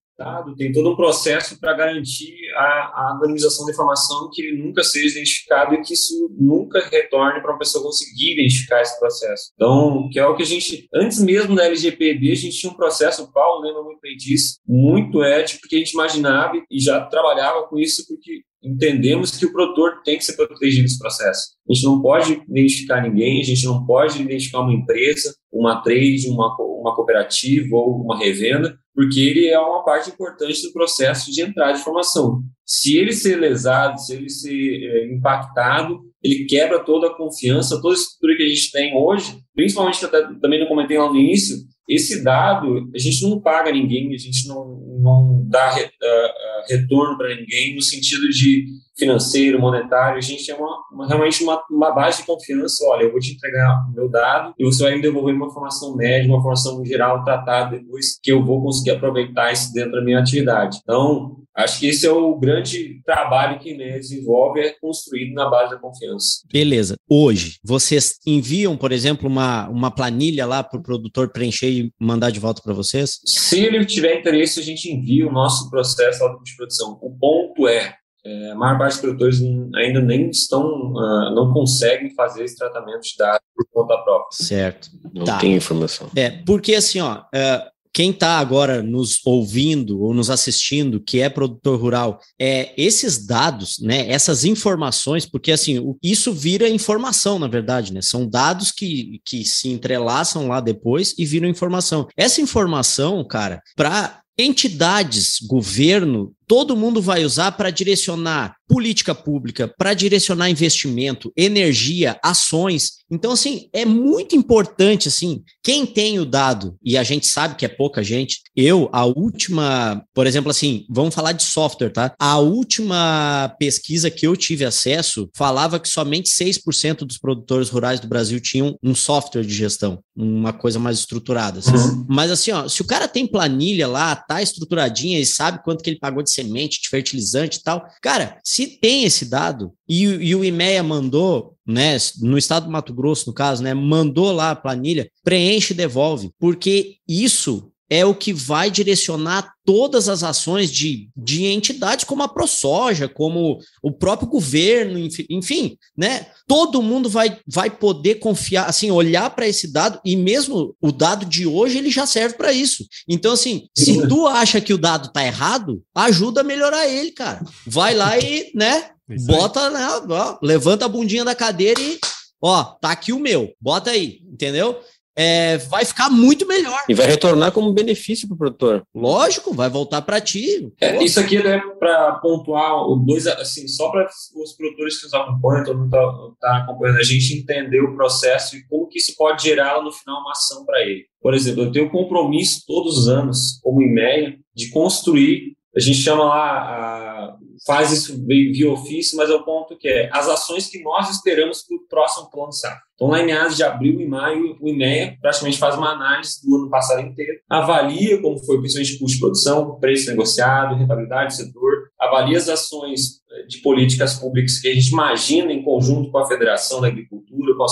tem 0.57 0.71
todo 0.71 0.91
um 0.91 0.95
processo 0.95 1.59
para 1.59 1.73
garantir 1.73 2.35
a, 2.55 2.63
a, 2.63 3.11
anonimização 3.11 3.65
da 3.65 3.71
informação 3.71 4.29
que 4.31 4.41
ele 4.41 4.63
nunca 4.63 4.83
seja 4.83 5.17
identificado 5.17 5.73
e 5.73 5.81
que 5.81 5.93
isso 5.93 6.29
nunca 6.37 6.79
retorne 6.89 7.41
para 7.41 7.51
uma 7.51 7.59
pessoa 7.59 7.83
conseguir 7.83 8.33
identificar 8.33 8.81
esse 8.81 8.99
processo. 8.99 9.51
Então, 9.55 10.09
que 10.11 10.19
é 10.19 10.25
o 10.25 10.35
que 10.35 10.43
a 10.43 10.45
gente, 10.45 10.87
antes 10.93 11.19
mesmo 11.19 11.55
da 11.55 11.65
LGPD, 11.65 12.31
a 12.31 12.35
gente 12.35 12.57
tinha 12.57 12.71
um 12.71 12.75
processo, 12.75 13.23
o 13.23 13.31
Paulo 13.31 13.65
lembra 13.65 13.83
muito 13.83 13.99
bem 14.01 14.15
disso, 14.15 14.59
muito 14.67 15.23
ético, 15.23 15.61
porque 15.61 15.75
a 15.75 15.79
gente 15.79 15.93
imaginava 15.93 16.53
e 16.69 16.79
já 16.79 17.01
trabalhava 17.01 17.67
com 17.67 17.77
isso, 17.79 18.05
porque 18.07 18.41
entendemos 18.63 19.37
que 19.37 19.45
o 19.45 19.51
produtor 19.51 20.01
tem 20.03 20.17
que 20.17 20.25
ser 20.25 20.33
protegido 20.33 20.83
nesse 20.83 20.99
processo. 20.99 21.51
A 21.69 21.73
gente 21.73 21.85
não 21.85 22.01
pode 22.01 22.41
identificar 22.49 23.01
ninguém, 23.01 23.41
a 23.41 23.43
gente 23.43 23.65
não 23.65 23.85
pode 23.85 24.21
identificar 24.21 24.61
uma 24.61 24.73
empresa, 24.73 25.33
uma 25.51 25.81
trade, 25.81 26.29
uma, 26.29 26.55
uma 26.59 26.95
cooperativa 26.95 27.75
ou 27.75 28.01
uma 28.01 28.17
revenda, 28.17 28.77
porque 28.93 29.19
ele 29.19 29.47
é 29.47 29.59
uma 29.59 29.83
parte 29.83 30.09
importante 30.09 30.61
do 30.61 30.73
processo 30.73 31.31
de 31.31 31.41
entrada 31.41 31.73
de 31.73 31.79
informação. 31.79 32.41
Se 32.65 32.97
ele 32.97 33.13
ser 33.13 33.37
lesado, 33.37 33.99
se 33.99 34.13
ele 34.13 34.29
ser 34.29 34.83
é, 34.83 35.13
impactado, 35.13 35.99
ele 36.23 36.45
quebra 36.45 36.83
toda 36.83 37.07
a 37.07 37.15
confiança, 37.15 37.81
toda 37.81 37.95
a 37.95 37.97
estrutura 37.97 38.37
que 38.37 38.43
a 38.43 38.47
gente 38.47 38.71
tem 38.71 38.95
hoje, 38.95 39.39
principalmente 39.55 40.05
também 40.39 40.59
não 40.59 40.67
comentei 40.67 40.97
lá 40.97 41.09
no 41.09 41.17
início, 41.17 41.57
esse 41.87 42.23
dado, 42.23 42.89
a 42.93 42.97
gente 42.97 43.21
não 43.23 43.39
paga 43.39 43.71
ninguém, 43.71 44.13
a 44.13 44.17
gente 44.17 44.47
não, 44.47 44.79
não 44.99 45.45
dá 45.47 45.75
uh, 45.75 45.79
uh, 45.79 46.69
retorno 46.69 47.17
para 47.17 47.35
ninguém 47.35 47.75
no 47.75 47.81
sentido 47.81 48.29
de 48.29 48.65
financeiro, 49.01 49.59
monetário, 49.59 50.17
a 50.17 50.21
gente 50.21 50.49
é 50.51 50.55
uma, 50.55 50.77
uma, 50.91 51.07
realmente 51.07 51.43
uma, 51.43 51.59
uma 51.71 51.91
base 51.91 52.19
de 52.19 52.27
confiança, 52.27 52.85
olha, 52.85 53.03
eu 53.03 53.11
vou 53.11 53.19
te 53.19 53.33
entregar 53.33 53.87
o 53.89 53.95
meu 53.95 54.07
dado 54.07 54.53
e 54.59 54.63
você 54.63 54.83
vai 54.83 54.95
me 54.95 55.01
devolver 55.01 55.33
uma 55.33 55.47
informação 55.47 55.95
média, 55.95 56.29
uma 56.29 56.37
informação 56.37 56.85
geral 56.85 57.23
tratada 57.23 57.77
depois 57.77 58.19
que 58.21 58.31
eu 58.31 58.45
vou 58.45 58.61
conseguir 58.61 58.91
aproveitar 58.91 59.51
isso 59.51 59.73
dentro 59.73 59.93
da 59.93 60.03
minha 60.03 60.19
atividade. 60.19 60.77
Então, 60.83 61.37
acho 61.57 61.79
que 61.79 61.87
esse 61.87 62.05
é 62.05 62.11
o 62.11 62.37
grande 62.37 63.01
trabalho 63.03 63.59
que 63.59 63.75
né, 63.75 63.97
desenvolve, 63.97 64.59
é 64.59 64.69
construído 64.79 65.33
na 65.33 65.49
base 65.49 65.71
da 65.71 65.79
confiança. 65.79 66.41
Beleza. 66.51 66.95
Hoje, 67.09 67.57
vocês 67.63 68.19
enviam, 68.25 68.77
por 68.77 68.91
exemplo, 68.91 69.27
uma, 69.27 69.67
uma 69.67 69.89
planilha 69.89 70.45
lá 70.45 70.63
para 70.63 70.79
o 70.79 70.83
produtor 70.83 71.31
preencher 71.31 71.69
e 71.69 71.91
mandar 71.99 72.29
de 72.29 72.39
volta 72.39 72.61
para 72.63 72.73
vocês? 72.73 73.19
Se 73.25 73.59
ele 73.59 73.83
tiver 73.83 74.19
interesse, 74.19 74.59
a 74.59 74.63
gente 74.63 74.91
envia 74.91 75.27
o 75.27 75.31
nosso 75.31 75.69
processo 75.71 76.19
de 76.43 76.55
produção. 76.55 76.99
O 77.01 77.17
ponto 77.17 77.67
é, 77.67 77.95
é, 78.23 78.51
a 78.51 78.55
maior 78.55 78.77
parte 78.77 78.93
dos 78.93 79.01
produtores 79.01 79.41
ainda 79.75 79.99
nem 79.99 80.29
estão, 80.29 80.93
uh, 80.93 81.33
não 81.33 81.51
conseguem 81.51 82.13
fazer 82.13 82.43
esse 82.43 82.55
tratamento 82.55 83.01
de 83.01 83.15
dados 83.17 83.41
por 83.55 83.65
conta 83.71 83.97
própria. 84.03 84.45
Certo. 84.45 84.89
Não 85.13 85.25
tá. 85.25 85.39
tem 85.39 85.55
informação. 85.55 86.09
É, 86.15 86.29
porque 86.29 86.75
assim, 86.75 86.99
ó, 86.99 87.23
é, 87.33 87.67
quem 87.93 88.11
está 88.11 88.39
agora 88.39 88.81
nos 88.81 89.19
ouvindo 89.25 90.01
ou 90.01 90.13
nos 90.13 90.29
assistindo, 90.29 91.01
que 91.01 91.19
é 91.19 91.29
produtor 91.29 91.79
rural, 91.79 92.19
é 92.39 92.73
esses 92.77 93.25
dados, 93.25 93.79
né, 93.79 94.09
essas 94.09 94.45
informações, 94.45 95.25
porque 95.25 95.51
assim, 95.51 95.95
isso 96.01 96.31
vira 96.31 96.69
informação, 96.69 97.37
na 97.37 97.47
verdade, 97.47 97.93
né? 97.93 98.01
São 98.01 98.27
dados 98.27 98.71
que, 98.71 99.19
que 99.25 99.43
se 99.43 99.67
entrelaçam 99.69 100.47
lá 100.47 100.61
depois 100.61 101.13
e 101.17 101.25
viram 101.25 101.49
informação. 101.49 102.07
Essa 102.15 102.39
informação, 102.39 103.25
cara, 103.25 103.61
para 103.75 104.21
entidades, 104.37 105.39
governo, 105.41 106.33
todo 106.51 106.75
mundo 106.75 107.01
vai 107.01 107.23
usar 107.23 107.53
para 107.53 107.69
direcionar 107.69 108.57
política 108.67 109.15
pública, 109.15 109.73
para 109.77 109.93
direcionar 109.93 110.49
investimento, 110.49 111.31
energia, 111.35 112.17
ações. 112.23 113.01
Então, 113.11 113.33
assim, 113.33 113.69
é 113.73 113.83
muito 113.83 114.33
importante, 114.33 115.09
assim, 115.09 115.43
quem 115.61 115.85
tem 115.85 116.19
o 116.19 116.25
dado, 116.25 116.77
e 116.81 116.97
a 116.97 117.03
gente 117.03 117.27
sabe 117.27 117.55
que 117.55 117.65
é 117.65 117.67
pouca 117.67 118.01
gente, 118.01 118.39
eu, 118.55 118.89
a 118.93 119.03
última, 119.03 120.01
por 120.13 120.25
exemplo, 120.25 120.49
assim, 120.49 120.85
vamos 120.89 121.13
falar 121.13 121.33
de 121.33 121.43
software, 121.43 121.89
tá? 121.89 122.13
A 122.17 122.37
última 122.39 123.53
pesquisa 123.59 124.09
que 124.09 124.25
eu 124.25 124.37
tive 124.37 124.63
acesso 124.63 125.29
falava 125.35 125.79
que 125.79 125.89
somente 125.89 126.31
6% 126.31 126.99
dos 126.99 127.17
produtores 127.17 127.69
rurais 127.69 127.99
do 127.99 128.07
Brasil 128.07 128.39
tinham 128.39 128.77
um 128.81 128.95
software 128.95 129.43
de 129.43 129.53
gestão, 129.53 129.99
uma 130.15 130.53
coisa 130.53 130.79
mais 130.79 130.99
estruturada. 130.99 131.59
Assim. 131.59 131.75
Uhum. 131.75 132.05
Mas, 132.09 132.31
assim, 132.31 132.51
ó, 132.51 132.69
se 132.69 132.81
o 132.81 132.85
cara 132.85 133.09
tem 133.09 133.27
planilha 133.27 133.87
lá, 133.87 134.15
tá 134.15 134.41
estruturadinha 134.41 135.19
e 135.19 135.25
sabe 135.25 135.61
quanto 135.61 135.83
que 135.83 135.89
ele 135.89 135.99
pagou 135.99 136.23
de 136.23 136.31
semente, 136.43 136.81
de 136.81 136.89
fertilizante 136.89 137.57
e 137.57 137.63
tal. 137.63 137.85
Cara, 138.01 138.39
se 138.43 138.67
tem 138.67 139.03
esse 139.03 139.25
dado 139.25 139.73
e, 139.87 140.03
e 140.03 140.35
o 140.35 140.43
IMEA 140.43 140.83
mandou, 140.83 141.55
né, 141.65 141.97
no 142.19 142.37
estado 142.37 142.65
do 142.65 142.71
Mato 142.71 142.93
Grosso, 142.93 143.27
no 143.27 143.33
caso, 143.33 143.63
né, 143.63 143.73
mandou 143.73 144.31
lá 144.31 144.51
a 144.51 144.55
planilha, 144.55 145.09
preenche 145.23 145.73
e 145.73 145.77
devolve, 145.77 146.31
porque 146.39 146.95
isso 147.07 147.70
é 147.91 148.05
o 148.05 148.15
que 148.15 148.31
vai 148.31 148.71
direcionar 148.71 149.53
todas 149.65 150.07
as 150.07 150.23
ações 150.23 150.71
de, 150.71 151.09
de 151.15 151.45
entidades 151.47 152.05
como 152.05 152.23
a 152.23 152.27
ProSoja, 152.29 153.09
como 153.09 153.59
o 153.83 153.91
próprio 153.91 154.29
governo, 154.29 154.97
enfim, 155.29 155.77
né? 155.95 156.27
Todo 156.47 156.81
mundo 156.81 157.09
vai, 157.09 157.37
vai 157.45 157.69
poder 157.69 158.15
confiar, 158.15 158.69
assim, 158.69 158.89
olhar 158.89 159.29
para 159.31 159.45
esse 159.45 159.67
dado 159.67 159.99
e 160.05 160.15
mesmo 160.15 160.73
o 160.81 160.89
dado 160.89 161.25
de 161.25 161.45
hoje 161.45 161.79
ele 161.79 161.91
já 161.91 162.05
serve 162.05 162.37
para 162.37 162.53
isso. 162.53 162.85
Então, 163.09 163.33
assim, 163.33 163.67
se 163.77 164.07
tu 164.07 164.25
acha 164.25 164.61
que 164.61 164.73
o 164.73 164.77
dado 164.77 165.11
tá 165.11 165.25
errado, 165.25 165.83
ajuda 165.93 166.39
a 166.39 166.45
melhorar 166.45 166.87
ele, 166.87 167.11
cara. 167.11 167.43
Vai 167.67 167.93
lá 167.93 168.17
e, 168.17 168.53
né? 168.55 168.91
Bota, 169.25 169.69
né? 169.69 169.85
Ó, 170.09 170.37
levanta 170.41 170.85
a 170.85 170.89
bundinha 170.89 171.25
da 171.25 171.35
cadeira 171.35 171.81
e, 171.81 171.99
ó, 172.41 172.63
tá 172.63 172.91
aqui 172.91 173.11
o 173.11 173.19
meu. 173.19 173.53
Bota 173.59 173.91
aí, 173.91 174.21
entendeu? 174.31 174.79
É, 175.15 175.57
vai 175.57 175.85
ficar 175.85 176.09
muito 176.09 176.47
melhor. 176.47 176.79
E 176.87 176.93
vai 176.93 177.05
retornar 177.05 177.51
como 177.51 177.73
benefício 177.73 178.27
para 178.27 178.35
o 178.35 178.37
produtor. 178.37 178.83
Lógico, 178.93 179.53
vai 179.53 179.69
voltar 179.69 180.01
para 180.01 180.21
ti. 180.21 180.71
É, 180.79 181.03
isso 181.03 181.19
aqui 181.19 181.37
é 181.37 181.59
para 181.79 182.13
pontuar 182.15 182.73
dois, 183.05 183.27
assim, 183.27 183.67
só 183.67 183.89
para 183.89 184.07
os 184.35 184.53
produtores 184.53 184.97
que 184.97 185.05
nos 185.05 185.13
acompanham, 185.13 185.65
todo 185.65 185.79
mundo 185.79 185.87
está 185.87 186.49
tá 186.49 186.57
acompanhando 186.57 186.99
a 186.99 187.03
gente 187.03 187.37
entender 187.37 187.81
o 187.81 187.95
processo 187.95 188.55
e 188.55 188.65
como 188.67 188.87
que 188.87 188.99
isso 188.99 189.15
pode 189.17 189.43
gerar 189.43 189.81
no 189.81 189.91
final 189.91 190.21
uma 190.21 190.31
ação 190.31 190.65
para 190.65 190.81
ele. 190.81 191.05
Por 191.21 191.33
exemplo, 191.33 191.63
eu 191.63 191.71
tenho 191.71 191.91
compromisso 191.91 192.63
todos 192.65 192.97
os 192.97 193.07
anos, 193.07 193.59
como 193.61 193.81
IMEA, 193.81 194.35
de 194.55 194.69
construir, 194.69 195.55
a 195.75 195.79
gente 195.79 195.97
chama 195.97 196.23
lá 196.25 196.57
a 196.57 197.37
faz 197.65 197.91
isso 197.91 198.25
via 198.25 198.71
ofício, 198.71 199.17
mas 199.17 199.29
é 199.29 199.33
o 199.33 199.43
ponto 199.43 199.77
que 199.77 199.87
é 199.87 200.09
as 200.11 200.27
ações 200.27 200.67
que 200.67 200.81
nós 200.81 201.09
esperamos 201.09 201.63
para 201.63 201.77
o 201.77 201.87
próximo 201.87 202.29
plano 202.29 202.51
safra. 202.51 202.81
Então, 202.95 203.07
lá 203.07 203.21
em 203.21 203.25
meados 203.25 203.55
de 203.55 203.63
abril 203.63 203.99
e 203.99 204.07
maio, 204.07 204.57
o 204.59 204.67
IMEA 204.67 205.17
praticamente 205.21 205.57
faz 205.57 205.75
uma 205.75 205.91
análise 205.91 206.41
do 206.43 206.55
ano 206.55 206.69
passado 206.69 207.01
inteiro, 207.01 207.39
avalia 207.49 208.21
como 208.21 208.37
foi 208.39 208.59
principalmente 208.59 208.99
custo 208.99 209.15
de 209.15 209.19
produção, 209.19 209.79
preço 209.79 210.09
negociado, 210.09 210.75
rentabilidade 210.75 211.33
do 211.33 211.37
setor, 211.37 211.89
avalia 211.99 212.37
as 212.37 212.49
ações 212.49 213.20
de 213.51 213.57
políticas 213.57 214.17
públicas 214.17 214.59
que 214.59 214.69
a 214.69 214.73
gente 214.73 214.91
imagina 214.91 215.51
em 215.51 215.61
conjunto 215.61 216.09
com 216.09 216.17
a 216.17 216.25
Federação 216.25 216.79
da 216.79 216.87
Agricultura, 216.87 217.53
com 217.55 217.63
a, 217.63 217.67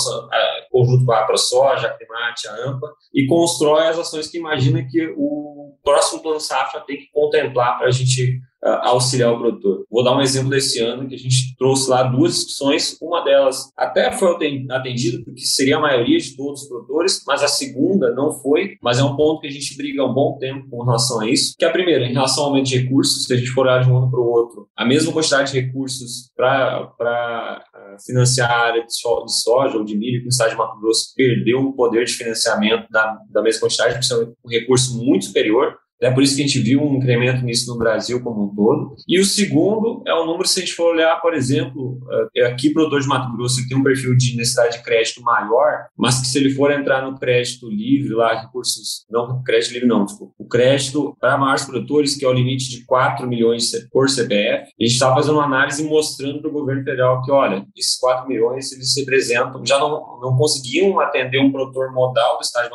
conjunto 0.70 1.06
com 1.06 1.12
a 1.14 1.24
ProSoja, 1.24 1.88
a 1.88 1.98
Climate, 1.98 2.48
a 2.48 2.70
AMPA, 2.70 2.88
e 3.14 3.26
constrói 3.26 3.88
as 3.88 3.98
ações 3.98 4.28
que 4.28 4.38
imagina 4.38 4.86
que 4.90 5.14
o 5.18 5.78
próximo 5.82 6.22
plano 6.22 6.40
safra 6.40 6.82
tem 6.82 6.98
que 6.98 7.10
contemplar 7.12 7.78
para 7.78 7.88
a 7.88 7.92
gente 7.92 8.42
auxiliar 8.62 9.32
o 9.34 9.40
produtor. 9.40 9.86
Vou 9.90 10.04
dar 10.04 10.16
um 10.16 10.22
exemplo 10.22 10.50
desse 10.50 10.80
ano 10.80 11.08
que 11.08 11.16
a 11.16 11.18
gente 11.18 11.56
trouxe 11.58 11.90
lá 11.90 12.04
duas 12.04 12.36
discussões, 12.36 12.98
uma 13.02 13.24
delas 13.24 13.72
até 13.76 14.12
foi 14.12 14.32
atendida, 14.70 15.24
porque 15.24 15.42
seria 15.42 15.78
a 15.78 15.82
maioria 15.82 16.18
de 16.18 16.36
todos 16.36 16.64
os 16.64 16.68
produtores, 16.68 17.24
mas 17.26 17.44
a 17.44 17.48
segunda 17.48 18.14
não 18.14 18.32
foi, 18.32 18.78
mas 18.82 19.00
é 19.00 19.04
um 19.04 19.16
ponto 19.16 19.42
que 19.42 19.48
a 19.48 19.52
gente 19.52 19.76
briga 19.78 20.02
há 20.02 20.06
um 20.06 20.14
bom 20.14 20.38
tempo 20.38 20.68
com 20.70 20.84
relação 20.84 21.22
a 21.22 21.30
isso, 21.30 21.56
que 21.58 21.66
é 21.66 21.68
a 21.68 21.72
primeira, 21.72 22.06
em 22.06 22.14
relação 22.14 22.44
ao 22.44 22.50
aumento 22.50 22.68
de 22.68 22.78
recursos, 22.78 23.26
se 23.26 23.34
a 23.34 23.38
gente 23.38 23.50
for 23.52 23.66
olhar 23.66 23.84
de 23.84 23.90
um 23.90 23.98
ano 23.98 24.12
para 24.12 24.20
o 24.20 24.28
outro, 24.28 24.68
a 24.76 24.86
mesma 24.86 25.12
quantidade 25.12 25.52
de 25.52 25.60
recursos 25.60 26.30
para 26.36 26.92
ah, 27.02 27.96
financiar 28.06 28.52
a 28.52 28.60
área 28.60 28.86
de, 28.86 28.94
soja 28.94 29.78
ou 29.78 29.84
de 29.84 29.98
milho 29.98 30.22
que 30.22 30.30
estado 30.30 30.52
de 30.52 30.56
Mato 30.56 30.80
Grosso 30.80 31.14
perdeu 31.16 31.60
o 31.60 31.74
poder 31.74 32.06
de 32.06 32.14
financiamento 32.14 32.88
da, 32.90 33.18
da 33.30 33.42
mesma 33.42 33.62
quantidade, 33.62 33.94
porque 33.96 34.14
é 34.14 34.34
um 34.46 34.50
recurso 34.50 34.98
muito 34.98 35.26
superior, 35.26 35.78
é 36.02 36.12
por 36.12 36.24
isso 36.24 36.36
que 36.36 36.44
a 36.44 36.46
gente 36.46 36.60
viu 36.60 36.82
um 36.82 36.96
incremento 36.96 37.44
nisso 37.44 37.72
no 37.72 37.78
Brasil 37.78 38.22
como 38.22 38.46
um 38.46 38.56
todo. 38.56 38.96
E 39.08 39.20
o 39.20 39.26
segundo 39.26 40.02
é 40.08 40.14
o 40.14 40.26
número, 40.26 40.48
se 40.48 40.60
a 40.60 40.62
gente 40.64 40.74
for 40.74 40.94
olhar, 40.94 41.20
por 41.22 41.34
exemplo, 41.34 42.00
eh, 42.36 42.46
aqui, 42.46 42.70
produtor 42.70 43.02
de 43.02 43.08
Mato 43.08 43.36
Grosso, 43.36 43.68
tem 43.68 43.78
um 43.78 43.84
perfil 43.84 44.16
de 44.16 44.36
necessidade 44.36 44.78
de 44.78 44.84
crédito 44.84 45.22
maior, 45.22 45.88
mas 45.98 46.22
que 46.22 46.28
se 46.28 46.38
ele 46.38 46.52
for 46.52 46.72
entrar 46.72 47.02
no 47.02 47.18
crédito 47.18 47.70
livre, 47.70 48.14
lá, 48.14 48.42
recursos, 48.42 49.06
não, 49.10 49.44
crédito 49.44 49.74
livre 49.74 49.88
não, 49.88 50.06
desculpa, 50.06 50.34
o 50.38 50.48
crédito 50.48 51.16
para 51.20 51.38
maiores 51.38 51.66
produtores, 51.66 52.16
que 52.16 52.26
é 52.26 52.28
o 52.28 52.34
limite 52.34 52.70
de 52.70 52.86
4 52.86 53.28
milhões 53.28 53.72
por 53.92 54.10
CPF, 54.10 54.64
a 54.64 54.84
gente 54.84 54.94
está 54.94 55.14
fazendo 55.14 55.36
uma 55.36 55.46
análise 55.46 55.84
mostrando 55.84 56.40
para 56.40 56.50
o 56.50 56.54
governo 56.54 56.84
federal 56.84 57.22
que, 57.24 57.32
olha, 57.32 57.66
esses 57.76 57.98
4 57.98 58.28
milhões, 58.28 58.72
eles 58.72 58.96
representam, 58.98 59.66
já 59.66 59.78
não, 59.78 60.20
não 60.22 60.38
conseguiam 60.38 61.00
atender 61.00 61.40
um 61.40 61.52
produtor 61.52 61.92
modal 61.92 62.38
do 62.38 62.42
estado 62.42 62.70
de 62.70 62.72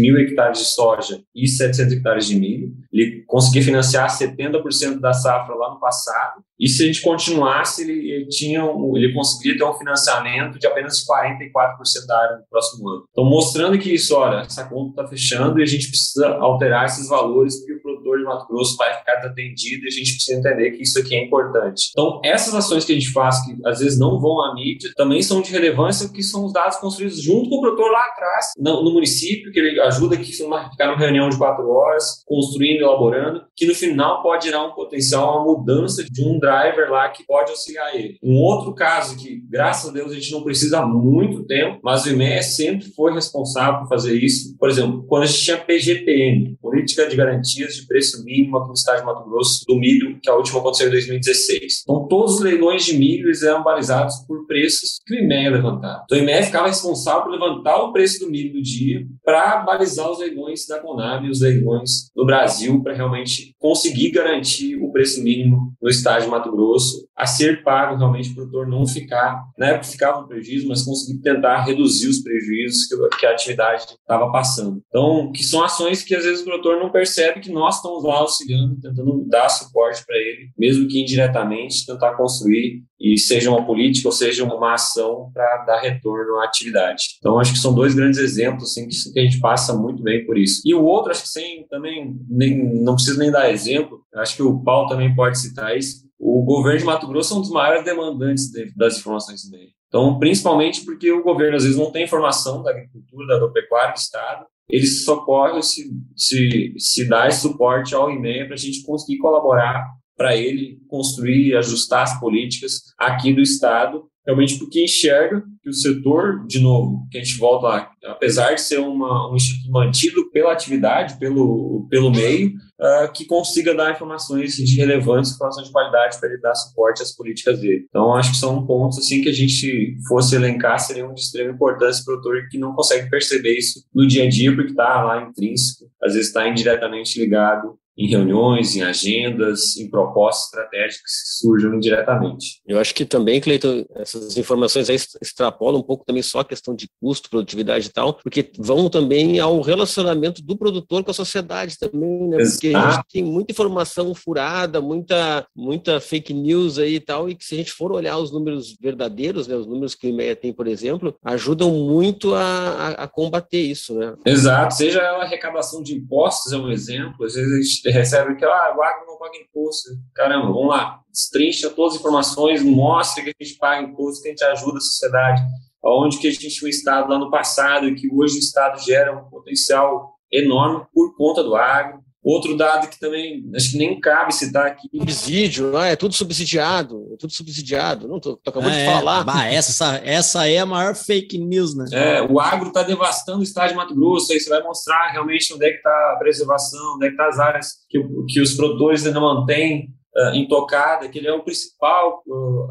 mil 0.00 0.18
hectares 0.18 0.58
de 0.58 0.64
soja 0.64 1.20
e 1.34 1.46
700 1.46 1.92
hectares 1.94 2.26
de 2.26 2.36
milho, 2.36 2.72
ele 2.92 3.22
conseguia 3.26 3.62
financiar 3.62 4.08
70% 4.08 4.98
da 5.00 5.12
safra 5.12 5.54
lá 5.54 5.72
no 5.72 5.80
passado, 5.80 6.42
e 6.58 6.68
se 6.68 6.82
a 6.82 6.86
gente 6.86 7.02
continuasse, 7.02 7.82
ele, 7.82 8.10
ele, 8.10 8.28
tinha 8.28 8.60
ele 8.62 9.12
conseguiria 9.12 9.56
ter 9.56 9.64
um 9.64 9.74
financiamento 9.74 10.58
de 10.58 10.66
apenas 10.66 11.04
44% 11.06 12.06
da 12.06 12.18
área 12.18 12.36
no 12.38 12.44
próximo 12.50 12.88
ano. 12.88 13.04
Então, 13.10 13.24
mostrando 13.24 13.78
que 13.78 13.94
isso, 13.94 14.16
olha, 14.16 14.40
essa 14.40 14.64
conta 14.68 14.90
está 14.90 15.06
fechando 15.06 15.60
e 15.60 15.62
a 15.62 15.66
gente 15.66 15.88
precisa 15.88 16.26
alterar 16.38 16.86
esses 16.86 17.08
valores, 17.08 17.58
porque 17.58 17.74
o 17.74 17.82
produtor 18.08 18.18
de 18.18 18.24
Mato 18.24 18.46
Grosso 18.48 18.76
vai 18.76 18.94
ficar 18.94 19.14
atendido 19.24 19.84
e 19.84 19.88
a 19.88 19.90
gente 19.90 20.14
precisa 20.14 20.38
entender 20.38 20.70
que 20.72 20.82
isso 20.82 20.98
aqui 20.98 21.14
é 21.14 21.24
importante. 21.24 21.90
Então, 21.90 22.20
essas 22.24 22.54
ações 22.54 22.84
que 22.84 22.92
a 22.92 22.94
gente 22.94 23.12
faz, 23.12 23.44
que 23.44 23.56
às 23.66 23.80
vezes 23.80 23.98
não 23.98 24.18
vão 24.18 24.40
à 24.42 24.54
mídia, 24.54 24.90
também 24.96 25.22
são 25.22 25.42
de 25.42 25.52
relevância, 25.52 26.06
porque 26.06 26.22
são 26.22 26.44
os 26.44 26.52
dados 26.52 26.78
construídos 26.78 27.20
junto 27.20 27.50
com 27.50 27.56
o 27.56 27.60
produtor 27.60 27.90
lá 27.90 28.04
atrás, 28.06 28.52
no, 28.58 28.82
no 28.82 28.92
município, 28.92 29.52
que 29.52 29.58
ele 29.58 29.80
ajuda 29.80 30.16
a 30.16 30.70
ficar 30.70 30.86
numa 30.86 30.98
reunião 30.98 31.28
de 31.28 31.36
quatro 31.36 31.68
horas, 31.68 32.24
construindo, 32.26 32.82
elaborando, 32.82 33.42
que 33.54 33.66
no 33.66 33.74
final 33.74 34.22
pode 34.22 34.46
gerar 34.46 34.64
um 34.64 34.72
potencial, 34.72 35.42
uma 35.42 35.58
mudança 35.58 36.04
de 36.04 36.22
um 36.24 36.38
driver 36.38 36.90
lá 36.90 37.08
que 37.10 37.24
pode 37.24 37.50
auxiliar 37.50 37.94
ele. 37.94 38.18
Um 38.22 38.36
outro 38.36 38.74
caso 38.74 39.16
que, 39.16 39.42
graças 39.50 39.90
a 39.90 39.92
Deus, 39.92 40.12
a 40.12 40.14
gente 40.14 40.32
não 40.32 40.42
precisa 40.42 40.78
há 40.78 40.86
muito 40.86 41.44
tempo, 41.44 41.80
mas 41.82 42.04
o 42.04 42.10
IMEA 42.10 42.42
sempre 42.42 42.86
foi 42.90 43.12
responsável 43.12 43.80
por 43.80 43.88
fazer 43.88 44.14
isso. 44.14 44.56
Por 44.58 44.68
exemplo, 44.68 45.04
quando 45.06 45.24
a 45.24 45.26
gente 45.26 45.42
tinha 45.42 45.56
PGPM, 45.56 46.56
Política 46.60 47.08
de 47.08 47.16
Garantias 47.16 47.74
de 47.74 47.86
Preço 47.86 47.97
Mínimo 48.24 48.58
aqui 48.58 48.68
no 48.68 48.74
estado 48.74 49.00
de 49.00 49.06
Mato 49.06 49.28
Grosso, 49.28 49.64
do 49.66 49.76
milho, 49.76 50.18
que 50.20 50.30
a 50.30 50.34
última 50.34 50.60
aconteceu 50.60 50.88
em 50.88 50.90
2016. 50.92 51.82
Então, 51.82 52.06
todos 52.08 52.34
os 52.34 52.40
leilões 52.40 52.84
de 52.84 52.96
milho 52.96 53.30
eram 53.44 53.62
balizados 53.62 54.16
por 54.26 54.46
preços 54.46 55.00
que 55.06 55.14
o 55.14 55.18
IMEA 55.18 55.50
levantava. 55.50 56.02
Então, 56.04 56.18
o 56.18 56.20
IMEA 56.20 56.42
ficava 56.42 56.66
responsável 56.66 57.22
por 57.22 57.32
levantar 57.32 57.76
o 57.82 57.92
preço 57.92 58.20
do 58.20 58.30
milho 58.30 58.52
do 58.52 58.62
dia 58.62 59.06
para 59.24 59.58
balizar 59.58 60.10
os 60.10 60.18
leilões 60.18 60.66
da 60.66 60.80
Conab 60.80 61.26
e 61.26 61.30
os 61.30 61.40
leilões 61.40 62.10
do 62.14 62.24
Brasil 62.24 62.82
para 62.82 62.94
realmente 62.94 63.54
conseguir 63.58 64.10
garantir 64.10 64.76
o 64.76 64.90
preço 64.92 65.22
mínimo 65.22 65.72
no 65.80 65.88
estado 65.88 66.22
de 66.22 66.28
Mato 66.28 66.50
Grosso 66.50 67.08
a 67.16 67.26
ser 67.26 67.64
pago 67.64 67.96
realmente 67.96 68.32
para 68.32 68.44
o 68.44 68.48
produtor 68.48 68.68
não 68.68 68.86
ficar, 68.86 69.42
na 69.58 69.68
época 69.70 69.84
ficava 69.86 70.20
um 70.20 70.26
prejuízo, 70.26 70.68
mas 70.68 70.82
conseguir 70.82 71.20
tentar 71.20 71.64
reduzir 71.64 72.06
os 72.06 72.20
prejuízos 72.22 72.86
que, 72.86 73.18
que 73.18 73.26
a 73.26 73.32
atividade 73.32 73.86
estava 73.86 74.30
passando. 74.30 74.80
Então, 74.88 75.32
que 75.32 75.42
são 75.42 75.62
ações 75.62 76.02
que 76.02 76.14
às 76.14 76.24
vezes 76.24 76.42
o 76.42 76.44
produtor 76.44 76.78
não 76.78 76.90
percebe 76.90 77.40
que 77.40 77.50
nós 77.50 77.76
estamos 77.76 77.87
lá 78.02 78.18
auxiliando, 78.18 78.80
tentando 78.80 79.24
dar 79.26 79.48
suporte 79.48 80.04
para 80.06 80.16
ele, 80.16 80.50
mesmo 80.56 80.86
que 80.88 81.00
indiretamente, 81.00 81.86
tentar 81.86 82.14
construir 82.14 82.82
e 83.00 83.16
seja 83.18 83.50
uma 83.50 83.64
política 83.64 84.08
ou 84.08 84.12
seja 84.12 84.44
uma 84.44 84.74
ação 84.74 85.30
para 85.32 85.64
dar 85.64 85.80
retorno 85.80 86.38
à 86.38 86.44
atividade. 86.44 87.16
Então, 87.18 87.38
acho 87.38 87.52
que 87.52 87.58
são 87.58 87.74
dois 87.74 87.94
grandes 87.94 88.18
exemplos 88.18 88.64
assim, 88.64 88.88
que 89.12 89.18
a 89.18 89.22
gente 89.22 89.40
passa 89.40 89.74
muito 89.74 90.02
bem 90.02 90.24
por 90.26 90.36
isso. 90.36 90.60
E 90.64 90.74
o 90.74 90.84
outro, 90.84 91.10
acho 91.10 91.22
que 91.22 91.28
sem 91.28 91.66
também, 91.68 92.16
nem, 92.28 92.82
não 92.82 92.94
preciso 92.94 93.18
nem 93.18 93.30
dar 93.30 93.50
exemplo, 93.50 94.00
acho 94.16 94.36
que 94.36 94.42
o 94.42 94.62
Paulo 94.62 94.88
também 94.88 95.14
pode 95.14 95.38
citar 95.38 95.76
isso, 95.76 96.08
o 96.18 96.42
governo 96.42 96.80
de 96.80 96.84
Mato 96.84 97.06
Grosso 97.06 97.34
é 97.34 97.36
um 97.36 97.40
dos 97.40 97.50
maiores 97.50 97.84
demandantes 97.84 98.50
de, 98.50 98.72
das 98.74 98.98
informações 98.98 99.48
meio. 99.48 99.68
Então, 99.86 100.18
principalmente 100.18 100.84
porque 100.84 101.10
o 101.10 101.22
governo 101.22 101.56
às 101.56 101.62
vezes 101.62 101.78
não 101.78 101.90
tem 101.90 102.04
informação 102.04 102.62
da 102.62 102.70
agricultura, 102.70 103.26
da 103.26 103.36
agropecuária 103.36 103.94
do 103.94 103.98
Estado, 103.98 104.44
ele 104.68 104.86
socorre, 104.86 105.62
se, 105.62 105.90
se, 106.16 106.74
se 106.78 107.08
dá 107.08 107.26
esse 107.26 107.40
suporte 107.40 107.94
ao 107.94 108.10
e-mail 108.10 108.46
para 108.46 108.54
a 108.54 108.58
gente 108.58 108.82
conseguir 108.82 109.18
colaborar 109.18 109.84
para 110.16 110.36
ele 110.36 110.80
construir 110.88 111.48
e 111.48 111.56
ajustar 111.56 112.02
as 112.02 112.18
políticas 112.18 112.82
aqui 112.98 113.32
do 113.32 113.40
Estado 113.40 114.10
realmente 114.28 114.58
porque 114.58 114.84
enxerga 114.84 115.42
que 115.62 115.70
o 115.70 115.72
setor, 115.72 116.46
de 116.46 116.60
novo, 116.60 117.08
que 117.10 117.16
a 117.16 117.24
gente 117.24 117.38
volta 117.38 117.66
lá, 117.66 117.90
apesar 118.04 118.52
de 118.52 118.60
ser 118.60 118.78
uma, 118.78 119.32
um 119.32 119.34
instituto 119.34 119.70
mantido 119.70 120.30
pela 120.30 120.52
atividade, 120.52 121.18
pelo, 121.18 121.86
pelo 121.88 122.10
meio, 122.10 122.50
uh, 122.50 123.10
que 123.10 123.24
consiga 123.24 123.74
dar 123.74 123.90
informações 123.90 124.54
de 124.54 124.76
relevantes, 124.76 125.32
informações 125.32 125.68
de 125.68 125.72
qualidade 125.72 126.20
para 126.20 126.28
ele 126.28 126.42
dar 126.42 126.54
suporte 126.54 127.02
às 127.02 127.16
políticas 127.16 127.58
dele. 127.58 127.86
Então, 127.88 128.14
acho 128.14 128.32
que 128.32 128.36
são 128.36 128.66
pontos 128.66 128.98
assim 128.98 129.22
que 129.22 129.30
a 129.30 129.34
gente 129.34 129.96
fosse 130.06 130.36
elencar 130.36 130.78
seriam 130.78 131.14
de 131.14 131.22
extrema 131.22 131.54
importância 131.54 132.04
para 132.04 132.12
o 132.12 132.20
produtor 132.20 132.48
que 132.50 132.58
não 132.58 132.74
consegue 132.74 133.08
perceber 133.08 133.56
isso 133.56 133.82
no 133.94 134.06
dia 134.06 134.24
a 134.24 134.28
dia, 134.28 134.54
porque 134.54 134.72
está 134.72 135.02
lá 135.02 135.22
intrínseco, 135.22 135.90
às 136.02 136.12
vezes 136.12 136.28
está 136.28 136.46
indiretamente 136.46 137.18
ligado 137.18 137.78
em 137.98 138.06
reuniões, 138.06 138.76
em 138.76 138.82
agendas, 138.82 139.76
em 139.76 139.90
propostas 139.90 140.44
estratégicas 140.44 141.10
que 141.10 141.38
surjam 141.38 141.74
indiretamente. 141.74 142.62
Eu 142.64 142.78
acho 142.78 142.94
que 142.94 143.04
também, 143.04 143.40
Cleiton, 143.40 143.84
essas 143.96 144.36
informações 144.36 144.88
aí 144.88 144.96
extrapolam 145.20 145.80
um 145.80 145.82
pouco 145.82 146.04
também 146.04 146.22
só 146.22 146.40
a 146.40 146.44
questão 146.44 146.76
de 146.76 146.88
custo, 147.00 147.28
produtividade 147.28 147.88
e 147.88 147.92
tal, 147.92 148.14
porque 148.14 148.52
vão 148.56 148.88
também 148.88 149.40
ao 149.40 149.60
relacionamento 149.60 150.40
do 150.42 150.56
produtor 150.56 151.02
com 151.02 151.10
a 151.10 151.14
sociedade 151.14 151.76
também, 151.76 152.28
né? 152.28 152.36
Porque 152.36 152.68
a 152.68 152.90
gente 152.92 153.04
tem 153.12 153.24
muita 153.24 153.50
informação 153.50 154.14
furada, 154.14 154.80
muita, 154.80 155.44
muita 155.56 156.00
fake 156.00 156.32
news 156.32 156.78
aí 156.78 156.94
e 156.94 157.00
tal, 157.00 157.28
e 157.28 157.34
que 157.34 157.44
se 157.44 157.54
a 157.56 157.58
gente 157.58 157.72
for 157.72 157.90
olhar 157.90 158.16
os 158.18 158.30
números 158.30 158.76
verdadeiros, 158.80 159.48
né, 159.48 159.56
os 159.56 159.66
números 159.66 159.96
que 159.96 160.06
o 160.06 160.10
IMEA 160.10 160.36
tem, 160.36 160.52
por 160.52 160.68
exemplo, 160.68 161.16
ajudam 161.24 161.72
muito 161.72 162.32
a, 162.34 162.42
a, 162.42 162.88
a 162.90 163.08
combater 163.08 163.60
isso, 163.60 163.94
né? 163.94 164.14
Exato, 164.24 164.74
seja 164.74 165.02
a 165.02 165.22
arrecadação 165.22 165.82
de 165.82 165.96
impostos 165.96 166.52
é 166.52 166.56
um 166.56 166.70
exemplo, 166.70 167.26
às 167.26 167.34
vezes 167.34 167.52
a 167.52 167.56
gente 167.56 167.87
recebe 167.90 168.36
que 168.36 168.44
ah, 168.44 168.74
o 168.76 168.82
agro 168.82 169.06
não 169.06 169.18
paga 169.18 169.36
imposto. 169.36 169.90
Caramba, 170.14 170.46
vamos 170.46 170.68
lá, 170.68 171.00
destrincha 171.10 171.70
todas 171.70 171.94
as 171.94 172.00
informações, 172.00 172.62
mostra 172.62 173.22
que 173.22 173.30
a 173.30 173.44
gente 173.44 173.58
paga 173.58 173.82
imposto, 173.82 174.22
que 174.22 174.28
a 174.28 174.30
gente 174.32 174.44
ajuda 174.44 174.78
a 174.78 174.80
sociedade, 174.80 175.42
onde 175.82 176.18
que 176.18 176.28
a 176.28 176.30
gente 176.30 176.48
tinha 176.48 176.66
um 176.66 176.70
Estado 176.70 177.10
lá 177.10 177.18
no 177.18 177.30
passado 177.30 177.88
e 177.88 177.94
que 177.94 178.12
hoje 178.12 178.36
o 178.36 178.38
Estado 178.38 178.80
gera 178.80 179.16
um 179.16 179.28
potencial 179.28 180.14
enorme 180.30 180.86
por 180.92 181.16
conta 181.16 181.42
do 181.42 181.56
agro. 181.56 182.00
Outro 182.28 182.58
dado 182.58 182.90
que 182.90 183.00
também 183.00 183.42
acho 183.54 183.70
que 183.70 183.78
nem 183.78 183.98
cabe 183.98 184.34
citar 184.34 184.66
aqui. 184.66 184.86
Subsídio, 184.94 185.72
não 185.72 185.82
é? 185.82 185.92
é 185.92 185.96
tudo 185.96 186.14
subsidiado, 186.14 187.08
é 187.14 187.16
tudo 187.16 187.32
subsidiado. 187.32 188.06
Não, 188.06 188.20
tô, 188.20 188.36
tô 188.36 188.50
acabando 188.50 188.74
é, 188.74 188.84
de 188.84 188.92
falar. 188.92 189.24
Bah, 189.24 189.46
essa, 189.46 189.96
essa 190.04 190.46
é 190.46 190.58
a 190.58 190.66
maior 190.66 190.94
fake 190.94 191.38
news, 191.38 191.74
né? 191.74 191.86
É, 191.90 192.22
o 192.22 192.38
agro 192.38 192.68
está 192.68 192.82
devastando 192.82 193.40
o 193.40 193.42
estado 193.42 193.70
de 193.70 193.76
Mato 193.76 193.94
Grosso, 193.94 194.30
aí 194.30 194.38
você 194.38 194.50
vai 194.50 194.62
mostrar 194.62 195.10
realmente 195.10 195.54
onde 195.54 195.64
é 195.64 195.70
que 195.70 195.76
está 195.76 196.12
a 196.12 196.16
preservação, 196.18 196.96
onde 196.96 197.06
é 197.06 197.08
que 197.08 197.14
está 197.14 197.28
as 197.28 197.38
áreas 197.38 197.68
que, 197.88 197.98
que 198.28 198.42
os 198.42 198.52
produtores 198.54 199.06
ainda 199.06 199.20
mantêm 199.20 199.88
uh, 200.14 200.34
intocada, 200.34 201.08
que 201.08 201.16
ele 201.16 201.28
é 201.28 201.32
o 201.32 201.42
principal 201.42 202.22
uh, 202.26 202.64
uh, 202.64 202.70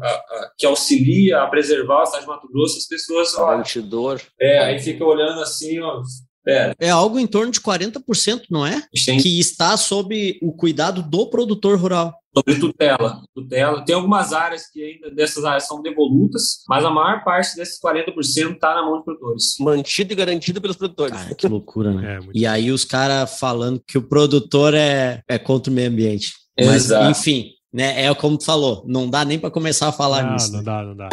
que 0.56 0.66
auxilia 0.66 1.42
a 1.42 1.48
preservar 1.48 2.02
o 2.02 2.04
estado 2.04 2.20
de 2.20 2.28
Mato 2.28 2.48
Grosso, 2.48 2.78
as 2.78 2.86
pessoas. 2.86 3.34
Garantidor. 3.34 4.20
É, 4.40 4.60
aí 4.60 4.78
fica 4.78 5.04
olhando 5.04 5.40
assim, 5.40 5.80
ó, 5.80 6.00
é. 6.48 6.74
é 6.80 6.90
algo 6.90 7.18
em 7.18 7.26
torno 7.26 7.52
de 7.52 7.60
40%, 7.60 8.42
não 8.50 8.66
é? 8.66 8.82
Sim. 8.96 9.18
Que 9.18 9.38
está 9.38 9.76
sob 9.76 10.38
o 10.42 10.52
cuidado 10.52 11.02
do 11.02 11.26
produtor 11.28 11.78
rural. 11.78 12.14
Sobre 12.34 12.54
tutela. 12.58 13.22
tutela. 13.34 13.84
Tem 13.84 13.94
algumas 13.94 14.32
áreas 14.32 14.70
que 14.70 14.82
ainda 14.82 15.10
dessas 15.10 15.44
áreas 15.44 15.66
são 15.66 15.82
devolutas, 15.82 16.62
mas 16.68 16.84
a 16.84 16.90
maior 16.90 17.24
parte 17.24 17.56
desses 17.56 17.78
40% 17.80 18.54
está 18.54 18.74
na 18.74 18.82
mão 18.82 18.96
dos 18.96 19.04
produtores. 19.04 19.44
Mantido 19.60 20.12
e 20.12 20.16
garantido 20.16 20.60
pelos 20.60 20.76
produtores. 20.76 21.18
Ah, 21.18 21.34
que 21.34 21.48
loucura, 21.48 21.92
né? 21.92 22.08
É, 22.08 22.20
e 22.32 22.46
aí 22.46 22.70
os 22.70 22.84
caras 22.84 23.38
falando 23.38 23.82
que 23.86 23.98
o 23.98 24.02
produtor 24.02 24.72
é, 24.72 25.22
é 25.28 25.38
contra 25.38 25.70
o 25.70 25.74
meio 25.74 25.90
ambiente. 25.90 26.32
Mas, 26.58 26.86
Exato. 26.86 27.10
enfim, 27.10 27.50
né? 27.72 28.06
É 28.06 28.14
como 28.14 28.38
tu 28.38 28.44
falou, 28.44 28.82
não 28.86 29.10
dá 29.10 29.24
nem 29.24 29.38
para 29.38 29.50
começar 29.50 29.88
a 29.88 29.92
falar 29.92 30.22
não, 30.22 30.32
nisso. 30.32 30.52
Não 30.52 30.62
dá, 30.62 30.82
não 30.82 30.96
dá. 30.96 31.08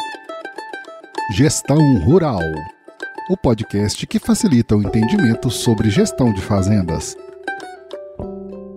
Gestão 1.36 1.78
Rural 2.06 2.40
o 3.28 3.36
podcast 3.36 4.06
que 4.06 4.20
facilita 4.20 4.76
o 4.76 4.82
entendimento 4.84 5.50
sobre 5.50 5.90
gestão 5.90 6.32
de 6.32 6.42
fazendas 6.42 7.18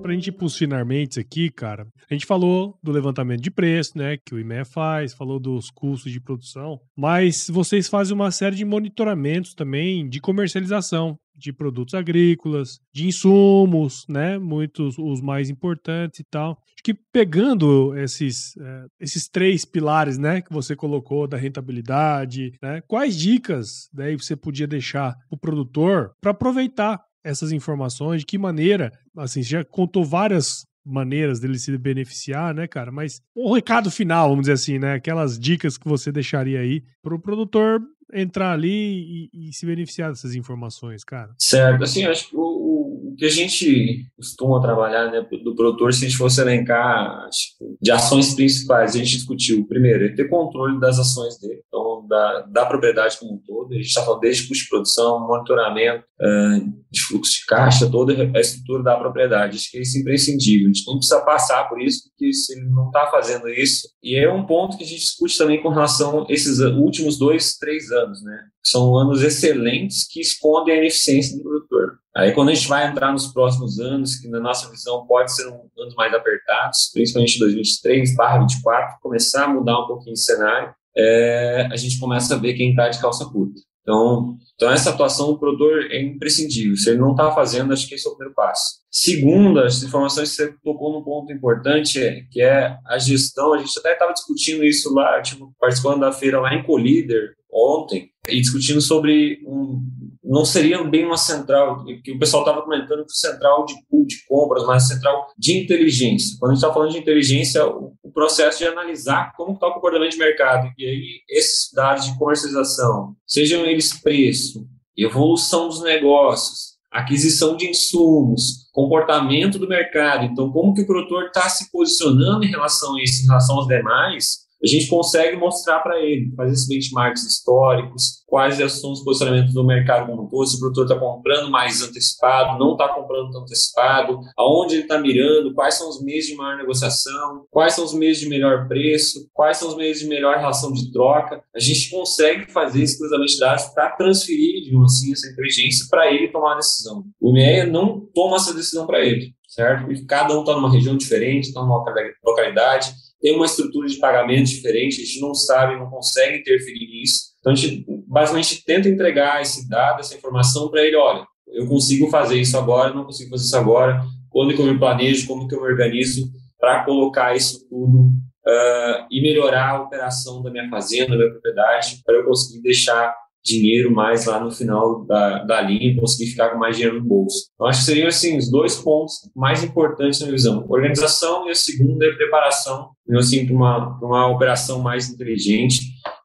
pra 0.08 0.14
gente 0.14 0.28
ir 0.28 0.32
pros 0.32 0.56
finalmente 0.56 1.20
aqui, 1.20 1.50
cara, 1.50 1.86
a 2.10 2.14
gente 2.14 2.24
falou 2.24 2.78
do 2.82 2.90
levantamento 2.90 3.42
de 3.42 3.50
preço, 3.50 3.98
né, 3.98 4.16
que 4.16 4.34
o 4.34 4.38
IME 4.38 4.64
faz, 4.64 5.12
falou 5.12 5.38
dos 5.38 5.70
custos 5.70 6.10
de 6.10 6.18
produção, 6.18 6.80
mas 6.96 7.46
vocês 7.50 7.88
fazem 7.88 8.14
uma 8.14 8.30
série 8.30 8.56
de 8.56 8.64
monitoramentos 8.64 9.52
também 9.52 10.08
de 10.08 10.18
comercialização 10.18 11.18
de 11.38 11.52
produtos 11.52 11.94
agrícolas, 11.94 12.80
de 12.92 13.06
insumos, 13.06 14.04
né? 14.08 14.38
Muitos 14.38 14.98
os 14.98 15.20
mais 15.20 15.48
importantes 15.48 16.18
e 16.18 16.24
tal. 16.24 16.50
Acho 16.50 16.82
que 16.82 16.94
pegando 16.94 17.96
esses, 17.96 18.56
é, 18.56 18.84
esses 18.98 19.28
três 19.28 19.64
pilares, 19.64 20.18
né, 20.18 20.42
que 20.42 20.52
você 20.52 20.74
colocou 20.74 21.28
da 21.28 21.36
rentabilidade, 21.36 22.52
né? 22.60 22.82
Quais 22.88 23.16
dicas 23.16 23.88
daí 23.92 24.16
você 24.16 24.34
podia 24.34 24.66
deixar 24.66 25.14
o 25.30 25.36
produtor 25.36 26.12
para 26.20 26.32
aproveitar 26.32 27.00
essas 27.24 27.52
informações? 27.52 28.20
De 28.20 28.26
que 28.26 28.38
maneira? 28.38 28.92
Assim, 29.16 29.42
você 29.42 29.48
já 29.48 29.64
contou 29.64 30.04
várias 30.04 30.66
maneiras 30.84 31.38
dele 31.38 31.58
se 31.58 31.76
beneficiar, 31.76 32.54
né, 32.54 32.66
cara? 32.66 32.90
Mas 32.90 33.20
o 33.34 33.52
recado 33.52 33.90
final, 33.90 34.30
vamos 34.30 34.42
dizer 34.42 34.54
assim, 34.54 34.78
né? 34.78 34.94
Aquelas 34.94 35.38
dicas 35.38 35.76
que 35.76 35.88
você 35.88 36.10
deixaria 36.10 36.60
aí 36.60 36.82
para 37.02 37.14
o 37.14 37.20
produtor 37.20 37.80
entrar 38.12 38.52
ali 38.52 39.28
e, 39.32 39.48
e, 39.48 39.52
se 39.52 39.66
beneficiar 39.66 40.10
dessas 40.10 40.34
informações, 40.34 41.04
cara? 41.04 41.30
Certo, 41.38 41.84
assim, 41.84 42.04
acho 42.04 42.30
que 42.30 42.36
o, 42.36 42.40
o 42.40 43.14
que 43.18 43.24
a 43.26 43.30
gente 43.30 44.06
costuma 44.16 44.62
trabalhar, 44.62 45.10
né, 45.10 45.20
do 45.44 45.54
produtor, 45.54 45.92
se 45.92 46.04
a 46.04 46.08
gente 46.08 46.16
fosse 46.16 46.40
elencar 46.40 47.26
acho, 47.26 47.76
de 47.80 47.90
ações 47.90 48.34
principais, 48.34 48.94
a 48.94 48.98
gente 48.98 49.10
discutiu, 49.10 49.66
primeiro, 49.66 50.06
é 50.06 50.14
ter 50.14 50.28
controle 50.28 50.80
das 50.80 50.98
ações 50.98 51.38
dele, 51.38 51.62
então, 51.66 51.87
da, 52.08 52.40
da 52.42 52.66
propriedade 52.66 53.18
como 53.18 53.34
um 53.34 53.38
todo, 53.38 53.72
a 53.72 53.76
gente 53.76 53.86
está 53.86 54.02
falando 54.02 54.20
desde 54.20 54.48
custo 54.48 54.64
de 54.64 54.70
produção, 54.70 55.26
monitoramento, 55.26 56.04
uh, 56.20 56.84
de 56.90 57.02
fluxo 57.02 57.32
de 57.32 57.46
caixa, 57.46 57.90
toda 57.90 58.12
a 58.14 58.40
estrutura 58.40 58.82
da 58.82 58.96
propriedade, 58.96 59.56
acho 59.56 59.70
que 59.70 59.80
isso 59.80 59.98
é 59.98 60.00
imprescindível, 60.00 60.68
a 60.68 60.72
gente 60.72 60.86
não 60.86 60.96
precisa 60.96 61.20
passar 61.20 61.68
por 61.68 61.80
isso, 61.80 62.08
porque 62.08 62.32
se 62.32 62.58
ele 62.58 62.68
não 62.70 62.86
está 62.86 63.06
fazendo 63.06 63.48
isso, 63.48 63.88
e 64.02 64.16
é 64.16 64.32
um 64.32 64.46
ponto 64.46 64.76
que 64.76 64.84
a 64.84 64.86
gente 64.86 65.00
discute 65.00 65.36
também 65.36 65.62
com 65.62 65.68
relação 65.68 66.22
a 66.22 66.26
esses 66.32 66.58
últimos 66.58 67.18
dois, 67.18 67.56
três 67.56 67.90
anos, 67.90 68.22
né? 68.22 68.38
São 68.64 68.96
anos 68.96 69.22
excelentes 69.22 70.06
que 70.10 70.20
escondem 70.20 70.74
a 70.74 70.78
ineficiência 70.78 71.36
do 71.36 71.42
produtor. 71.42 71.98
Aí, 72.18 72.32
quando 72.32 72.48
a 72.48 72.54
gente 72.54 72.68
vai 72.68 72.84
entrar 72.88 73.12
nos 73.12 73.28
próximos 73.28 73.78
anos, 73.78 74.16
que 74.16 74.28
na 74.28 74.40
nossa 74.40 74.68
visão 74.70 75.06
pode 75.06 75.32
ser 75.32 75.46
um, 75.46 75.68
anos 75.78 75.94
mais 75.94 76.12
apertados, 76.12 76.90
principalmente 76.92 77.38
2023, 77.38 78.16
barra 78.16 78.40
24, 78.40 78.96
começar 79.00 79.44
a 79.44 79.48
mudar 79.48 79.78
um 79.78 79.86
pouquinho 79.86 80.14
o 80.14 80.16
cenário, 80.16 80.74
é, 80.98 81.68
a 81.70 81.76
gente 81.76 81.98
começa 81.98 82.34
a 82.34 82.38
ver 82.38 82.54
quem 82.54 82.70
está 82.70 82.88
de 82.88 83.00
calça 83.00 83.24
curta. 83.26 83.60
Então, 83.82 84.36
então, 84.54 84.70
essa 84.70 84.90
atuação 84.90 85.28
do 85.28 85.38
produtor 85.38 85.90
é 85.90 86.02
imprescindível. 86.02 86.76
Se 86.76 86.90
ele 86.90 86.98
não 86.98 87.12
está 87.12 87.30
fazendo, 87.32 87.72
acho 87.72 87.88
que 87.88 87.94
esse 87.94 88.06
é 88.06 88.10
o 88.10 88.14
primeiro 88.14 88.34
passo. 88.34 88.77
Segundo, 88.90 89.60
as 89.60 89.82
informações 89.82 90.30
que 90.30 90.36
você 90.36 90.54
tocou 90.64 90.92
num 90.92 91.04
ponto 91.04 91.32
importante, 91.32 92.26
que 92.30 92.40
é 92.40 92.76
a 92.86 92.98
gestão. 92.98 93.52
A 93.52 93.58
gente 93.58 93.78
até 93.78 93.92
estava 93.92 94.12
discutindo 94.12 94.64
isso 94.64 94.92
lá, 94.94 95.20
tipo, 95.20 95.52
participando 95.60 96.00
da 96.00 96.12
feira 96.12 96.40
lá 96.40 96.54
em 96.54 96.62
Colíder, 96.62 97.34
ontem, 97.50 98.10
e 98.28 98.40
discutindo 98.40 98.80
sobre 98.80 99.40
um, 99.46 99.80
não 100.22 100.44
seria 100.44 100.82
bem 100.84 101.06
uma 101.06 101.16
central, 101.16 101.84
que 102.04 102.12
o 102.12 102.18
pessoal 102.18 102.42
estava 102.42 102.62
comentando 102.62 103.04
que 103.04 103.12
central 103.12 103.64
de 103.64 103.74
pool 103.88 104.06
de 104.06 104.16
compras, 104.26 104.64
mas 104.66 104.86
central 104.86 105.26
de 105.38 105.58
inteligência. 105.58 106.36
Quando 106.38 106.52
a 106.52 106.54
gente 106.54 106.62
está 106.62 106.74
falando 106.74 106.92
de 106.92 106.98
inteligência, 106.98 107.66
o, 107.66 107.94
o, 108.02 108.12
processo 108.12 108.58
de 108.58 108.66
analisar 108.66 109.32
como 109.36 109.54
está 109.54 109.68
o 109.68 109.74
comportamento 109.74 110.12
de 110.12 110.18
mercado, 110.18 110.70
e 110.76 110.84
aí 110.84 111.20
esses 111.30 111.72
dados 111.72 112.04
de 112.04 112.18
comercialização, 112.18 113.14
sejam 113.26 113.64
eles 113.64 113.98
preço, 114.02 114.66
evolução 114.96 115.68
dos 115.68 115.82
negócios, 115.82 116.67
aquisição 116.90 117.56
de 117.56 117.68
insumos, 117.68 118.68
comportamento 118.72 119.58
do 119.58 119.68
mercado, 119.68 120.24
então 120.24 120.50
como 120.50 120.74
que 120.74 120.82
o 120.82 120.86
produtor 120.86 121.26
está 121.26 121.48
se 121.48 121.70
posicionando 121.70 122.44
em 122.44 122.50
relação 122.50 122.96
a 122.96 123.02
isso, 123.02 123.22
em 123.22 123.26
relação 123.26 123.56
aos 123.56 123.66
demais, 123.66 124.47
a 124.62 124.66
gente 124.66 124.88
consegue 124.88 125.36
mostrar 125.36 125.80
para 125.80 126.00
ele, 126.00 126.32
fazer 126.36 126.52
esses 126.52 126.68
benchmarks 126.68 127.24
históricos, 127.24 128.24
quais 128.26 128.56
são 128.72 128.92
os 128.92 129.04
posicionamentos 129.04 129.54
do 129.54 129.64
mercado 129.64 130.06
como 130.06 130.28
todo, 130.28 130.46
se 130.46 130.56
o 130.56 130.60
produtor 130.60 130.84
está 130.84 130.98
comprando 130.98 131.50
mais 131.50 131.80
antecipado, 131.80 132.58
não 132.58 132.72
está 132.72 132.88
comprando 132.88 133.30
tão 133.30 133.42
antecipado, 133.42 134.20
aonde 134.36 134.74
ele 134.74 134.82
está 134.82 134.98
mirando, 134.98 135.54
quais 135.54 135.74
são 135.74 135.88
os 135.88 136.02
meses 136.02 136.28
de 136.28 136.36
maior 136.36 136.56
negociação, 136.56 137.46
quais 137.50 137.74
são 137.74 137.84
os 137.84 137.94
meses 137.94 138.20
de 138.20 138.28
melhor 138.28 138.66
preço, 138.66 139.28
quais 139.32 139.56
são 139.56 139.68
os 139.68 139.76
meses 139.76 140.02
de 140.02 140.08
melhor 140.08 140.36
relação 140.36 140.72
de 140.72 140.90
troca. 140.90 141.42
A 141.54 141.60
gente 141.60 141.90
consegue 141.90 142.50
fazer 142.50 142.82
esse 142.82 142.98
cruzamento 142.98 143.32
de 143.32 143.38
dados 143.38 143.64
para 143.66 143.90
transferir, 143.90 144.64
digamos 144.64 144.92
assim, 144.92 145.12
essa 145.12 145.28
inteligência 145.28 145.86
para 145.88 146.12
ele 146.12 146.28
tomar 146.28 146.54
a 146.54 146.56
decisão. 146.56 147.04
O 147.20 147.32
MEA 147.32 147.66
não 147.66 148.00
toma 148.14 148.36
essa 148.36 148.52
decisão 148.52 148.86
para 148.86 149.00
ele, 149.04 149.32
certo? 149.48 149.90
E 149.92 150.04
cada 150.04 150.36
um 150.36 150.40
está 150.40 150.54
numa 150.54 150.70
região 150.70 150.96
diferente, 150.96 151.48
está 151.48 151.60
numa 151.62 151.84
localidade, 152.24 152.92
tem 153.20 153.34
uma 153.34 153.46
estrutura 153.46 153.88
de 153.88 153.96
pagamento 153.96 154.46
diferente, 154.46 155.02
a 155.02 155.04
gente 155.04 155.20
não 155.20 155.34
sabe, 155.34 155.78
não 155.78 155.90
consegue 155.90 156.38
interferir 156.38 156.86
nisso. 156.86 157.28
Então, 157.40 157.52
a 157.52 157.56
gente 157.56 157.84
basicamente 158.06 158.64
tenta 158.64 158.88
entregar 158.88 159.42
esse 159.42 159.68
dado, 159.68 160.00
essa 160.00 160.14
informação 160.14 160.70
para 160.70 160.82
ele, 160.82 160.96
olha, 160.96 161.26
eu 161.48 161.66
consigo 161.66 162.08
fazer 162.10 162.40
isso 162.40 162.56
agora, 162.56 162.94
não 162.94 163.04
consigo 163.04 163.30
fazer 163.30 163.44
isso 163.44 163.56
agora, 163.56 164.02
quando 164.30 164.54
que 164.54 164.60
eu 164.60 164.66
me 164.66 164.78
planejo, 164.78 165.26
como 165.26 165.48
que 165.48 165.54
eu 165.54 165.62
me 165.62 165.68
organizo 165.68 166.30
para 166.58 166.84
colocar 166.84 167.34
isso 167.34 167.66
tudo 167.68 168.08
uh, 168.46 169.06
e 169.10 169.20
melhorar 169.20 169.70
a 169.70 169.82
operação 169.82 170.42
da 170.42 170.50
minha 170.50 170.68
fazenda, 170.68 171.10
da 171.10 171.16
minha 171.16 171.30
propriedade, 171.30 172.02
para 172.04 172.16
eu 172.16 172.24
conseguir 172.24 172.62
deixar 172.62 173.14
dinheiro 173.48 173.92
mais 173.92 174.26
lá 174.26 174.38
no 174.38 174.50
final 174.50 175.04
da, 175.04 175.44
da 175.44 175.60
linha 175.60 175.92
e 175.92 175.96
conseguir 175.96 176.30
ficar 176.30 176.50
com 176.50 176.58
mais 176.58 176.76
dinheiro 176.76 177.00
no 177.00 177.04
bolso. 177.04 177.50
Então, 177.54 177.66
acho 177.66 177.80
que 177.80 177.86
seriam 177.86 178.08
assim, 178.08 178.36
os 178.36 178.50
dois 178.50 178.76
pontos 178.76 179.14
mais 179.34 179.64
importantes 179.64 180.20
na 180.20 180.30
visão. 180.30 180.64
Organização 180.68 181.48
e 181.48 181.50
a 181.50 181.54
segunda 181.54 182.06
é 182.06 182.12
preparação, 182.12 182.90
assim, 183.16 183.46
para 183.46 183.54
uma, 183.54 183.98
uma 184.00 184.26
operação 184.28 184.80
mais 184.80 185.08
inteligente 185.08 185.80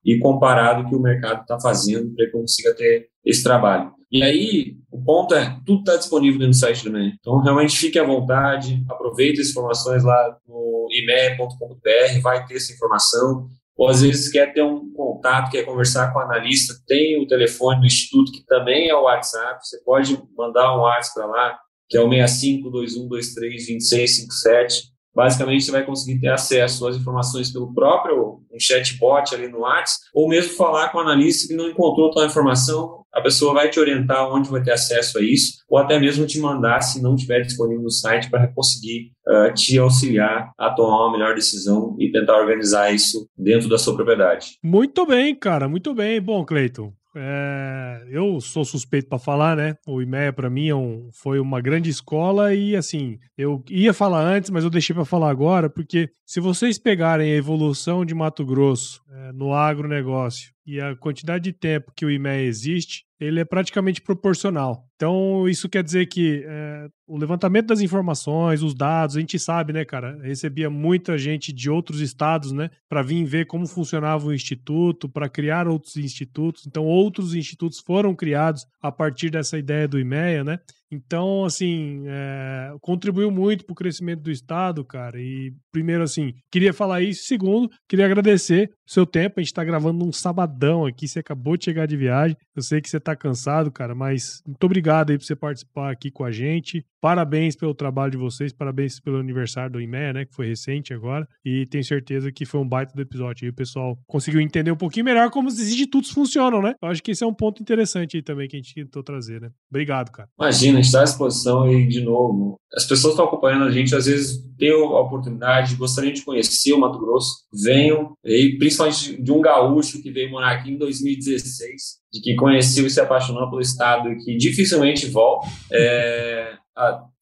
e 0.06 0.20
comparado 0.20 0.88
que 0.90 0.96
o 0.96 1.02
mercado 1.02 1.42
está 1.42 1.60
fazendo 1.60 2.14
para 2.14 2.26
que 2.26 2.32
consiga 2.32 2.76
ter 2.76 3.08
esse 3.26 3.42
trabalho. 3.42 3.92
E 4.12 4.22
aí, 4.22 4.76
o 4.92 5.04
ponto 5.04 5.34
é, 5.34 5.58
tudo 5.66 5.80
está 5.80 5.96
disponível 5.96 6.46
no 6.46 6.54
site 6.54 6.88
do. 6.88 6.96
Então, 7.00 7.40
realmente 7.40 7.76
fique 7.76 7.98
à 7.98 8.04
vontade, 8.04 8.84
aproveite 8.88 9.42
as 9.42 9.50
informações 9.50 10.04
lá 10.04 10.38
no 10.48 10.88
ime.com.br, 10.92 12.22
vai 12.22 12.46
ter 12.46 12.58
essa 12.58 12.74
informação 12.74 13.50
ou 13.76 13.90
às 13.90 14.02
vezes 14.02 14.32
quer 14.32 14.54
ter 14.54 14.64
um 14.64 14.94
contato, 14.94 15.52
quer 15.52 15.64
conversar 15.64 16.14
com 16.14 16.20
o 16.20 16.22
analista, 16.22 16.76
tem 16.88 17.22
o 17.22 17.28
telefone 17.28 17.82
do 17.82 17.88
instituto, 17.88 18.32
que 18.32 18.46
também 18.46 18.88
é 18.90 18.96
o 18.96 19.04
WhatsApp, 19.04 19.60
você 19.66 19.84
pode 19.84 20.18
mandar 20.38 20.74
um 20.76 20.82
WhatsApp 20.82 21.16
para 21.16 21.26
lá, 21.26 21.60
que 21.90 21.98
é 21.98 22.02
o 22.02 22.08
6521232657. 22.08 24.93
Basicamente, 25.16 25.64
você 25.64 25.72
vai 25.72 25.86
conseguir 25.86 26.20
ter 26.20 26.30
acesso 26.30 26.88
às 26.88 26.96
informações 26.96 27.52
pelo 27.52 27.74
próprio 27.74 28.42
um 28.52 28.60
chatbot 28.60 29.34
ali 29.34 29.48
no 29.48 29.60
WhatsApp, 29.60 30.06
ou 30.14 30.30
mesmo 30.30 30.54
falar 30.54 30.90
com 30.90 30.98
o 30.98 31.02
analista 31.02 31.48
que 31.48 31.56
não 31.56 31.70
encontrou 31.70 32.12
tal 32.12 32.26
informação, 32.26 33.04
a 33.14 33.22
pessoa 33.22 33.54
vai 33.54 33.70
te 33.70 33.80
orientar 33.80 34.28
onde 34.34 34.50
vai 34.50 34.62
ter 34.64 34.72
acesso 34.72 35.20
a 35.20 35.22
isso, 35.22 35.58
ou 35.70 35.78
até 35.78 36.00
mesmo 36.00 36.26
te 36.26 36.40
mandar, 36.40 36.82
se 36.82 37.02
não 37.02 37.16
estiver 37.16 37.42
disponível 37.42 37.84
no 37.84 37.92
site, 37.92 38.30
para 38.30 38.48
conseguir 38.48 39.12
uh, 39.28 39.54
te 39.54 39.78
auxiliar 39.78 40.52
a 40.58 40.72
tomar 40.72 41.06
uma 41.06 41.12
melhor 41.12 41.36
decisão 41.36 41.96
e 42.00 42.12
tentar 42.12 42.40
organizar 42.40 42.92
isso 42.92 43.28
dentro 43.38 43.70
da 43.70 43.78
sua 43.78 43.96
propriedade. 43.96 44.58
Muito 44.64 45.06
bem, 45.06 45.36
cara, 45.36 45.68
muito 45.68 45.94
bem. 45.94 46.20
Bom, 46.20 46.44
Cleiton, 46.44 46.92
é, 47.16 48.06
eu 48.10 48.42
sou 48.42 48.66
suspeito 48.66 49.08
para 49.08 49.20
falar, 49.20 49.56
né? 49.56 49.76
O 49.88 50.02
IMEA 50.02 50.34
para 50.34 50.50
mim 50.50 50.70
é 50.70 50.76
um, 50.76 51.10
foi 51.12 51.40
uma 51.40 51.62
grande 51.62 51.90
escola 51.90 52.54
e 52.54 52.76
assim, 52.76 53.20
eu 53.38 53.64
ia 53.70 53.94
falar 53.94 54.22
antes, 54.22 54.50
mas 54.50 54.64
eu 54.64 54.70
deixei 54.70 54.96
para 54.96 55.06
falar 55.06 55.30
agora, 55.30 55.70
porque 55.70 56.10
se 56.26 56.40
vocês 56.40 56.80
pegarem 56.80 57.32
a 57.32 57.36
evolução 57.36 58.06
de 58.06 58.16
Mato 58.16 58.46
Grosso 58.46 59.02
é, 59.12 59.32
no 59.32 59.54
agronegócio 59.54 60.52
e 60.66 60.80
a 60.80 60.96
quantidade 60.96 61.44
de 61.44 61.54
tempo 61.54 61.92
que 61.96 62.06
o 62.06 62.12
IMEA 62.12 62.44
existe, 62.44 63.06
ele 63.20 63.40
é 63.40 63.46
praticamente 63.46 64.02
proporcional. 64.02 64.88
Então, 64.96 65.48
isso 65.48 65.70
quer 65.70 65.84
dizer 65.84 66.06
que 66.08 66.44
é, 66.46 66.88
o 67.08 67.18
levantamento 67.18 67.68
das 67.68 67.82
informações, 67.82 68.62
os 68.62 68.74
dados, 68.74 69.16
a 69.16 69.20
gente 69.20 69.38
sabe, 69.38 69.74
né, 69.74 69.84
cara? 69.84 70.18
Recebia 70.22 70.70
muita 70.70 71.18
gente 71.18 71.52
de 71.52 71.70
outros 71.70 72.00
estados, 72.00 72.52
né, 72.52 72.70
para 72.90 73.02
vir 73.02 73.24
ver 73.26 73.46
como 73.46 73.68
funcionava 73.68 74.28
o 74.28 74.34
instituto, 74.34 75.10
para 75.10 75.30
criar 75.30 75.68
outros 75.68 75.98
institutos. 75.98 76.66
Então, 76.66 76.86
outros 76.86 77.34
institutos 77.34 77.80
foram 77.80 78.16
criados 78.16 78.66
a 78.82 78.92
partir 78.92 79.30
dessa 79.30 79.58
ideia 79.58 79.88
do 79.88 80.00
IMEA, 80.00 80.44
né? 80.44 80.60
Então, 80.94 81.44
assim, 81.44 82.04
é, 82.08 82.74
contribuiu 82.82 83.32
muito 83.32 83.66
para 83.66 83.74
o 83.74 83.76
crescimento 83.76 84.22
do 84.22 84.32
Estado, 84.32 84.86
cara. 84.86 85.20
E, 85.20 85.54
primeiro, 85.72 86.04
assim, 86.04 86.34
queria 86.52 86.74
falar 86.74 87.02
isso. 87.02 87.24
Segundo, 87.24 87.70
queria 87.90 88.06
agradecer 88.06 88.70
o 88.88 88.92
seu 88.92 89.06
tempo. 89.06 89.40
A 89.40 89.42
gente 89.42 89.52
está 89.52 89.64
gravando 89.64 90.06
um 90.06 90.12
sabadão 90.12 90.86
aqui. 90.86 91.08
Você 91.08 91.20
acabou 91.20 91.58
de 91.58 91.66
chegar 91.66 91.88
de 91.88 91.98
viagem. 91.98 92.38
Eu 92.56 92.62
sei 92.62 92.80
que 92.80 92.90
você 92.90 92.98
está 92.98 93.16
cansado, 93.16 93.72
cara, 93.72 93.96
mas 93.96 94.42
muito 94.46 94.64
obrigado 94.64 95.12
aí 95.12 95.18
por 95.18 95.26
você 95.26 95.36
participar 95.36 95.92
aqui 95.92 96.12
com 96.12 96.24
a 96.24 96.32
gente. 96.32 96.86
Parabéns 97.02 97.56
pelo 97.56 97.74
trabalho 97.74 98.12
de 98.12 98.18
vocês, 98.18 98.54
parabéns 98.54 99.00
pelo 99.00 99.18
aniversário 99.18 99.74
do 99.74 99.82
IME, 99.82 100.14
né, 100.14 100.26
que 100.26 100.34
foi 100.34 100.48
recente 100.48 100.94
agora. 100.94 101.28
E 101.44 101.66
tenho 101.66 101.84
certeza 101.84 102.32
que 102.32 102.46
foi 102.46 102.62
um 102.62 102.68
baita 102.68 102.94
do 102.94 103.02
episódio. 103.02 103.46
E 103.46 103.50
o 103.50 103.54
pessoal 103.54 103.98
conseguiu 104.08 104.40
entender 104.40 104.72
um 104.72 104.78
pouquinho 104.78 105.06
melhor 105.06 105.30
como 105.30 105.48
os 105.48 105.60
institutos 105.60 106.12
funcionam, 106.12 106.62
né? 106.62 106.76
Eu 106.82 106.90
acho 106.90 107.04
que 107.04 107.12
esse 107.12 107.24
é 107.24 107.28
um 107.28 107.34
ponto 107.34 107.62
interessante 107.62 108.18
aí 108.18 108.24
também 108.24 108.48
que 108.48 108.56
a 108.56 108.60
gente 108.60 108.74
tentou 108.74 109.04
trazer, 109.04 109.42
né? 109.42 109.50
Obrigado, 109.70 110.12
cara. 110.12 110.30
Imagina, 110.40 110.83
gente 110.84 110.88
está 110.88 111.02
à 111.02 111.06
disposição 111.06 111.72
e, 111.72 111.88
de 111.88 112.02
novo, 112.02 112.60
as 112.76 112.86
pessoas 112.86 113.14
estão 113.14 113.26
acompanhando 113.26 113.64
a 113.64 113.72
gente, 113.72 113.96
às 113.96 114.06
vezes 114.06 114.44
têm 114.58 114.72
a 114.72 115.00
oportunidade, 115.00 115.76
gostariam 115.76 116.14
de 116.14 116.24
conhecer 116.24 116.74
o 116.74 116.80
Mato 116.80 117.00
Grosso, 117.00 117.46
venham, 117.52 118.14
e 118.24 118.58
principalmente 118.58 119.22
de 119.22 119.32
um 119.32 119.42
gaúcho 119.42 120.02
que 120.02 120.12
veio 120.12 120.30
morar 120.30 120.52
aqui 120.52 120.72
em 120.72 120.78
2016, 120.78 122.00
de 122.12 122.22
que 122.22 122.36
conheceu 122.36 122.86
e 122.86 122.90
se 122.90 123.00
apaixonou 123.00 123.50
pelo 123.50 123.62
estado 123.62 124.10
e 124.12 124.18
que 124.18 124.38
dificilmente 124.38 125.08
volta. 125.08 125.48
É, 125.72 126.54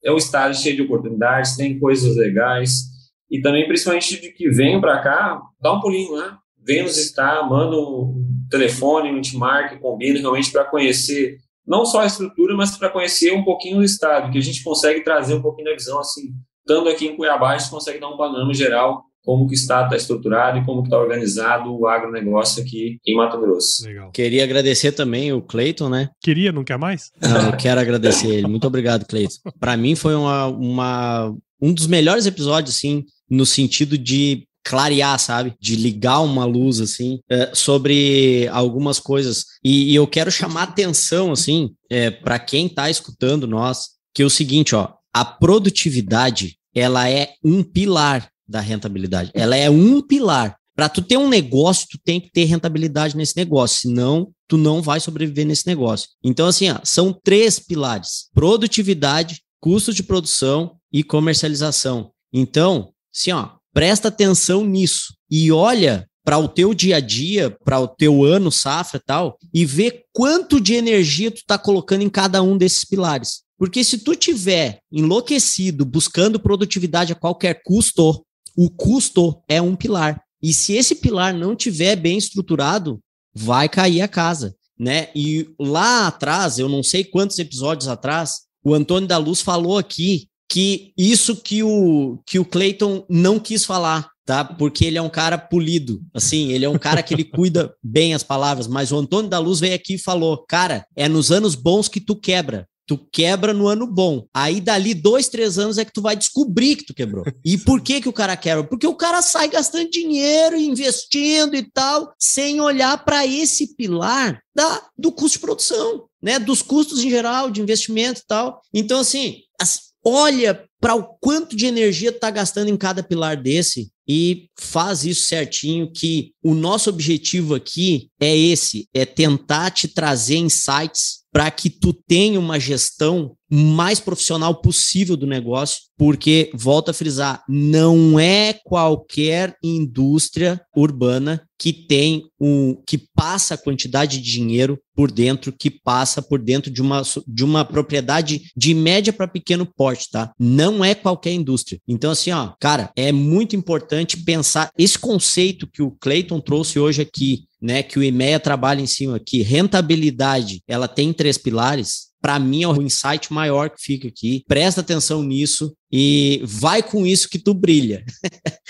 é 0.04 0.12
um 0.12 0.18
estado 0.18 0.56
cheio 0.56 0.76
de 0.76 0.82
oportunidades, 0.82 1.56
tem 1.56 1.80
coisas 1.80 2.16
legais, 2.16 2.86
e 3.30 3.40
também 3.42 3.68
principalmente 3.68 4.20
de 4.20 4.32
que 4.32 4.50
venham 4.50 4.82
para 4.82 5.02
cá, 5.02 5.42
dá 5.62 5.72
um 5.72 5.80
pulinho 5.80 6.14
lá, 6.14 6.38
venham 6.66 6.86
nos 6.86 6.98
estar, 6.98 7.48
manda 7.48 7.78
um 7.78 8.26
telefone, 8.50 9.12
um 9.12 9.22
te 9.22 9.38
marca, 9.38 9.78
combina 9.78 10.20
realmente 10.20 10.52
para 10.52 10.66
conhecer 10.66 11.38
não 11.66 11.86
só 11.86 12.02
a 12.02 12.06
estrutura, 12.06 12.56
mas 12.56 12.78
para 12.78 12.90
conhecer 12.90 13.34
um 13.34 13.44
pouquinho 13.44 13.78
do 13.78 13.84
estado, 13.84 14.32
que 14.32 14.38
a 14.38 14.42
gente 14.42 14.64
consegue 14.64 15.04
trazer 15.04 15.36
um 15.36 15.42
pouquinho 15.42 15.70
da 15.70 15.76
visão, 15.76 16.00
assim, 16.00 16.34
estando 16.60 16.90
aqui 16.90 17.08
em 17.08 17.16
Cuiabá, 17.16 17.52
a 17.52 17.58
gente 17.58 17.70
consegue 17.70 18.00
dar 18.00 18.10
um 18.10 18.18
panorama 18.18 18.54
geral 18.54 19.04
como 19.24 19.46
que 19.46 19.54
o 19.54 19.56
estado 19.56 19.86
está 19.86 19.98
estruturado 19.98 20.58
e 20.58 20.66
como 20.66 20.84
está 20.84 20.98
organizado 20.98 21.72
o 21.72 21.88
agronegócio 21.88 22.64
aqui 22.64 22.98
em 23.06 23.16
Mato 23.16 23.40
Grosso. 23.40 23.86
Legal. 23.86 24.12
Queria 24.12 24.44
agradecer 24.44 24.92
também 24.94 25.32
o 25.32 25.42
Cleiton, 25.42 25.90
né? 25.90 26.10
Queria, 26.20 26.52
não 26.52 26.64
quer 26.64 26.78
mais? 26.78 27.12
Não, 27.22 27.52
eu 27.52 27.58
quero 27.58 27.80
agradecer 27.80 28.28
ele. 28.28 28.48
Muito 28.48 28.66
obrigado, 28.66 29.06
Cleiton. 29.06 29.36
Para 29.60 29.78
mim 29.78 29.96
foi 29.96 30.16
uma, 30.16 30.48
uma, 30.48 31.36
um 31.62 31.74
dos 31.74 31.88
melhores 31.88 32.26
episódios, 32.26 32.76
assim, 32.76 33.06
no 33.30 33.46
sentido 33.46 33.98
de 33.98 34.48
clarear, 34.64 35.20
sabe? 35.20 35.54
De 35.60 35.76
ligar 35.76 36.22
uma 36.22 36.46
luz, 36.46 36.80
assim, 36.80 37.20
é, 37.30 37.52
sobre 37.54 38.48
algumas 38.50 39.00
coisas. 39.00 39.46
E, 39.64 39.92
e, 39.92 39.96
eu 39.96 40.08
quero 40.08 40.32
chamar 40.32 40.64
atenção, 40.64 41.32
assim, 41.32 41.72
é, 41.90 42.10
para 42.10 42.40
quem 42.40 42.68
está 42.68 42.90
escutando 42.90 43.48
nós, 43.48 43.90
que 44.14 44.22
é 44.22 44.26
o 44.26 44.30
seguinte, 44.30 44.76
ó, 44.76 44.94
a 45.14 45.26
produtividade, 45.26 46.58
ela 46.74 47.10
é 47.10 47.34
um 47.44 47.64
pilar 47.64 48.30
da 48.48 48.60
rentabilidade. 48.60 49.32
Ela 49.34 49.56
é 49.56 49.70
um 49.70 50.02
pilar. 50.02 50.58
Para 50.76 50.90
tu 50.90 51.02
ter 51.02 51.18
um 51.18 51.30
negócio, 51.30 51.88
tu 51.90 52.00
tem 52.04 52.20
que 52.20 52.32
ter 52.32 52.46
rentabilidade 52.46 53.16
nesse 53.16 53.36
negócio, 53.36 53.82
senão 53.82 54.32
tu 54.48 54.58
não 54.58 54.82
vai 54.82 55.00
sobreviver 55.00 55.46
nesse 55.46 55.68
negócio. 55.68 56.10
Então, 56.24 56.48
assim, 56.48 56.70
ó, 56.70 56.80
são 56.84 57.14
três 57.14 57.60
pilares: 57.60 58.30
produtividade, 58.34 59.42
custo 59.60 59.94
de 59.94 60.04
produção 60.04 60.78
e 60.92 61.04
comercialização. 61.04 62.12
Então, 62.34 62.92
assim, 63.14 63.32
ó, 63.32 63.50
Presta 63.74 64.10
atenção 64.10 64.66
nisso 64.66 65.14
e 65.30 65.52
olha 65.52 66.08
para 66.24 66.38
o 66.38 66.48
teu 66.48 66.74
dia 66.74 66.98
a 66.98 67.00
dia, 67.00 67.56
para 67.64 67.80
o 67.80 67.88
teu 67.88 68.24
ano 68.24 68.52
safra 68.52 69.00
e 69.00 69.06
tal, 69.06 69.38
e 69.54 69.66
vê 69.66 70.04
quanto 70.14 70.60
de 70.60 70.74
energia 70.74 71.32
tu 71.32 71.38
está 71.38 71.58
colocando 71.58 72.04
em 72.04 72.10
cada 72.10 72.44
um 72.44 72.58
desses 72.58 72.86
pilares. 72.86 73.42
Porque 73.58 73.84
se 73.84 74.00
tu 74.00 74.16
tiver 74.16 74.80
enlouquecido 74.92 75.86
buscando 75.86 76.40
produtividade 76.40 77.14
a 77.14 77.16
qualquer 77.16 77.62
custo, 77.64 78.24
o 78.58 78.70
custo 78.70 79.42
é 79.48 79.62
um 79.62 79.76
pilar. 79.76 80.22
E 80.42 80.54
se 80.54 80.74
esse 80.74 80.96
pilar 80.96 81.34
não 81.34 81.56
tiver 81.56 81.96
bem 81.96 82.18
estruturado, 82.18 83.00
vai 83.34 83.70
cair 83.70 84.02
a 84.02 84.08
casa, 84.08 84.56
né? 84.78 85.10
E 85.16 85.48
lá 85.60 86.08
atrás, 86.08 86.60
eu 86.60 86.68
não 86.68 86.84
sei 86.84 87.04
quantos 87.04 87.40
episódios 87.40 87.88
atrás, 87.88 88.42
o 88.64 88.74
Antônio 88.74 89.08
da 89.08 89.18
Luz 89.18 89.42
falou 89.42 89.78
aqui 89.78 90.28
que 90.52 90.92
isso 90.98 91.38
que 91.38 91.64
o 91.64 92.20
que 92.28 92.38
o 92.38 92.44
Clayton 92.44 93.06
não 93.10 93.40
quis 93.40 93.64
falar, 93.64 94.10
tá? 94.26 94.44
Porque 94.44 94.84
ele 94.84 94.98
é 94.98 95.02
um 95.02 95.10
cara 95.10 95.38
polido, 95.38 96.02
assim, 96.14 96.52
ele 96.52 96.66
é 96.66 96.70
um 96.70 96.78
cara 96.78 97.02
que 97.02 97.14
ele 97.14 97.24
cuida 97.24 97.74
bem 97.82 98.14
as 98.14 98.22
palavras, 98.22 98.68
mas 98.68 98.92
o 98.92 98.98
Antônio 98.98 99.30
da 99.30 99.40
Luz 99.40 99.62
veio 99.62 99.74
aqui 99.74 99.94
e 99.94 99.98
falou: 99.98 100.44
"Cara, 100.50 100.86
é 100.94 101.08
nos 101.08 101.32
anos 101.32 101.56
bons 101.56 101.88
que 101.88 102.02
tu 102.02 102.18
quebra. 102.18 102.68
Tu 102.86 102.98
quebra 103.10 103.54
no 103.54 103.68
ano 103.68 103.88
bom. 103.88 104.26
Aí 104.34 104.60
dali 104.60 104.94
dois, 104.94 105.30
três 105.30 105.58
anos 105.58 105.78
é 105.78 105.86
que 105.86 105.94
tu 105.94 106.02
vai 106.02 106.14
descobrir 106.18 106.76
que 106.76 106.84
tu 106.84 106.94
quebrou. 106.94 107.24
E 107.46 107.58
por 107.58 107.80
que 107.80 108.02
que 108.02 108.10
o 108.10 108.14
cara 108.14 108.36
quebra? 108.36 108.66
Porque 108.66 108.86
o 108.86 108.96
cara 108.96 109.22
sai 109.22 109.48
gastando 109.48 109.90
dinheiro, 109.90 110.58
investindo 110.58 111.56
e 111.56 111.64
tal, 111.72 112.12
sem 112.20 112.60
olhar 112.60 112.98
para 113.06 113.26
esse 113.26 113.78
pilar 113.78 114.42
da, 114.54 114.84
do 114.98 115.10
custo 115.10 115.38
de 115.38 115.40
produção, 115.40 116.04
né? 116.22 116.38
Dos 116.38 116.62
custos 116.62 117.02
em 117.02 117.10
geral, 117.10 117.50
de 117.50 117.62
investimento 117.62 118.20
e 118.20 118.26
tal. 118.28 118.60
Então, 118.74 119.00
assim, 119.00 119.38
as, 119.58 119.91
olha 120.04 120.64
para 120.80 120.96
o 120.96 121.04
quanto 121.20 121.56
de 121.56 121.66
energia 121.66 122.10
está 122.10 122.32
gastando 122.32 122.70
em 122.70 122.78
cada 122.78 123.04
pilar 123.04 123.38
desse 123.38 123.92
e 124.08 124.50
faz 124.58 125.06
isso 125.06 125.28
certinho 125.28 125.92
que 125.92 126.34
o 126.44 126.54
nosso 126.54 126.90
objetivo 126.90 127.54
aqui 127.54 128.10
é 128.20 128.36
esse, 128.36 128.88
é 128.94 129.06
tentar 129.06 129.70
te 129.72 129.88
trazer 129.88 130.38
insights 130.38 131.22
para 131.32 131.50
que 131.52 131.70
tu 131.70 131.94
tenha 131.94 132.40
uma 132.40 132.60
gestão 132.60 133.36
mais 133.52 134.00
profissional 134.00 134.62
possível 134.62 135.18
do 135.18 135.28
negócio, 135.28 135.82
porque, 135.98 136.50
volto 136.54 136.90
a 136.90 136.94
frisar, 136.94 137.44
não 137.50 138.18
é 138.18 138.54
qualquer 138.64 139.56
indústria 139.62 140.62
urbana 140.76 141.44
que 141.60 141.72
tem 141.72 142.24
um 142.40 142.82
que 142.88 142.98
passa 143.14 143.54
a 143.54 143.58
quantidade 143.58 144.20
de 144.20 144.32
dinheiro 144.32 144.80
por 144.96 145.12
dentro, 145.12 145.52
que 145.52 145.70
passa 145.70 146.22
por 146.22 146.40
dentro 146.40 146.72
de 146.72 146.82
uma, 146.82 147.04
de 147.28 147.44
uma 147.44 147.64
propriedade 147.64 148.50
de 148.56 148.74
média 148.74 149.14
para 149.14 149.28
pequeno 149.28 149.66
porte, 149.66 150.10
tá? 150.10 150.32
Não 150.40 150.84
é 150.84 150.96
qualquer 150.96 151.34
indústria. 151.34 151.80
Então, 151.88 152.12
assim, 152.12 152.32
ó, 152.32 152.54
cara, 152.60 152.90
é 152.96 153.12
muito 153.12 153.56
importante 153.56 154.18
pensar 154.24 154.72
esse 154.78 154.98
conceito 154.98 155.68
que 155.68 155.84
o 155.84 155.92
Clayton 155.92 156.40
trouxe 156.40 156.80
hoje 156.80 157.02
aqui, 157.02 157.44
né? 157.62 157.84
Que 157.84 158.00
o 158.00 158.04
IMEA 158.04 158.40
trabalha 158.40 158.82
em 158.82 158.88
cima 158.88 159.18
aqui, 159.18 159.44
rentabilidade, 159.44 160.64
ela 160.68 160.88
tem 160.88 161.14
três 161.14 161.38
pilares 161.38 162.11
para 162.22 162.38
mim 162.38 162.64
é 162.64 162.68
o 162.68 162.82
insight 162.82 163.34
maior 163.34 163.70
que 163.70 163.82
fica 163.82 164.08
aqui. 164.08 164.44
Presta 164.48 164.82
atenção 164.82 165.24
nisso 165.24 165.76
e 165.92 166.42
vai 166.46 166.82
com 166.82 167.06
isso 167.06 167.28
que 167.28 167.38
tu 167.38 167.54
brilha. 167.54 168.06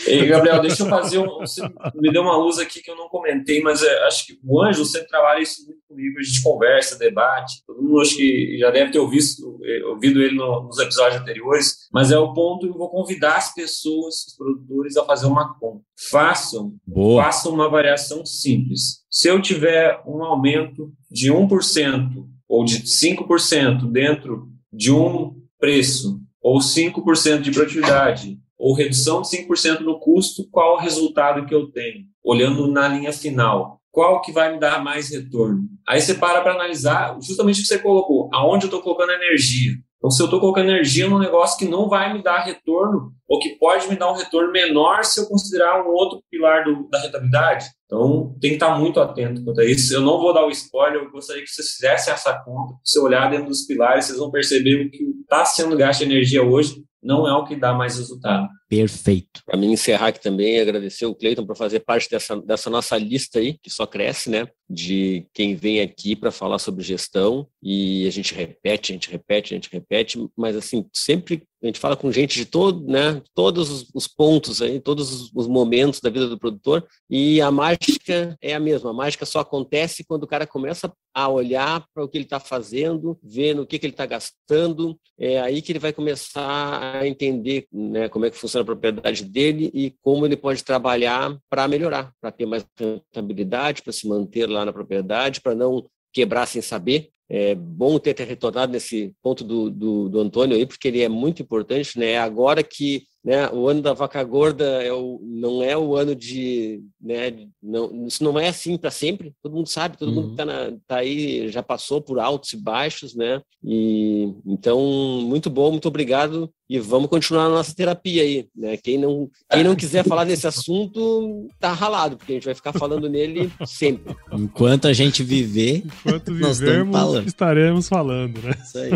Ei, 0.08 0.26
Gabriel, 0.26 0.62
deixa 0.62 0.84
eu 0.84 0.90
fazer 0.90 1.20
um. 1.20 1.40
Você 1.40 1.62
me 1.96 2.12
deu 2.12 2.24
uma 2.24 2.36
luz 2.36 2.58
aqui 2.58 2.82
que 2.82 2.90
eu 2.90 2.96
não 2.96 3.10
comentei, 3.10 3.62
mas 3.62 3.84
é, 3.84 4.04
acho 4.06 4.26
que 4.26 4.40
o 4.44 4.62
Anjo 4.62 4.84
sempre 4.86 5.10
trabalha 5.10 5.42
isso 5.42 5.64
muito 5.66 5.82
comigo. 5.88 6.18
A 6.18 6.24
gente 6.24 6.42
conversa, 6.42 6.98
debate. 6.98 7.64
Todo 7.68 7.82
mundo 7.82 8.02
acho 8.02 8.16
que 8.16 8.58
já 8.58 8.72
deve 8.72 8.92
ter 8.92 9.00
ouvido, 9.00 9.60
eh, 9.64 9.86
ouvido 9.86 10.22
ele 10.22 10.36
no, 10.36 10.64
nos 10.64 10.80
episódios 10.80 11.22
anteriores, 11.22 11.76
mas 11.94 12.12
é 12.12 12.18
o 12.18 12.34
ponto 12.34 12.66
que 12.66 12.74
eu 12.74 12.78
vou 12.78 12.90
convidar 12.90 13.36
as 13.36 13.54
pessoas, 13.54 14.26
os 14.28 14.36
produtores, 14.36 14.98
a 14.98 15.06
fazer 15.06 15.28
uma 15.28 15.54
conta. 15.60 15.84
Façam, 16.10 16.74
Boa. 16.88 17.24
façam 17.24 17.54
uma 17.54 17.70
variação 17.70 18.26
simples. 18.26 19.02
Se 19.12 19.28
eu 19.28 19.40
tiver 19.42 20.02
um 20.08 20.24
aumento 20.24 20.92
de 21.12 21.32
1% 21.32 22.32
ou 22.52 22.66
de 22.66 22.82
5% 22.82 23.90
dentro 23.90 24.50
de 24.74 24.92
um 24.92 25.34
preço, 25.58 26.20
ou 26.42 26.60
5% 26.60 27.40
de 27.40 27.50
produtividade, 27.50 28.38
ou 28.58 28.76
redução 28.76 29.22
de 29.22 29.30
5% 29.30 29.80
no 29.80 29.98
custo, 29.98 30.46
qual 30.52 30.76
o 30.76 30.80
resultado 30.80 31.46
que 31.46 31.56
eu 31.56 31.72
tenho? 31.72 32.04
Olhando 32.22 32.68
na 32.68 32.90
linha 32.90 33.14
final, 33.14 33.80
qual 33.90 34.20
que 34.20 34.34
vai 34.34 34.52
me 34.52 34.60
dar 34.60 34.84
mais 34.84 35.10
retorno? 35.10 35.62
Aí 35.88 36.02
você 36.02 36.14
para 36.14 36.42
para 36.42 36.54
analisar 36.54 37.18
justamente 37.22 37.60
o 37.60 37.62
que 37.62 37.70
você 37.70 37.80
colocou, 37.80 38.30
aonde 38.34 38.66
eu 38.66 38.68
estou 38.68 38.82
colocando 38.82 39.14
energia. 39.14 39.72
Então, 40.02 40.10
se 40.10 40.20
eu 40.20 40.26
estou 40.26 40.40
colocando 40.40 40.70
energia 40.70 41.08
num 41.08 41.20
negócio 41.20 41.60
que 41.60 41.70
não 41.70 41.88
vai 41.88 42.12
me 42.12 42.24
dar 42.24 42.40
retorno, 42.40 43.12
ou 43.30 43.38
que 43.40 43.50
pode 43.60 43.88
me 43.88 43.96
dar 43.96 44.12
um 44.12 44.16
retorno 44.16 44.52
menor 44.52 45.06
se 45.06 45.22
eu 45.22 45.28
considerar 45.28 45.86
um 45.86 45.92
outro 45.92 46.24
pilar 46.30 46.64
do, 46.64 46.90
da 46.90 47.00
rentabilidade, 47.00 47.68
então 47.86 48.36
tem 48.42 48.50
que 48.50 48.56
estar 48.56 48.80
muito 48.80 49.00
atento 49.00 49.44
quanto 49.44 49.62
a 49.62 49.66
isso. 49.66 49.94
Eu 49.94 50.02
não 50.02 50.20
vou 50.20 50.34
dar 50.34 50.44
o 50.44 50.50
spoiler, 50.50 51.04
eu 51.04 51.12
gostaria 51.12 51.44
que 51.44 51.50
vocês 51.50 51.70
fizessem 51.70 52.12
essa 52.12 52.34
conta. 52.44 52.74
Se 52.84 53.00
olhar 53.00 53.30
dentro 53.30 53.48
dos 53.48 53.62
pilares, 53.62 54.06
vocês 54.06 54.18
vão 54.18 54.32
perceber 54.32 54.88
o 54.88 54.90
que 54.90 55.04
está 55.22 55.46
sendo 55.46 55.78
gasto 55.78 56.00
de 56.00 56.06
energia 56.06 56.42
hoje 56.42 56.84
não 57.02 57.28
é 57.28 57.34
o 57.34 57.44
que 57.44 57.56
dá 57.56 57.74
mais 57.74 57.98
resultado. 57.98 58.48
Perfeito. 58.72 59.44
Para 59.46 59.58
mim 59.58 59.74
encerrar 59.74 60.08
aqui 60.08 60.22
também, 60.22 60.58
agradecer 60.58 61.06
o 61.06 61.14
Cleiton 61.14 61.46
por 61.46 61.58
fazer 61.58 61.82
parte 61.82 62.10
dessa, 62.10 62.38
dessa 62.38 62.70
nossa 62.70 62.98
lista 62.98 63.38
aí, 63.38 63.58
que 63.62 63.70
só 63.70 63.86
cresce, 63.86 64.30
né? 64.30 64.48
De 64.70 65.28
quem 65.34 65.56
vem 65.56 65.82
aqui 65.82 66.16
para 66.16 66.32
falar 66.32 66.58
sobre 66.58 66.82
gestão 66.82 67.46
e 67.62 68.08
a 68.08 68.10
gente 68.10 68.34
repete, 68.34 68.94
a 68.94 68.96
gente 68.96 69.12
repete, 69.12 69.54
a 69.54 69.58
gente 69.58 69.70
repete, 69.70 70.26
mas 70.38 70.56
assim, 70.56 70.86
sempre 70.94 71.44
a 71.62 71.68
gente 71.68 71.80
fala 71.80 71.96
com 71.96 72.12
gente 72.12 72.36
de 72.36 72.46
todo, 72.46 72.88
né, 72.88 73.22
todos 73.36 73.88
os 73.94 74.08
pontos 74.08 74.62
aí, 74.62 74.80
todos 74.80 75.32
os 75.32 75.48
momentos 75.48 76.00
da 76.00 76.10
vida 76.10 76.28
do 76.28 76.40
produtor 76.40 76.84
e 77.08 77.40
a 77.40 77.52
mágica 77.52 78.36
é 78.42 78.56
a 78.56 78.60
mesma. 78.60 78.90
A 78.90 78.94
mágica 78.94 79.26
só 79.26 79.40
acontece 79.40 80.04
quando 80.04 80.24
o 80.24 80.28
cara 80.28 80.48
começa 80.48 80.92
a 81.14 81.28
olhar 81.28 81.86
para 81.94 82.04
o 82.04 82.08
que 82.08 82.18
ele 82.18 82.26
está 82.26 82.40
fazendo, 82.40 83.20
ver 83.22 83.54
no 83.54 83.68
que, 83.68 83.78
que 83.78 83.86
ele 83.86 83.94
está 83.94 84.06
gastando. 84.08 84.98
É 85.20 85.40
aí 85.40 85.62
que 85.62 85.72
ele 85.72 85.80
vai 85.80 85.94
começar 85.94 86.98
a 87.00 87.08
entender 87.08 87.68
né, 87.72 88.10
como 88.10 88.26
é 88.26 88.32
que 88.32 88.38
funciona 88.38 88.61
a 88.62 88.66
propriedade 88.66 89.26
dele 89.26 89.72
e 89.74 89.92
como 90.02 90.26
ele 90.26 90.38
pode 90.38 90.64
trabalhar 90.64 91.38
para 91.50 91.68
melhorar, 91.68 92.12
para 92.20 92.32
ter 92.32 92.46
mais 92.46 92.66
rentabilidade, 92.78 93.82
para 93.82 93.94
se 93.94 94.08
manter 94.08 94.48
lá 94.48 94.66
na 94.66 94.74
propriedade, 94.74 95.42
para 95.42 95.56
não 95.56 95.86
quebrar 96.14 96.46
sem 96.46 96.62
saber. 96.62 97.10
É 97.30 97.56
bom 97.56 97.98
ter, 97.98 98.14
ter 98.14 98.28
retornado 98.28 98.74
nesse 98.74 99.14
ponto 99.24 99.44
do, 99.44 99.70
do, 99.70 100.10
do, 100.10 100.20
Antônio 100.20 100.58
aí, 100.58 100.66
porque 100.66 100.90
ele 100.90 101.02
é 101.02 101.08
muito 101.08 101.42
importante, 101.42 101.98
né? 101.98 102.18
Agora 102.18 102.62
que 102.62 103.06
né? 103.24 103.50
O 103.52 103.68
ano 103.68 103.82
da 103.82 103.94
vaca 103.94 104.24
gorda 104.24 104.66
é 104.84 104.92
o, 104.92 105.20
não 105.24 105.62
é 105.62 105.78
o 105.78 105.96
ano 105.96 106.16
de, 106.16 106.82
né? 107.00 107.48
Não, 107.62 108.08
isso 108.08 108.24
não 108.24 108.40
é 108.40 108.48
assim 108.48 108.78
para 108.78 108.90
sempre. 108.90 109.34
Todo 109.44 109.56
mundo 109.56 109.68
sabe, 109.68 109.98
todo 109.98 110.10
uhum. 110.10 110.16
mundo 110.16 110.36
tá, 110.36 110.44
na, 110.44 110.74
tá 110.88 110.98
aí 110.98 111.48
já 111.50 111.62
passou 111.62 112.02
por 112.02 112.20
altos 112.20 112.54
e 112.54 112.58
baixos, 112.58 113.16
né? 113.16 113.42
E 113.64 114.34
então 114.46 114.80
muito 115.24 115.50
bom, 115.50 115.70
muito 115.70 115.88
obrigado 115.88 116.52
e 116.68 116.80
vamos 116.80 117.10
continuar 117.10 117.46
a 117.46 117.50
nossa 117.50 117.76
terapia 117.76 118.24
aí, 118.24 118.48
né? 118.56 118.76
Quem 118.78 118.98
não, 118.98 119.30
quem 119.52 119.64
não 119.64 119.76
quiser 119.76 120.04
falar 120.04 120.24
desse 120.24 120.48
assunto 120.48 121.48
tá 121.60 121.74
ralado, 121.74 122.18
porque 122.18 122.32
a 122.32 122.36
gente 122.36 122.46
vai 122.46 122.56
ficar 122.56 122.74
falando 122.74 123.08
nele 123.08 123.52
sempre. 123.66 124.16
Enquanto 124.32 124.88
a 124.88 124.94
gente 124.94 125.22
viver, 125.22 125.84
enquanto 125.86 126.34
vivermos, 126.34 126.96
falando. 126.96 127.28
estaremos 127.28 127.88
falando, 127.88 128.42
né? 128.42 128.54
Isso 128.64 128.78
aí. 128.80 128.92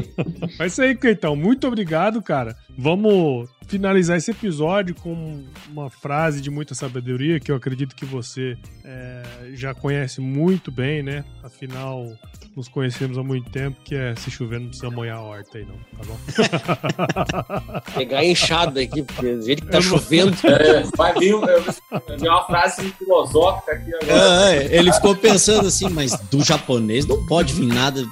Mas 0.58 0.72
isso 0.72 0.82
aí, 0.82 0.96
Keitão, 0.96 1.36
muito 1.36 1.68
obrigado, 1.68 2.22
cara. 2.24 2.56
Vamos 2.78 3.50
finalizar 3.68 4.18
esse 4.18 4.32
episódio 4.32 4.96
com 4.96 5.44
uma 5.70 5.90
frase 5.90 6.42
de 6.42 6.50
muita 6.50 6.76
sabedoria 6.76 7.40
que 7.40 7.52
eu 7.52 7.56
acredito 7.56 7.96
que 7.96 8.06
você 8.06 8.58
é, 8.84 9.24
já 9.54 9.74
conhece 9.74 10.22
muito 10.22 10.72
bem, 10.72 11.02
né? 11.02 11.24
Afinal, 11.44 12.08
nos 12.56 12.68
conhecemos 12.68 13.18
há 13.18 13.24
muito 13.24 13.50
tempo, 13.50 13.78
que 13.84 13.96
é 13.96 14.16
se 14.16 14.32
chover 14.32 14.60
não 14.60 14.68
precisa 14.68 14.90
molhar 14.90 15.18
a 15.18 15.22
horta 15.22 15.58
aí, 15.58 15.66
não, 15.66 15.76
tá 15.76 16.06
bom? 16.06 17.82
Pegar 17.94 18.24
enxada 18.24 18.82
aqui, 18.82 19.04
porque 19.04 19.36
do 19.36 19.46
jeito 19.46 19.66
que 19.66 19.72
tá 19.72 19.82
chovendo. 19.82 20.36
É, 20.48 20.84
vai 20.96 21.14
vir 21.14 21.36
uma 21.36 22.46
frase 22.46 22.94
filosófica 22.98 23.74
aqui 23.74 23.94
agora. 23.96 24.54
É, 24.54 24.78
ele 24.78 24.92
ficou 24.94 25.16
pensando 25.16 25.68
assim, 25.68 25.90
mas 25.90 26.18
do 26.30 26.44
japonês 26.44 27.06
não 27.06 27.26
pode 27.26 27.54
vir 27.54 27.68
nada. 27.68 28.04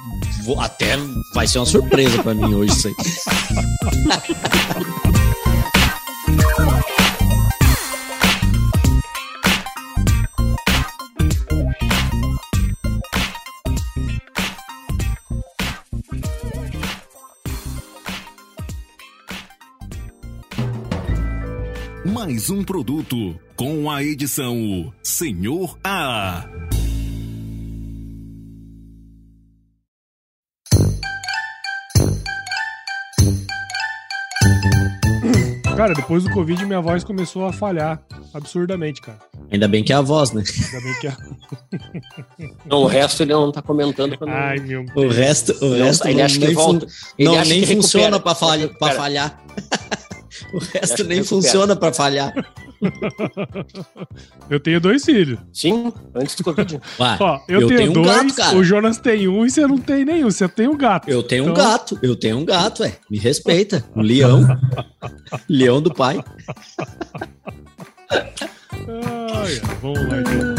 Até 0.58 0.98
vai 1.34 1.46
ser 1.46 1.58
uma 1.58 1.64
surpresa 1.64 2.22
para 2.22 2.34
mim 2.34 2.52
hoje 2.54 2.74
isso 2.74 2.88
aí. 2.88 2.94
mais 22.24 22.48
um 22.48 22.64
produto 22.64 23.38
com 23.54 23.90
a 23.90 24.02
edição 24.02 24.90
Senhor 25.02 25.78
A. 25.84 26.46
Cara, 35.76 35.92
depois 35.92 36.24
do 36.24 36.30
Covid, 36.30 36.64
minha 36.64 36.80
voz 36.80 37.04
começou 37.04 37.44
a 37.44 37.52
falhar 37.52 38.02
absurdamente, 38.32 39.02
cara. 39.02 39.18
Ainda 39.52 39.68
bem 39.68 39.84
que 39.84 39.92
é 39.92 39.96
a 39.96 40.00
voz, 40.00 40.32
né? 40.32 40.42
Ainda 40.64 40.80
bem 40.80 41.00
que 41.00 41.06
é. 41.08 41.16
não, 42.64 42.84
o 42.84 42.86
resto 42.86 43.22
ele 43.22 43.34
não 43.34 43.52
tá 43.52 43.60
comentando. 43.60 44.16
Pra 44.16 44.48
Ai, 44.48 44.60
meu 44.60 44.82
Deus. 44.86 44.96
O 44.96 45.08
resto, 45.10 45.52
o 45.62 45.74
resto 45.74 46.08
ele 46.08 46.22
acha 46.22 46.38
que 46.38 46.54
volta. 46.54 46.86
Ele 47.18 47.28
não, 47.28 47.44
nem 47.44 47.66
funciona 47.66 48.18
para 48.18 48.34
falha, 48.34 48.68
pra 48.68 48.92
falhar. 48.92 49.44
O 50.54 50.58
resto 50.58 51.02
nem 51.04 51.24
funciona 51.24 51.74
para 51.74 51.92
falhar. 51.92 52.32
eu 54.48 54.60
tenho 54.60 54.80
dois 54.80 55.04
filhos. 55.04 55.38
Sim, 55.52 55.92
antes 56.14 56.36
do 56.36 56.44
Covid. 56.44 56.80
Ó, 57.20 57.40
eu, 57.48 57.62
eu 57.62 57.68
tenho, 57.68 57.80
tenho, 57.80 57.92
dois, 57.92 58.22
um 58.22 58.34
gato, 58.34 58.56
o 58.56 58.64
Jonas 58.64 58.98
tem 58.98 59.26
um 59.26 59.44
e 59.44 59.50
você 59.50 59.66
não 59.66 59.78
tem 59.78 60.04
nenhum. 60.04 60.30
Você 60.30 60.48
tem 60.48 60.68
um 60.68 60.76
gato. 60.76 61.10
Eu 61.10 61.22
tenho 61.22 61.42
então... 61.42 61.52
um 61.52 61.56
gato, 61.56 61.98
eu 62.02 62.14
tenho 62.14 62.38
um 62.38 62.44
gato, 62.44 62.84
é. 62.84 62.96
Me 63.10 63.18
respeita. 63.18 63.84
Um 63.96 64.02
leão. 64.02 64.46
leão 65.50 65.82
do 65.82 65.92
pai. 65.92 66.22
Ai, 68.10 69.60
vamos 69.82 70.08
lá, 70.08 70.20
então. 70.20 70.53